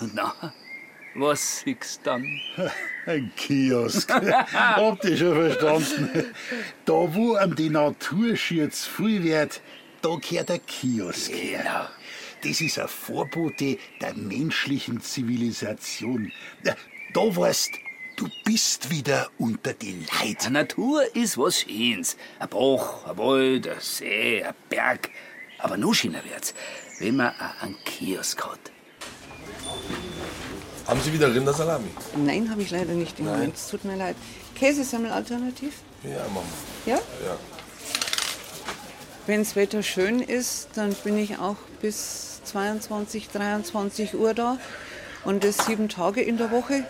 Und 0.00 0.14
nachher, 0.14 0.52
was 1.14 1.60
siehst 1.60 2.00
du 2.00 2.10
dann? 2.10 2.40
Ein 3.06 3.32
Kiosk. 3.36 4.12
Habt 4.52 5.04
ihr 5.04 5.16
schon 5.16 5.34
verstanden? 5.34 6.26
Da, 6.84 6.92
wo 6.92 7.34
einem 7.34 7.54
die 7.54 7.70
Natur 7.70 8.36
schier 8.36 8.70
zu 8.70 8.90
viel 8.90 9.22
wird, 9.22 9.60
da 10.02 10.16
gehört 10.16 10.48
der 10.48 10.58
Kiosk 10.58 11.32
her. 11.32 11.58
Genau. 11.62 11.86
Das 12.42 12.60
ist 12.60 12.78
ein 12.78 12.88
Vorbote 12.88 13.78
der 14.00 14.14
menschlichen 14.14 15.00
Zivilisation. 15.00 16.30
Da 16.62 17.36
weißt, 17.36 17.72
du 17.74 17.85
bist 18.44 18.90
wieder 18.90 19.28
unter 19.38 19.74
die 19.74 19.92
Leid. 19.92 20.46
Die 20.46 20.50
Natur 20.50 21.02
ist 21.14 21.36
was 21.36 21.60
Schönes. 21.60 22.16
Ein 22.38 22.48
Bach, 22.48 23.06
ein 23.06 23.18
Wald, 23.18 23.68
ein 23.68 23.76
See, 23.80 24.42
ein 24.42 24.54
Berg. 24.70 25.10
Aber 25.58 25.76
noch 25.76 25.94
schöner 25.94 26.24
wird's, 26.24 26.54
wenn 26.98 27.16
man 27.16 27.32
einen 27.60 27.76
Kiosk 27.84 28.42
hat. 28.44 28.58
Haben 30.86 31.00
Sie 31.02 31.12
wieder 31.12 31.34
Rindersalami? 31.34 31.88
Nein, 32.16 32.50
habe 32.50 32.62
ich 32.62 32.70
leider 32.70 32.92
nicht 32.92 33.18
im 33.18 33.26
Nein. 33.26 33.34
Moment. 33.34 33.56
Es 33.56 33.68
tut 33.68 33.84
mir 33.84 33.96
leid. 33.96 34.16
Käsesemmel 34.54 35.10
alternativ? 35.10 35.74
Ja, 36.02 36.24
Mama. 36.28 36.42
Ja? 36.86 36.96
Ja. 36.96 37.36
Wenn 39.26 39.40
das 39.40 39.56
Wetter 39.56 39.82
schön 39.82 40.20
ist, 40.20 40.68
dann 40.74 40.94
bin 41.04 41.18
ich 41.18 41.38
auch 41.38 41.56
bis 41.82 42.40
22, 42.44 43.28
23 43.28 44.14
Uhr 44.14 44.32
da. 44.32 44.58
Und 45.24 45.42
das 45.42 45.66
sieben 45.66 45.88
Tage 45.88 46.22
in 46.22 46.38
der 46.38 46.52
Woche. 46.52 46.84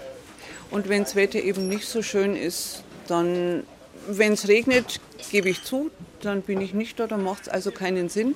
Und 0.70 0.88
wenn 0.88 1.04
das 1.04 1.14
Wetter 1.14 1.40
eben 1.40 1.68
nicht 1.68 1.86
so 1.86 2.02
schön 2.02 2.36
ist, 2.36 2.82
dann, 3.08 3.62
wenn 4.08 4.32
es 4.32 4.48
regnet, 4.48 5.00
gebe 5.30 5.48
ich 5.48 5.62
zu, 5.62 5.90
dann 6.20 6.42
bin 6.42 6.60
ich 6.60 6.74
nicht 6.74 6.98
da, 6.98 7.06
dann 7.06 7.22
macht 7.22 7.42
es 7.42 7.48
also 7.48 7.70
keinen 7.70 8.08
Sinn. 8.08 8.34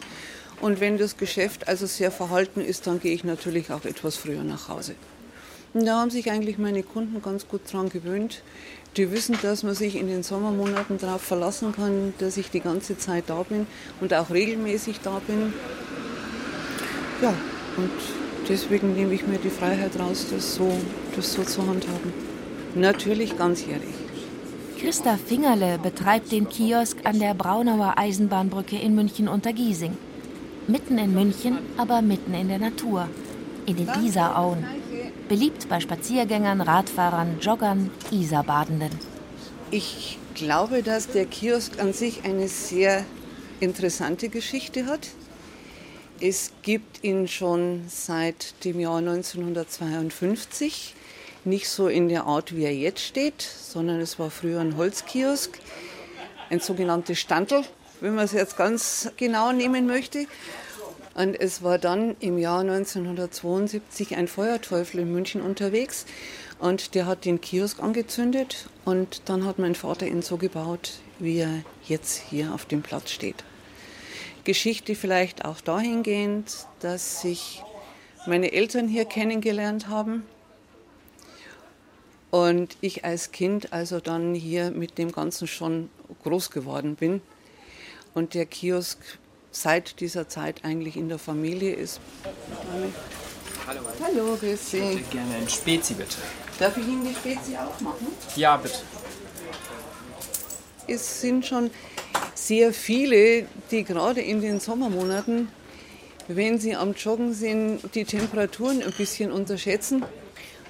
Und 0.61 0.81
wenn 0.81 0.99
das 0.99 1.17
Geschäft 1.17 1.69
also 1.69 1.87
sehr 1.87 2.11
verhalten 2.11 2.61
ist, 2.61 2.87
dann 2.87 3.01
gehe 3.01 3.15
ich 3.15 3.25
natürlich 3.25 3.73
auch 3.73 3.85
etwas 3.85 4.17
früher 4.17 4.45
nach 4.45 4.69
Hause. 4.69 4.95
Und 5.73 5.87
da 5.87 6.01
haben 6.01 6.11
sich 6.11 6.31
eigentlich 6.31 6.59
meine 6.59 6.83
Kunden 6.83 7.23
ganz 7.23 7.49
gut 7.49 7.61
dran 7.73 7.89
gewöhnt. 7.89 8.43
Die 8.97 9.13
wissen, 9.13 9.39
dass 9.41 9.63
man 9.63 9.75
sich 9.75 9.95
in 9.95 10.09
den 10.09 10.23
Sommermonaten 10.23 10.99
darauf 10.99 11.23
verlassen 11.23 11.73
kann, 11.73 12.13
dass 12.19 12.37
ich 12.37 12.51
die 12.51 12.61
ganze 12.61 12.99
Zeit 12.99 13.25
da 13.29 13.45
bin 13.45 13.67
und 14.01 14.13
auch 14.13 14.31
regelmäßig 14.31 15.01
da 15.01 15.21
bin. 15.27 15.55
Ja, 17.23 17.33
und 17.77 17.91
deswegen 18.49 18.95
nehme 18.95 19.15
ich 19.15 19.27
mir 19.27 19.39
die 19.39 19.51
Freiheit 19.51 19.99
raus, 19.99 20.27
das 20.31 20.55
so, 20.55 20.71
das 21.17 21.33
so 21.33 21.43
zu 21.43 21.67
handhaben. 21.67 22.13
Natürlich 22.75 23.37
ganzjährig. 23.37 23.95
Christa 24.79 25.19
Fingerle 25.19 25.79
betreibt 25.79 26.33
den 26.33 26.49
Kiosk 26.49 26.99
an 27.05 27.19
der 27.19 27.35
Braunauer 27.35 27.95
Eisenbahnbrücke 27.99 28.77
in 28.77 28.95
München 28.95 29.29
unter 29.29 29.53
Giesing. 29.53 29.97
Mitten 30.69 30.97
in 30.97 31.13
München, 31.13 31.59
aber 31.77 32.01
mitten 32.01 32.33
in 32.33 32.49
der 32.49 32.59
Natur. 32.59 33.09
In 33.67 33.77
den 33.77 33.89
Isarauen. 34.03 34.65
Beliebt 35.29 35.69
bei 35.69 35.81
Spaziergängern, 35.81 36.61
Radfahrern, 36.61 37.39
Joggern, 37.41 37.91
Isarbadenden. 38.11 38.91
Ich 39.71 40.19
glaube, 40.35 40.83
dass 40.83 41.09
der 41.09 41.27
Kiosk 41.27 41.79
an 41.79 41.93
sich 41.93 42.25
eine 42.25 42.49
sehr 42.49 43.05
interessante 43.61 44.29
Geschichte 44.29 44.87
hat. 44.87 45.09
Es 46.23 46.53
gibt 46.61 47.03
ihn 47.03 47.29
schon 47.29 47.87
seit 47.89 48.63
dem 48.65 48.79
Jahr 48.79 48.99
1952. 48.99 50.95
Nicht 51.47 51.67
so 51.67 51.89
in 51.89 52.11
der 52.11 52.25
Art, 52.25 52.55
wie 52.55 52.65
er 52.65 52.75
jetzt 52.75 53.01
steht, 53.01 53.41
sondern 53.41 54.01
es 54.01 54.19
war 54.19 54.31
früher 54.31 54.61
ein 54.61 54.77
Holzkiosk, 54.77 55.59
ein 56.51 56.61
sogenanntes 56.61 57.19
Standel, 57.19 57.65
wenn 58.03 58.15
man 58.17 58.27
es 58.27 58.33
jetzt 58.33 58.59
ganz 58.59 59.11
genau 59.17 59.53
nehmen 59.53 59.87
möchte. 59.87 60.27
Und 61.15 61.41
es 61.41 61.63
war 61.63 61.79
dann 61.79 62.17
im 62.21 62.37
Jahr 62.37 62.61
1972 62.61 64.15
ein 64.15 64.29
Feuerteufel 64.29 65.01
in 65.01 65.11
München 65.11 65.41
unterwegs 65.41 66.05
und 66.59 66.95
der 66.95 67.07
hat 67.07 67.25
den 67.25 67.41
Kiosk 67.41 67.83
angezündet 67.83 68.69
und 68.85 69.23
dann 69.25 69.47
hat 69.47 69.59
mein 69.59 69.75
Vater 69.75 70.07
ihn 70.07 70.21
so 70.21 70.37
gebaut, 70.37 70.93
wie 71.19 71.39
er 71.39 71.65
jetzt 71.87 72.23
hier 72.29 72.53
auf 72.53 72.67
dem 72.67 72.83
Platz 72.83 73.11
steht. 73.11 73.43
Geschichte 74.45 74.95
vielleicht 74.95 75.45
auch 75.45 75.61
dahingehend, 75.61 76.67
dass 76.81 77.21
sich 77.23 77.63
meine 78.27 78.53
Eltern 78.53 78.89
hier 78.89 79.05
kennengelernt 79.05 79.89
haben 79.89 80.25
und 82.31 82.77
ich 82.81 83.05
als 83.05 83.33
Kind 83.33 83.73
also 83.73 84.01
dann 84.01 84.35
hier 84.35 84.71
mit 84.71 84.99
dem 84.99 85.13
Ganzen 85.13 85.47
schon 85.47 85.91
groß 86.23 86.51
geworden 86.51 86.97
bin 86.97 87.23
und 88.15 88.35
der 88.35 88.47
Kiosk 88.47 88.99
seit 89.53 90.01
dieser 90.01 90.29
Zeit 90.29 90.65
eigentlich 90.65 90.97
in 90.97 91.09
der 91.09 91.19
Familie 91.19 91.75
ist. 91.75 92.01
Hallo. 93.67 93.81
Hallo, 94.03 94.37
grüß 94.37 94.53
Ich 94.53 94.61
Sie. 94.61 94.81
hätte 94.81 95.03
gerne 95.11 95.35
ein 95.37 95.49
Spezi, 95.49 95.95
bitte. 95.95 96.17
Darf 96.59 96.77
ich 96.77 96.87
Ihnen 96.87 97.05
die 97.05 97.15
Spezi 97.15 97.57
aufmachen? 97.57 98.09
Ja, 98.37 98.57
bitte. 98.57 98.79
Es 100.87 101.21
sind 101.21 101.47
schon 101.47 101.71
sehr 102.47 102.73
viele, 102.73 103.47
die 103.71 103.85
gerade 103.85 104.21
in 104.21 104.41
den 104.41 104.61
Sommermonaten, 104.61 105.49
wenn 106.27 106.59
sie 106.59 106.75
am 106.75 106.95
Joggen 106.95 107.35
sind, 107.35 107.81
die 107.95 108.05
Temperaturen 108.05 108.83
ein 108.83 108.93
bisschen 108.93 109.31
unterschätzen 109.31 110.05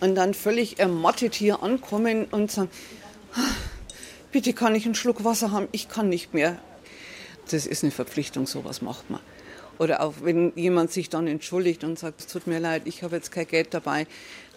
und 0.01 0.15
dann 0.15 0.35
völlig 0.35 0.79
ermattet 0.81 1.35
hier 1.35 1.63
ankommen 1.63 2.27
und 2.31 2.51
sagen, 2.51 2.71
"Ah, 3.35 3.55
bitte 4.33 4.53
kann 4.53 4.75
ich 4.75 4.85
einen 4.85 4.95
Schluck 4.95 5.25
Wasser 5.25 5.53
haben, 5.53 5.69
ich 5.71 5.89
kann 5.89 6.09
nicht 6.09 6.35
mehr. 6.35 6.59
Das 7.51 7.67
ist 7.67 7.85
eine 7.85 7.93
Verpflichtung, 7.93 8.47
sowas 8.47 8.83
macht 8.83 9.09
man. 9.11 9.21
Oder 9.79 10.03
auch 10.03 10.15
wenn 10.23 10.53
jemand 10.57 10.91
sich 10.93 11.09
dann 11.09 11.27
entschuldigt 11.27 11.85
und 11.85 11.99
sagt, 11.99 12.21
es 12.21 12.27
tut 12.27 12.47
mir 12.47 12.59
leid, 12.59 12.83
ich 12.85 13.03
habe 13.03 13.17
jetzt 13.17 13.31
kein 13.31 13.47
Geld 13.47 13.73
dabei, 13.75 14.07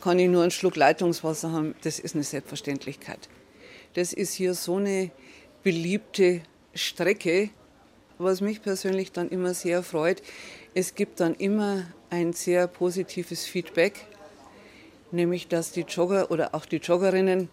kann 0.01 0.19
ich 0.19 0.29
nur 0.29 0.41
einen 0.41 0.51
Schluck 0.51 0.75
Leitungswasser 0.75 1.51
haben, 1.51 1.75
das 1.83 1.99
ist 1.99 2.15
eine 2.15 2.23
Selbstverständlichkeit. 2.23 3.29
Das 3.93 4.13
ist 4.13 4.33
hier 4.33 4.53
so 4.53 4.77
eine 4.77 5.11
beliebte 5.63 6.41
Strecke, 6.73 7.49
was 8.17 8.41
mich 8.41 8.61
persönlich 8.61 9.11
dann 9.11 9.29
immer 9.29 9.53
sehr 9.53 9.83
freut. 9.83 10.21
Es 10.73 10.95
gibt 10.95 11.19
dann 11.19 11.35
immer 11.35 11.83
ein 12.09 12.33
sehr 12.33 12.67
positives 12.67 13.45
Feedback, 13.45 14.05
nämlich 15.11 15.47
dass 15.47 15.71
die 15.71 15.81
Jogger 15.81 16.31
oder 16.31 16.55
auch 16.55 16.65
die 16.65 16.77
Joggerinnen 16.77 17.49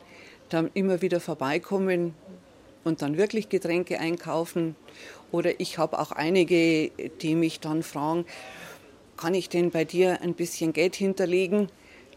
dann 0.48 0.70
immer 0.74 1.02
wieder 1.02 1.20
vorbeikommen 1.20 2.14
und 2.84 3.02
dann 3.02 3.18
wirklich 3.18 3.48
Getränke 3.48 4.00
einkaufen. 4.00 4.74
Oder 5.32 5.60
ich 5.60 5.78
habe 5.78 5.98
auch 5.98 6.12
einige, 6.12 6.90
die 7.20 7.34
mich 7.34 7.60
dann 7.60 7.82
fragen, 7.82 8.24
kann 9.16 9.34
ich 9.34 9.48
denn 9.48 9.70
bei 9.70 9.84
dir 9.84 10.22
ein 10.22 10.34
bisschen 10.34 10.72
Geld 10.72 10.96
hinterlegen? 10.96 11.68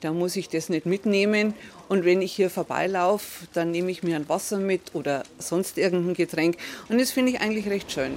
Da 0.03 0.11
muss 0.11 0.35
ich 0.35 0.49
das 0.49 0.67
nicht 0.67 0.85
mitnehmen. 0.85 1.53
Und 1.87 2.03
wenn 2.03 2.21
ich 2.21 2.33
hier 2.33 2.49
vorbeilaufe, 2.49 3.47
dann 3.53 3.71
nehme 3.71 3.89
ich 3.89 4.03
mir 4.03 4.17
ein 4.17 4.27
Wasser 4.27 4.57
mit 4.57 4.93
oder 4.93 5.23
sonst 5.39 5.77
irgendein 5.77 6.13
Getränk. 6.13 6.57
Und 6.89 6.99
das 6.99 7.11
finde 7.11 7.31
ich 7.31 7.39
eigentlich 7.39 7.69
recht 7.69 7.89
schön. 7.89 8.11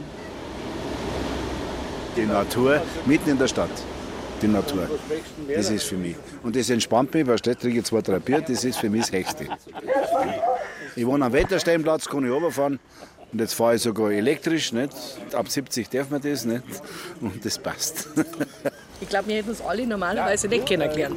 Die 2.16 2.26
Natur 2.26 2.82
mitten 3.04 3.30
in 3.30 3.38
der 3.38 3.46
Stadt. 3.46 3.70
Die 4.42 4.48
Natur. 4.48 4.90
Das 5.54 5.70
ist 5.70 5.84
für 5.84 5.96
mich. 5.96 6.16
Und 6.42 6.56
das 6.56 6.70
entspannt 6.70 7.14
mich, 7.14 7.24
weil 7.24 7.38
trinke 7.38 7.78
ich 7.78 7.84
zwei, 7.84 8.02
drei 8.02 8.18
Bier, 8.18 8.40
das 8.40 8.64
ist 8.64 8.78
für 8.78 8.90
mich 8.90 9.02
das 9.02 9.12
Höchste. 9.12 9.46
Ich 10.96 11.06
wohne 11.06 11.26
am 11.26 11.32
Wettersteinplatz, 11.32 12.06
kann 12.08 12.24
ich 12.24 12.32
runterfahren. 12.32 12.80
Und 13.32 13.40
jetzt 13.40 13.54
fahre 13.54 13.76
ich 13.76 13.82
sogar 13.82 14.10
elektrisch. 14.10 14.72
Nicht? 14.72 14.92
Ab 15.32 15.48
70 15.48 15.88
darf 15.88 16.10
man 16.10 16.20
das 16.20 16.44
nicht. 16.44 16.64
Und 17.20 17.44
das 17.44 17.58
passt. 17.58 18.08
Ich 19.00 19.08
glaube, 19.08 19.28
wir 19.28 19.36
hätten 19.36 19.50
uns 19.50 19.60
alle 19.60 19.86
normalerweise 19.86 20.48
nicht 20.48 20.66
kennengelernt. 20.66 21.16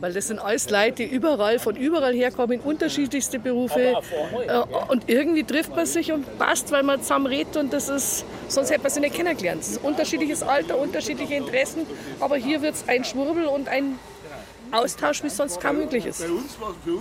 Weil 0.00 0.12
das 0.12 0.26
sind 0.26 0.38
alles 0.38 0.68
Leute, 0.70 0.94
die 0.94 1.04
überall, 1.04 1.58
von 1.58 1.76
überall 1.76 2.12
herkommen, 2.14 2.60
unterschiedlichste 2.60 3.38
Berufe. 3.38 3.80
Äh, 3.80 4.58
Und 4.88 5.08
irgendwie 5.08 5.44
trifft 5.44 5.74
man 5.74 5.86
sich 5.86 6.10
und 6.12 6.38
passt, 6.38 6.72
weil 6.72 6.82
man 6.82 7.00
zusammen 7.02 7.26
redet. 7.26 7.56
Und 7.56 7.72
das 7.72 7.88
ist, 7.88 8.24
sonst 8.48 8.70
hätte 8.70 8.82
man 8.82 8.90
sich 8.90 9.00
nicht 9.02 9.14
kennengelernt. 9.14 9.62
Es 9.62 9.68
ist 9.72 9.84
unterschiedliches 9.84 10.42
Alter, 10.42 10.78
unterschiedliche 10.78 11.34
Interessen. 11.34 11.86
Aber 12.18 12.36
hier 12.36 12.62
wird 12.62 12.74
es 12.74 12.84
ein 12.88 13.04
Schwurbel 13.04 13.46
und 13.46 13.68
ein 13.68 13.98
Austausch, 14.72 15.22
wie 15.22 15.26
es 15.26 15.36
sonst 15.36 15.60
kaum 15.60 15.78
möglich 15.78 16.06
ist. 16.06 16.24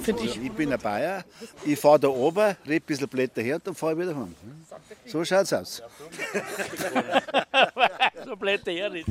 Finde 0.04 0.24
ich. 0.24 0.42
Ich 0.44 0.52
bin 0.52 0.74
ein 0.74 0.80
Bayer, 0.80 1.24
ich 1.64 1.80
fahre 1.80 2.00
da 2.00 2.08
oben, 2.08 2.56
rede 2.68 2.84
ein 2.84 2.88
bisschen 2.88 3.08
Blätter 3.08 3.42
her 3.44 3.56
und 3.58 3.68
dann 3.68 3.76
fahre 3.76 3.94
ich 3.94 4.00
wieder 4.00 4.16
heim. 4.16 4.36
So 5.06 5.24
schaut's 5.24 5.54
aus. 5.54 5.84
so 8.26 8.36
blätter 8.36 8.72
her 8.72 8.90
nicht. 8.90 9.08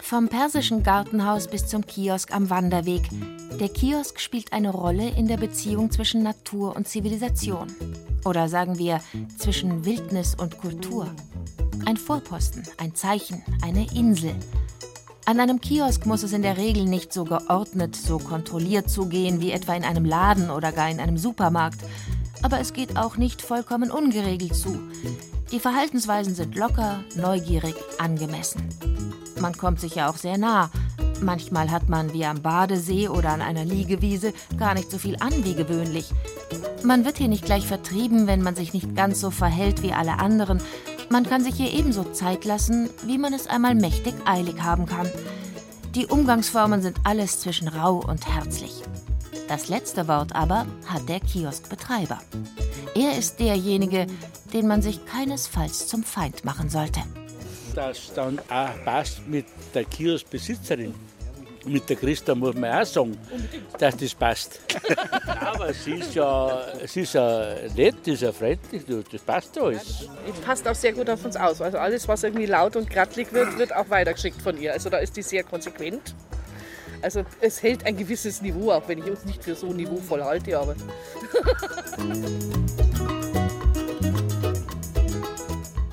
Vom 0.00 0.28
persischen 0.28 0.82
Gartenhaus 0.82 1.48
bis 1.48 1.66
zum 1.66 1.84
Kiosk 1.86 2.32
am 2.32 2.48
Wanderweg. 2.48 3.02
Der 3.58 3.68
Kiosk 3.68 4.20
spielt 4.20 4.52
eine 4.52 4.70
Rolle 4.70 5.08
in 5.10 5.26
der 5.28 5.36
Beziehung 5.36 5.90
zwischen 5.90 6.22
Natur 6.22 6.76
und 6.76 6.86
Zivilisation. 6.86 7.66
Oder 8.24 8.48
sagen 8.48 8.78
wir 8.78 9.00
zwischen 9.38 9.84
Wildnis 9.84 10.34
und 10.34 10.58
Kultur. 10.58 11.10
Ein 11.86 11.96
Vorposten, 11.96 12.62
ein 12.78 12.94
Zeichen, 12.94 13.42
eine 13.62 13.86
Insel. 13.94 14.34
An 15.28 15.40
einem 15.40 15.60
Kiosk 15.60 16.06
muss 16.06 16.22
es 16.22 16.32
in 16.32 16.42
der 16.42 16.56
Regel 16.56 16.84
nicht 16.84 17.12
so 17.12 17.24
geordnet, 17.24 17.96
so 17.96 18.18
kontrolliert 18.18 18.88
zugehen 18.88 19.40
wie 19.40 19.50
etwa 19.50 19.74
in 19.74 19.82
einem 19.82 20.04
Laden 20.04 20.50
oder 20.50 20.70
gar 20.70 20.88
in 20.88 21.00
einem 21.00 21.18
Supermarkt. 21.18 21.80
Aber 22.42 22.60
es 22.60 22.72
geht 22.72 22.96
auch 22.96 23.16
nicht 23.16 23.42
vollkommen 23.42 23.90
ungeregelt 23.90 24.54
zu. 24.54 24.78
Die 25.50 25.58
Verhaltensweisen 25.58 26.36
sind 26.36 26.54
locker, 26.54 27.00
neugierig, 27.16 27.74
angemessen. 27.98 28.68
Man 29.40 29.56
kommt 29.56 29.80
sich 29.80 29.96
ja 29.96 30.08
auch 30.08 30.16
sehr 30.16 30.38
nah. 30.38 30.70
Manchmal 31.20 31.72
hat 31.72 31.88
man 31.88 32.12
wie 32.12 32.24
am 32.24 32.40
Badesee 32.40 33.08
oder 33.08 33.30
an 33.30 33.42
einer 33.42 33.64
Liegewiese 33.64 34.32
gar 34.56 34.74
nicht 34.74 34.92
so 34.92 34.98
viel 34.98 35.16
an 35.18 35.44
wie 35.44 35.54
gewöhnlich. 35.54 36.08
Man 36.84 37.04
wird 37.04 37.18
hier 37.18 37.28
nicht 37.28 37.44
gleich 37.44 37.66
vertrieben, 37.66 38.28
wenn 38.28 38.42
man 38.42 38.54
sich 38.54 38.72
nicht 38.72 38.94
ganz 38.94 39.20
so 39.20 39.32
verhält 39.32 39.82
wie 39.82 39.92
alle 39.92 40.20
anderen, 40.20 40.60
Man 41.08 41.24
kann 41.24 41.44
sich 41.44 41.54
hier 41.54 41.72
ebenso 41.72 42.04
Zeit 42.04 42.44
lassen, 42.44 42.90
wie 43.04 43.18
man 43.18 43.32
es 43.32 43.46
einmal 43.46 43.74
mächtig 43.74 44.14
eilig 44.24 44.60
haben 44.62 44.86
kann. 44.86 45.10
Die 45.94 46.06
Umgangsformen 46.06 46.82
sind 46.82 46.98
alles 47.04 47.40
zwischen 47.40 47.68
rau 47.68 47.96
und 48.06 48.26
herzlich. 48.26 48.82
Das 49.48 49.68
letzte 49.68 50.08
Wort 50.08 50.34
aber 50.34 50.66
hat 50.86 51.08
der 51.08 51.20
Kioskbetreiber. 51.20 52.20
Er 52.94 53.16
ist 53.16 53.38
derjenige, 53.38 54.06
den 54.52 54.66
man 54.66 54.82
sich 54.82 55.06
keinesfalls 55.06 55.86
zum 55.86 56.02
Feind 56.02 56.44
machen 56.44 56.68
sollte. 56.68 57.00
Das 57.74 58.12
dann 58.14 58.38
auch 58.50 58.84
passt 58.84 59.26
mit 59.28 59.46
der 59.74 59.84
Kioskbesitzerin. 59.84 60.94
Mit 61.66 61.88
der 61.88 61.96
Christa 61.96 62.34
muss 62.34 62.54
man 62.54 62.80
auch 62.80 62.86
sagen, 62.86 63.18
dass 63.78 63.96
das 63.96 64.14
passt. 64.14 64.60
Aber 65.40 65.72
sie 65.74 65.94
ist 65.94 66.14
ja, 66.14 66.62
sie 66.86 67.00
ist 67.00 67.14
ja 67.14 67.56
nett, 67.74 67.96
sie 68.04 68.12
ist 68.12 68.22
ja 68.22 68.30
freundlich, 68.30 68.82
das 69.10 69.20
passt 69.22 69.58
alles. 69.58 70.08
Die 70.26 70.40
passt 70.44 70.66
auch 70.68 70.74
sehr 70.76 70.92
gut 70.92 71.10
auf 71.10 71.24
uns 71.24 71.36
aus. 71.36 71.60
Also 71.60 71.78
alles, 71.78 72.06
was 72.06 72.22
irgendwie 72.22 72.46
laut 72.46 72.76
und 72.76 72.88
grattlig 72.88 73.32
wird, 73.32 73.58
wird 73.58 73.74
auch 73.74 73.90
weitergeschickt 73.90 74.40
von 74.40 74.56
ihr. 74.60 74.72
Also 74.72 74.90
da 74.90 74.98
ist 74.98 75.16
die 75.16 75.22
sehr 75.22 75.42
konsequent. 75.42 76.14
Also 77.02 77.24
es 77.40 77.62
hält 77.62 77.84
ein 77.84 77.96
gewisses 77.96 78.42
Niveau, 78.42 78.70
auch 78.70 78.86
wenn 78.88 78.98
ich 78.98 79.10
uns 79.10 79.24
nicht 79.24 79.42
für 79.42 79.56
so 79.56 79.72
niveauvoll 79.72 80.22
halte, 80.22 80.58
aber. 80.58 80.76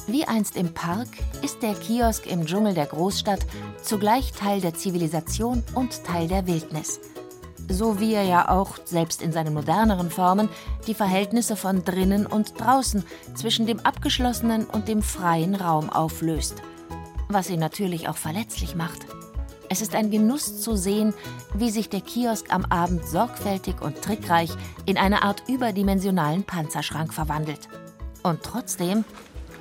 Wie 0.08 0.26
einst 0.26 0.56
im 0.58 0.74
Park 0.74 1.08
ist 1.42 1.64
der 1.64 1.74
Kiosk 1.74 2.28
im 2.28 2.46
Dschungel 2.46 2.76
der 2.76 2.86
Großstadt 2.86 3.40
zugleich 3.84 4.32
Teil 4.32 4.62
der 4.62 4.74
Zivilisation 4.74 5.64
und 5.76 6.04
Teil 6.04 6.28
der 6.28 6.48
Wildnis. 6.48 7.00
So 7.70 8.00
wie 8.00 8.14
er 8.14 8.24
ja 8.24 8.50
auch, 8.50 8.78
selbst 8.84 9.22
in 9.22 9.32
seinen 9.32 9.54
moderneren 9.54 10.10
Formen, 10.10 10.50
die 10.88 10.94
Verhältnisse 10.94 11.56
von 11.56 11.84
drinnen 11.84 12.26
und 12.26 12.60
draußen 12.60 13.04
zwischen 13.36 13.66
dem 13.66 13.80
abgeschlossenen 13.80 14.66
und 14.66 14.88
dem 14.88 15.02
freien 15.02 15.56
Raum 15.56 15.90
auflöst. 15.90 16.62
Was 17.30 17.50
ihn 17.50 17.60
natürlich 17.60 18.10
auch 18.10 18.18
verletzlich 18.18 18.76
macht. 18.76 19.06
Es 19.70 19.82
ist 19.82 19.96
ein 19.96 20.12
Genuss 20.12 20.62
zu 20.62 20.76
sehen, 20.76 21.14
wie 21.54 21.72
sich 21.72 21.90
der 21.90 22.02
Kiosk 22.02 22.54
am 22.54 22.66
Abend 22.66 23.08
sorgfältig 23.08 23.82
und 23.82 24.02
trickreich 24.02 24.52
in 24.86 24.98
eine 24.98 25.24
Art 25.24 25.44
überdimensionalen 25.48 26.44
Panzerschrank 26.44 27.14
verwandelt. 27.14 27.70
Und 28.24 28.44
trotzdem 28.44 29.04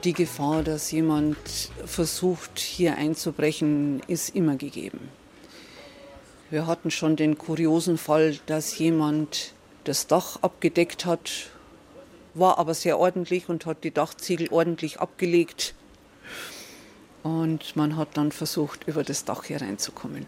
die 0.05 0.13
Gefahr, 0.13 0.63
dass 0.63 0.91
jemand 0.91 1.37
versucht, 1.85 2.59
hier 2.59 2.97
einzubrechen, 2.97 4.01
ist 4.09 4.35
immer 4.35 4.57
gegeben. 4.57 5.09
Wir 6.51 6.67
hatten 6.67 6.91
schon 6.91 7.17
den 7.17 7.39
kuriosen 7.39 7.99
Fall, 7.99 8.39
dass 8.47 8.79
jemand 8.79 9.55
das 9.85 10.07
Dach 10.07 10.39
abgedeckt 10.43 11.07
hat, 11.07 11.51
war 12.35 12.59
aber 12.59 12.75
sehr 12.75 12.99
ordentlich 12.99 13.49
und 13.49 13.67
hat 13.67 13.85
die 13.85 13.91
Dachziegel 13.91 14.49
ordentlich 14.51 15.01
abgelegt. 15.01 15.75
Und 17.23 17.77
man 17.77 17.97
hat 17.97 18.17
dann 18.17 18.33
versucht, 18.33 18.87
über 18.87 19.05
das 19.05 19.25
Dach 19.25 19.49
hereinzukommen. 19.49 20.27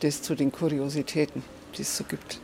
Das 0.00 0.22
zu 0.22 0.34
den 0.34 0.52
Kuriositäten, 0.52 1.42
die 1.76 1.82
es 1.82 1.96
so 1.96 2.04
gibt. 2.04 2.40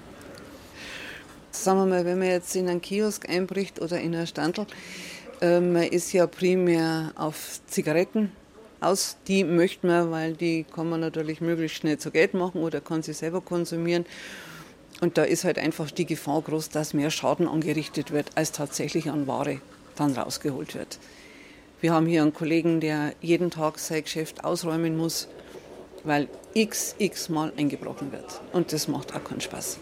Sagen 1.51 1.79
wir 1.79 1.87
mal, 1.87 2.05
wenn 2.05 2.18
man 2.18 2.29
jetzt 2.29 2.55
in 2.55 2.68
einen 2.68 2.83
Kiosk 2.83 3.29
einbricht 3.29 3.81
oder 3.81 3.99
in 3.99 4.14
einen 4.14 4.27
Standel, 4.27 4.66
man 5.41 5.82
ist 5.82 6.12
ja 6.12 6.26
primär 6.26 7.12
auf 7.16 7.61
Zigaretten 7.66 8.32
aus. 8.80 9.16
Die 9.28 9.45
möchte 9.45 9.87
man, 9.87 10.11
weil 10.11 10.34
die 10.34 10.64
kann 10.64 10.89
man 10.89 11.01
natürlich 11.01 11.41
möglichst 11.41 11.78
schnell 11.78 11.99
zu 11.99 12.11
Geld 12.11 12.34
machen 12.34 12.62
oder 12.62 12.80
kann 12.80 13.03
sie 13.03 13.12
selber 13.12 13.41
konsumieren. 13.41 14.07
Und 15.01 15.18
da 15.18 15.24
ist 15.24 15.45
halt 15.45 15.59
einfach 15.59 15.91
die 15.91 16.07
Gefahr 16.07 16.41
groß, 16.41 16.70
dass 16.70 16.95
mehr 16.95 17.11
Schaden 17.11 17.49
angerichtet 17.49 18.12
wird, 18.12 18.30
als 18.34 18.53
tatsächlich 18.53 19.11
an 19.11 19.26
Ware 19.26 19.61
dann 19.95 20.12
rausgeholt 20.12 20.74
wird. 20.74 20.99
Wir 21.82 21.93
haben 21.93 22.07
hier 22.07 22.22
einen 22.22 22.32
Kollegen, 22.32 22.80
der 22.80 23.12
jeden 23.20 23.51
Tag 23.51 23.78
sein 23.78 24.03
Geschäft 24.03 24.45
ausräumen 24.45 24.97
muss, 24.97 25.28
weil 26.05 26.28
x, 26.55 26.95
x 26.99 27.28
Mal 27.28 27.53
eingebrochen 27.57 28.12
wird. 28.12 28.41
Und 28.53 28.72
das 28.72 28.89
macht 28.89 29.14
auch 29.14 29.22
keinen 29.22 29.43
Spaß. 29.43 29.78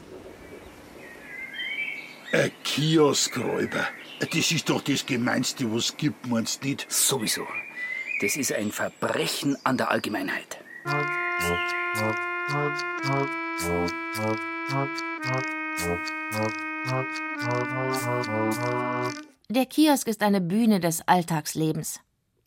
Ein 2.33 2.51
Kioskräuber. 2.65 3.87
Das 4.21 4.53
ist 4.53 4.69
doch 4.71 4.81
das 4.81 5.05
Gemeinste, 5.05 5.71
was 5.73 5.87
es 5.87 5.97
gibt, 5.97 6.27
meinst 6.27 6.63
du 6.63 6.69
nicht? 6.69 6.87
Sowieso. 6.91 7.43
Das 8.21 8.37
ist 8.37 8.53
ein 8.53 8.71
Verbrechen 8.71 9.57
an 9.65 9.77
der 9.77 9.91
Allgemeinheit. 9.91 10.59
Der 19.49 19.67
Kiosk 19.67 20.09
ist 20.09 20.23
eine 20.23 20.41
Bühne 20.41 20.79
des 20.79 21.07
Alltagslebens. 21.09 22.01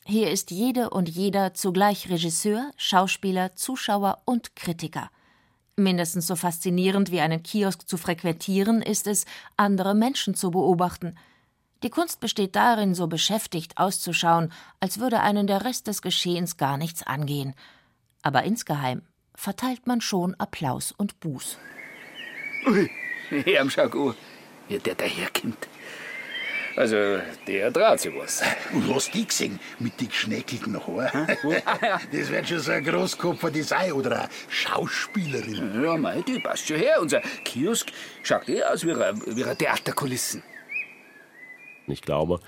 Hier 0.06 0.32
ist 0.32 0.52
jede 0.52 0.90
und 0.90 1.10
jeder 1.10 1.54
zugleich 1.54 2.10
Regisseur, 2.10 2.72
Schauspieler, 2.78 3.56
Zuschauer 3.56 4.22
und 4.24 4.56
Kritiker. 4.56 5.10
Mindestens 5.76 6.28
so 6.28 6.38
faszinierend 6.38 7.12
wie 7.12 7.20
einen 7.20 7.44
Kiosk 7.44 7.88
zu 7.88 7.98
frequentieren 7.98 8.82
ist 8.82 9.06
es, 9.06 9.26
andere 9.58 9.96
Menschen 9.96 10.34
zu 10.34 10.52
beobachten– 10.52 11.18
die 11.84 11.90
Kunst 11.90 12.20
besteht 12.20 12.56
darin, 12.56 12.96
so 12.96 13.08
beschäftigt 13.08 13.78
auszuschauen, 13.78 14.52
als 14.80 15.00
würde 15.00 15.22
einen 15.22 15.48
der 15.48 15.64
Rest 15.64 15.88
des 15.88 16.02
Geschehens 16.02 16.58
gar 16.58 16.78
nichts 16.78 17.04
angehen. 17.04 17.54
Aber 18.22 18.44
insgeheim 18.44 19.04
verteilt 19.36 19.86
man 19.86 20.02
schon 20.02 20.36
Applaus 20.36 20.92
und 20.92 21.20
Buß. 21.20 21.58
Ui, 22.68 22.90
Herr 23.30 23.70
schau 23.70 24.16
wie 24.68 24.80
der 24.80 24.96
daherkommt. 24.96 25.68
Also, 26.76 27.20
der 27.48 27.74
traut 27.74 28.00
sich 28.00 28.14
was. 28.16 28.44
Und 28.72 28.94
hast 28.94 29.12
die 29.12 29.26
gesehen, 29.26 29.60
mit 29.80 30.00
den 30.00 30.10
geschnäckelten 30.10 30.80
Haaren? 30.86 31.26
das 32.12 32.30
wird 32.30 32.48
schon 32.48 32.60
so 32.60 32.72
ein 32.72 32.84
Großkopfer 32.84 33.52
sein 33.64 33.94
oder 33.94 34.20
eine 34.20 34.30
Schauspielerin. 34.48 35.84
Ja, 35.84 35.98
mei, 35.98 36.22
die 36.22 36.40
passt 36.40 36.68
schon 36.68 36.78
her. 36.78 37.02
Unser 37.02 37.22
Kiosk 37.44 37.88
schaut 38.22 38.48
eh 38.48 38.64
aus 38.64 38.86
wie 38.86 38.92
eine, 38.92 39.20
wie 39.26 39.44
eine 39.44 39.58
Theaterkulissen. 39.58 40.44
Ich 41.88 42.02
glaube, 42.02 42.40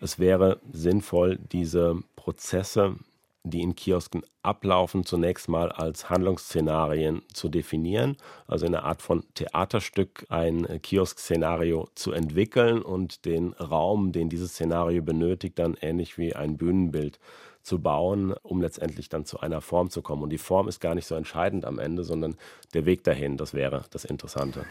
es 0.00 0.18
wäre 0.18 0.60
sinnvoll, 0.72 1.38
diese 1.50 1.96
Prozesse, 2.16 2.96
die 3.44 3.62
in 3.62 3.74
Kiosken 3.74 4.22
ablaufen, 4.42 5.04
zunächst 5.04 5.48
mal 5.48 5.70
als 5.72 6.10
Handlungsszenarien 6.10 7.22
zu 7.32 7.48
definieren, 7.48 8.16
also 8.46 8.66
in 8.66 8.74
einer 8.74 8.84
Art 8.84 9.02
von 9.02 9.24
Theaterstück 9.34 10.26
ein 10.28 10.80
Kiosk-Szenario 10.82 11.88
zu 11.94 12.12
entwickeln 12.12 12.82
und 12.82 13.24
den 13.24 13.52
Raum, 13.54 14.12
den 14.12 14.28
dieses 14.28 14.52
Szenario 14.52 15.02
benötigt, 15.02 15.58
dann 15.58 15.76
ähnlich 15.80 16.18
wie 16.18 16.34
ein 16.34 16.56
Bühnenbild 16.56 17.18
zu 17.62 17.80
bauen, 17.80 18.34
um 18.42 18.62
letztendlich 18.62 19.08
dann 19.08 19.24
zu 19.24 19.40
einer 19.40 19.60
Form 19.60 19.90
zu 19.90 20.02
kommen. 20.02 20.22
Und 20.22 20.30
die 20.30 20.38
Form 20.38 20.68
ist 20.68 20.80
gar 20.80 20.94
nicht 20.94 21.06
so 21.06 21.14
entscheidend 21.14 21.64
am 21.64 21.78
Ende, 21.78 22.02
sondern 22.04 22.36
der 22.74 22.86
Weg 22.86 23.04
dahin, 23.04 23.36
das 23.36 23.52
wäre 23.54 23.84
das 23.90 24.04
Interessante. 24.04 24.64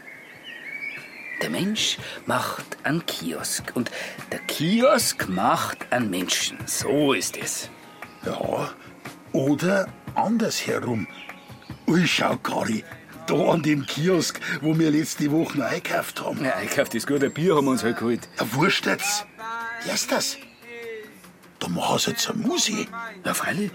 Der 1.40 1.50
Mensch 1.50 1.98
macht 2.26 2.64
einen 2.82 3.06
Kiosk 3.06 3.72
und 3.74 3.90
der 4.32 4.40
Kiosk 4.40 5.28
macht 5.28 5.92
einen 5.92 6.10
Menschen. 6.10 6.58
So 6.66 7.12
ist 7.12 7.36
es. 7.36 7.70
Ja, 8.24 8.70
oder 9.32 9.86
andersherum. 10.14 11.06
Ui, 11.86 12.06
schau, 12.06 12.36
Kari, 12.38 12.84
da 13.26 13.52
an 13.52 13.62
dem 13.62 13.86
Kiosk, 13.86 14.40
wo 14.62 14.76
wir 14.78 14.90
letzte 14.90 15.30
Woche 15.30 15.64
eingekauft 15.64 16.24
haben. 16.24 16.44
Ja, 16.44 16.54
einkauft 16.54 16.94
ist 16.94 17.06
gut, 17.06 17.22
ein 17.22 17.32
Bier 17.32 17.56
haben 17.56 17.66
wir 17.66 17.72
uns 17.72 17.84
halt 17.84 17.98
geholt. 17.98 18.28
Ja, 18.38 18.52
wurscht 18.54 18.86
jetzt. 18.86 19.26
Hörst 19.84 20.10
das? 20.10 20.36
Da 21.60 21.68
machen 21.68 21.98
sie 21.98 22.10
jetzt 22.10 22.28
eine 22.30 22.46
Musik. 22.46 22.88
Ja, 23.24 23.34
freilich. 23.34 23.70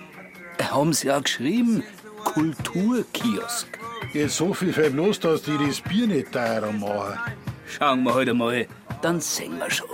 Haben 0.61 0.93
sie 0.93 1.07
ja 1.07 1.19
geschrieben, 1.19 1.83
Kulturkiosk. 2.23 3.67
Jetzt 4.13 4.37
so 4.37 4.53
viel 4.53 4.73
fällt 4.73 4.93
bloß, 4.93 5.19
dass 5.19 5.43
die 5.43 5.57
das 5.57 5.81
Bier 5.81 6.07
nicht 6.07 6.31
teurer 6.31 6.71
machen. 6.71 7.19
Schauen 7.67 8.03
wir 8.03 8.13
heute 8.13 8.33
mal, 8.33 8.67
dann 9.01 9.19
singen 9.19 9.59
wir 9.59 9.71
schon. 9.71 9.87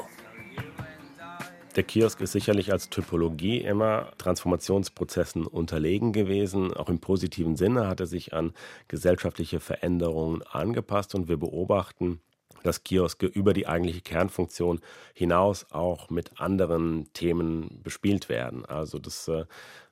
Der 1.75 1.83
Kiosk 1.83 2.19
ist 2.19 2.31
sicherlich 2.31 2.71
als 2.71 2.89
Typologie 2.89 3.59
immer 3.59 4.11
Transformationsprozessen 4.17 5.45
unterlegen 5.45 6.11
gewesen. 6.11 6.73
Auch 6.73 6.89
im 6.89 6.99
positiven 6.99 7.55
Sinne 7.55 7.87
hat 7.87 7.99
er 7.99 8.07
sich 8.07 8.33
an 8.33 8.53
gesellschaftliche 8.87 9.59
Veränderungen 9.59 10.41
angepasst 10.41 11.15
und 11.15 11.29
wir 11.29 11.37
beobachten, 11.37 12.19
dass 12.63 12.83
Kioske 12.83 13.27
über 13.27 13.53
die 13.53 13.67
eigentliche 13.67 14.01
Kernfunktion 14.01 14.81
hinaus 15.13 15.67
auch 15.71 16.09
mit 16.09 16.41
anderen 16.41 17.11
Themen 17.13 17.81
bespielt 17.83 18.29
werden. 18.29 18.65
Also 18.65 18.99
das 18.99 19.27
äh, 19.27 19.45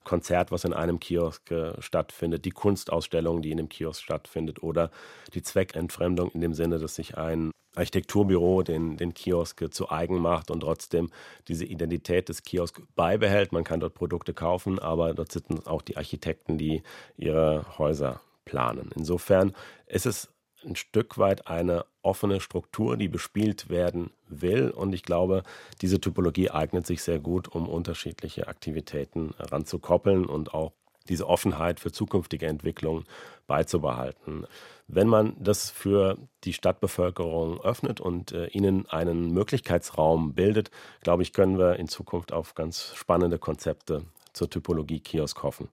Konzert, 0.04 0.52
was 0.52 0.64
in 0.66 0.74
einem 0.74 1.00
Kiosk 1.00 1.52
äh, 1.52 1.82
stattfindet, 1.82 2.46
die 2.46 2.52
Kunstausstellung, 2.52 3.42
die 3.42 3.52
in 3.52 3.58
dem 3.58 3.70
Kiosk 3.70 4.04
stattfindet 4.04 4.64
oder 4.64 4.92
die 5.34 5.42
Zweckentfremdung 5.42 6.32
in 6.32 6.42
dem 6.42 6.54
Sinne, 6.54 6.80
dass 6.80 6.96
sich 6.96 7.18
ein 7.18 7.52
Architekturbüro 7.78 8.64
den, 8.64 8.98
den 8.98 9.14
Kiosk 9.14 9.74
zu 9.74 9.90
eigen 9.90 10.20
macht 10.20 10.52
und 10.52 10.62
trotzdem 10.62 11.10
diese 11.48 11.66
Identität 11.66 12.30
des 12.30 12.44
Kiosk 12.44 12.82
beibehält. 12.96 13.52
Man 13.52 13.64
kann 13.64 13.80
dort 13.80 13.94
Produkte 13.94 14.34
kaufen, 14.34 14.80
aber 14.80 15.14
dort 15.14 15.32
sitzen 15.32 15.66
auch 15.66 15.82
die 15.82 15.98
Architekten, 15.98 16.58
die 16.58 16.84
ihre 17.18 17.78
Häuser 17.78 18.22
planen. 18.46 18.92
Insofern 18.96 19.54
ist 19.86 20.06
es 20.06 20.30
ein 20.66 20.76
Stück 20.76 21.18
weit 21.18 21.48
eine 21.48 21.86
offene 22.02 22.40
Struktur, 22.40 22.98
die 22.98 23.08
bespielt 23.08 23.70
werden 23.70 24.12
will. 24.28 24.70
Und 24.70 24.94
ich 24.94 25.04
glaube, 25.04 25.44
diese 25.82 26.02
Typologie 26.02 26.50
eignet 26.50 26.88
sich 26.88 27.04
sehr 27.04 27.20
gut, 27.20 27.48
um 27.48 27.70
unterschiedliche 27.70 28.48
Aktivitäten 28.48 29.34
ranzukoppeln 29.38 30.26
und 30.26 30.54
auch 30.54 30.74
diese 31.10 31.28
Offenheit 31.28 31.80
für 31.80 31.92
zukünftige 31.92 32.48
Entwicklungen 32.48 33.06
beizubehalten. 33.48 34.46
Wenn 34.88 35.08
man 35.08 35.36
das 35.40 35.70
für 35.70 36.18
die 36.44 36.54
Stadtbevölkerung 36.54 37.62
öffnet 37.62 38.00
und 38.00 38.32
äh, 38.32 38.48
ihnen 38.48 38.88
einen 38.88 39.34
Möglichkeitsraum 39.34 40.34
bildet, 40.34 40.72
glaube 41.02 41.24
ich, 41.24 41.34
können 41.34 41.58
wir 41.58 41.78
in 41.78 41.88
Zukunft 41.88 42.32
auf 42.32 42.56
ganz 42.56 42.94
spannende 42.96 43.38
Konzepte 43.38 44.04
zur 44.34 44.50
Typologie 44.50 45.00
Kiosk 45.00 45.44
hoffen. 45.44 45.70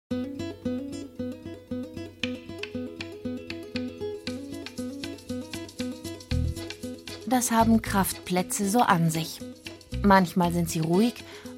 Das 7.27 7.51
haben 7.51 7.83
Kraftplätze 7.83 8.69
so 8.69 8.81
an 8.81 9.11
sich. 9.11 9.41
Manchmal 10.03 10.53
sind 10.53 10.71
sie 10.71 10.81
ruhig 10.81 11.15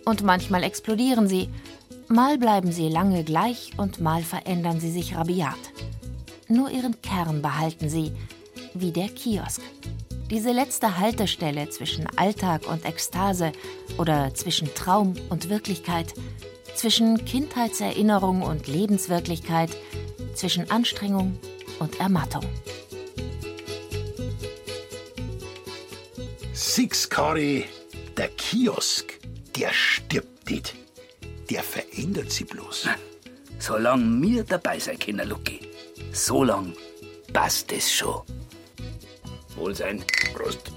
und 0.06 0.22
manchmal 0.22 0.62
explodieren 0.62 1.28
sie. 1.28 1.50
Mal 2.08 2.38
bleiben 2.38 2.70
sie 2.70 2.88
lange 2.88 3.24
gleich 3.24 3.72
und 3.78 4.00
mal 4.00 4.22
verändern 4.22 4.78
sie 4.78 4.92
sich 4.92 5.16
rabiat. 5.16 5.58
Nur 6.48 6.70
ihren 6.70 7.00
Kern 7.02 7.42
behalten 7.42 7.88
sie, 7.88 8.12
wie 8.74 8.92
der 8.92 9.08
Kiosk. 9.08 9.60
Diese 10.30 10.52
letzte 10.52 10.98
Haltestelle 10.98 11.68
zwischen 11.70 12.06
Alltag 12.16 12.68
und 12.68 12.84
Ekstase 12.84 13.50
oder 13.98 14.32
zwischen 14.34 14.72
Traum 14.74 15.14
und 15.30 15.48
Wirklichkeit, 15.48 16.14
zwischen 16.76 17.24
Kindheitserinnerung 17.24 18.42
und 18.42 18.68
Lebenswirklichkeit, 18.68 19.70
zwischen 20.34 20.70
Anstrengung 20.70 21.38
und 21.80 21.98
Ermattung. 21.98 22.44
Six 26.52 27.08
Kari, 27.08 27.64
der 28.16 28.28
Kiosk, 28.28 29.18
der 29.56 29.72
stirbt 29.72 30.50
nicht. 30.50 30.85
Der 31.50 31.62
verändert 31.62 32.32
sich 32.32 32.46
bloß. 32.46 32.88
Solange 33.58 34.20
wir 34.22 34.44
dabei 34.44 34.78
sein 34.78 34.98
können, 34.98 35.28
Lucky, 35.28 35.60
so 36.12 36.44
lang 36.44 36.74
passt 37.32 37.72
es 37.72 37.92
schon. 37.92 38.22
Wohlsein. 39.56 40.04
Prost. 40.34 40.72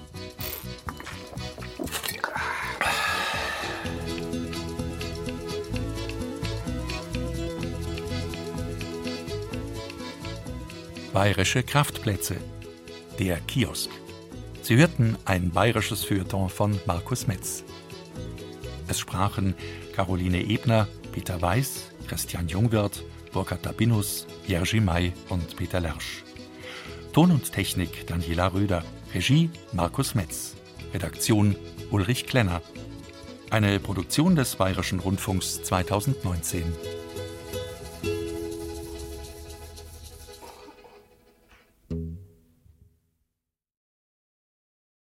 Bayerische 11.14 11.64
Kraftplätze. 11.64 12.38
Der 13.18 13.38
Kiosk. 13.42 13.90
Sie 14.62 14.78
hörten 14.78 15.18
ein 15.26 15.50
bayerisches 15.50 16.04
Feuilleton 16.04 16.50
von 16.50 16.80
Markus 16.86 17.28
Metz. 17.28 17.64
Es 18.88 19.00
sprachen 19.00 19.56
Caroline 20.00 20.50
Ebner, 20.50 20.88
Peter 21.12 21.42
Weiß, 21.42 21.92
Christian 22.08 22.48
Jungwirth, 22.48 23.04
Burkhard 23.34 23.66
Dabinus, 23.66 24.28
Jerzy 24.48 24.80
May 24.80 25.12
und 25.28 25.58
Peter 25.58 25.82
Lersch. 25.82 26.24
Ton 27.12 27.32
und 27.32 27.52
Technik 27.52 28.08
Daniela 28.08 28.54
Röder. 28.54 28.86
Regie 29.14 29.50
Markus 29.74 30.16
Metz. 30.16 30.56
Redaktion 30.94 31.54
Ulrich 31.92 32.28
Klenner. 32.28 32.62
Eine 33.50 33.78
Produktion 33.82 34.38
des 34.38 34.56
Bayerischen 34.56 35.02
Rundfunks 35.02 35.64
2019. 35.64 36.64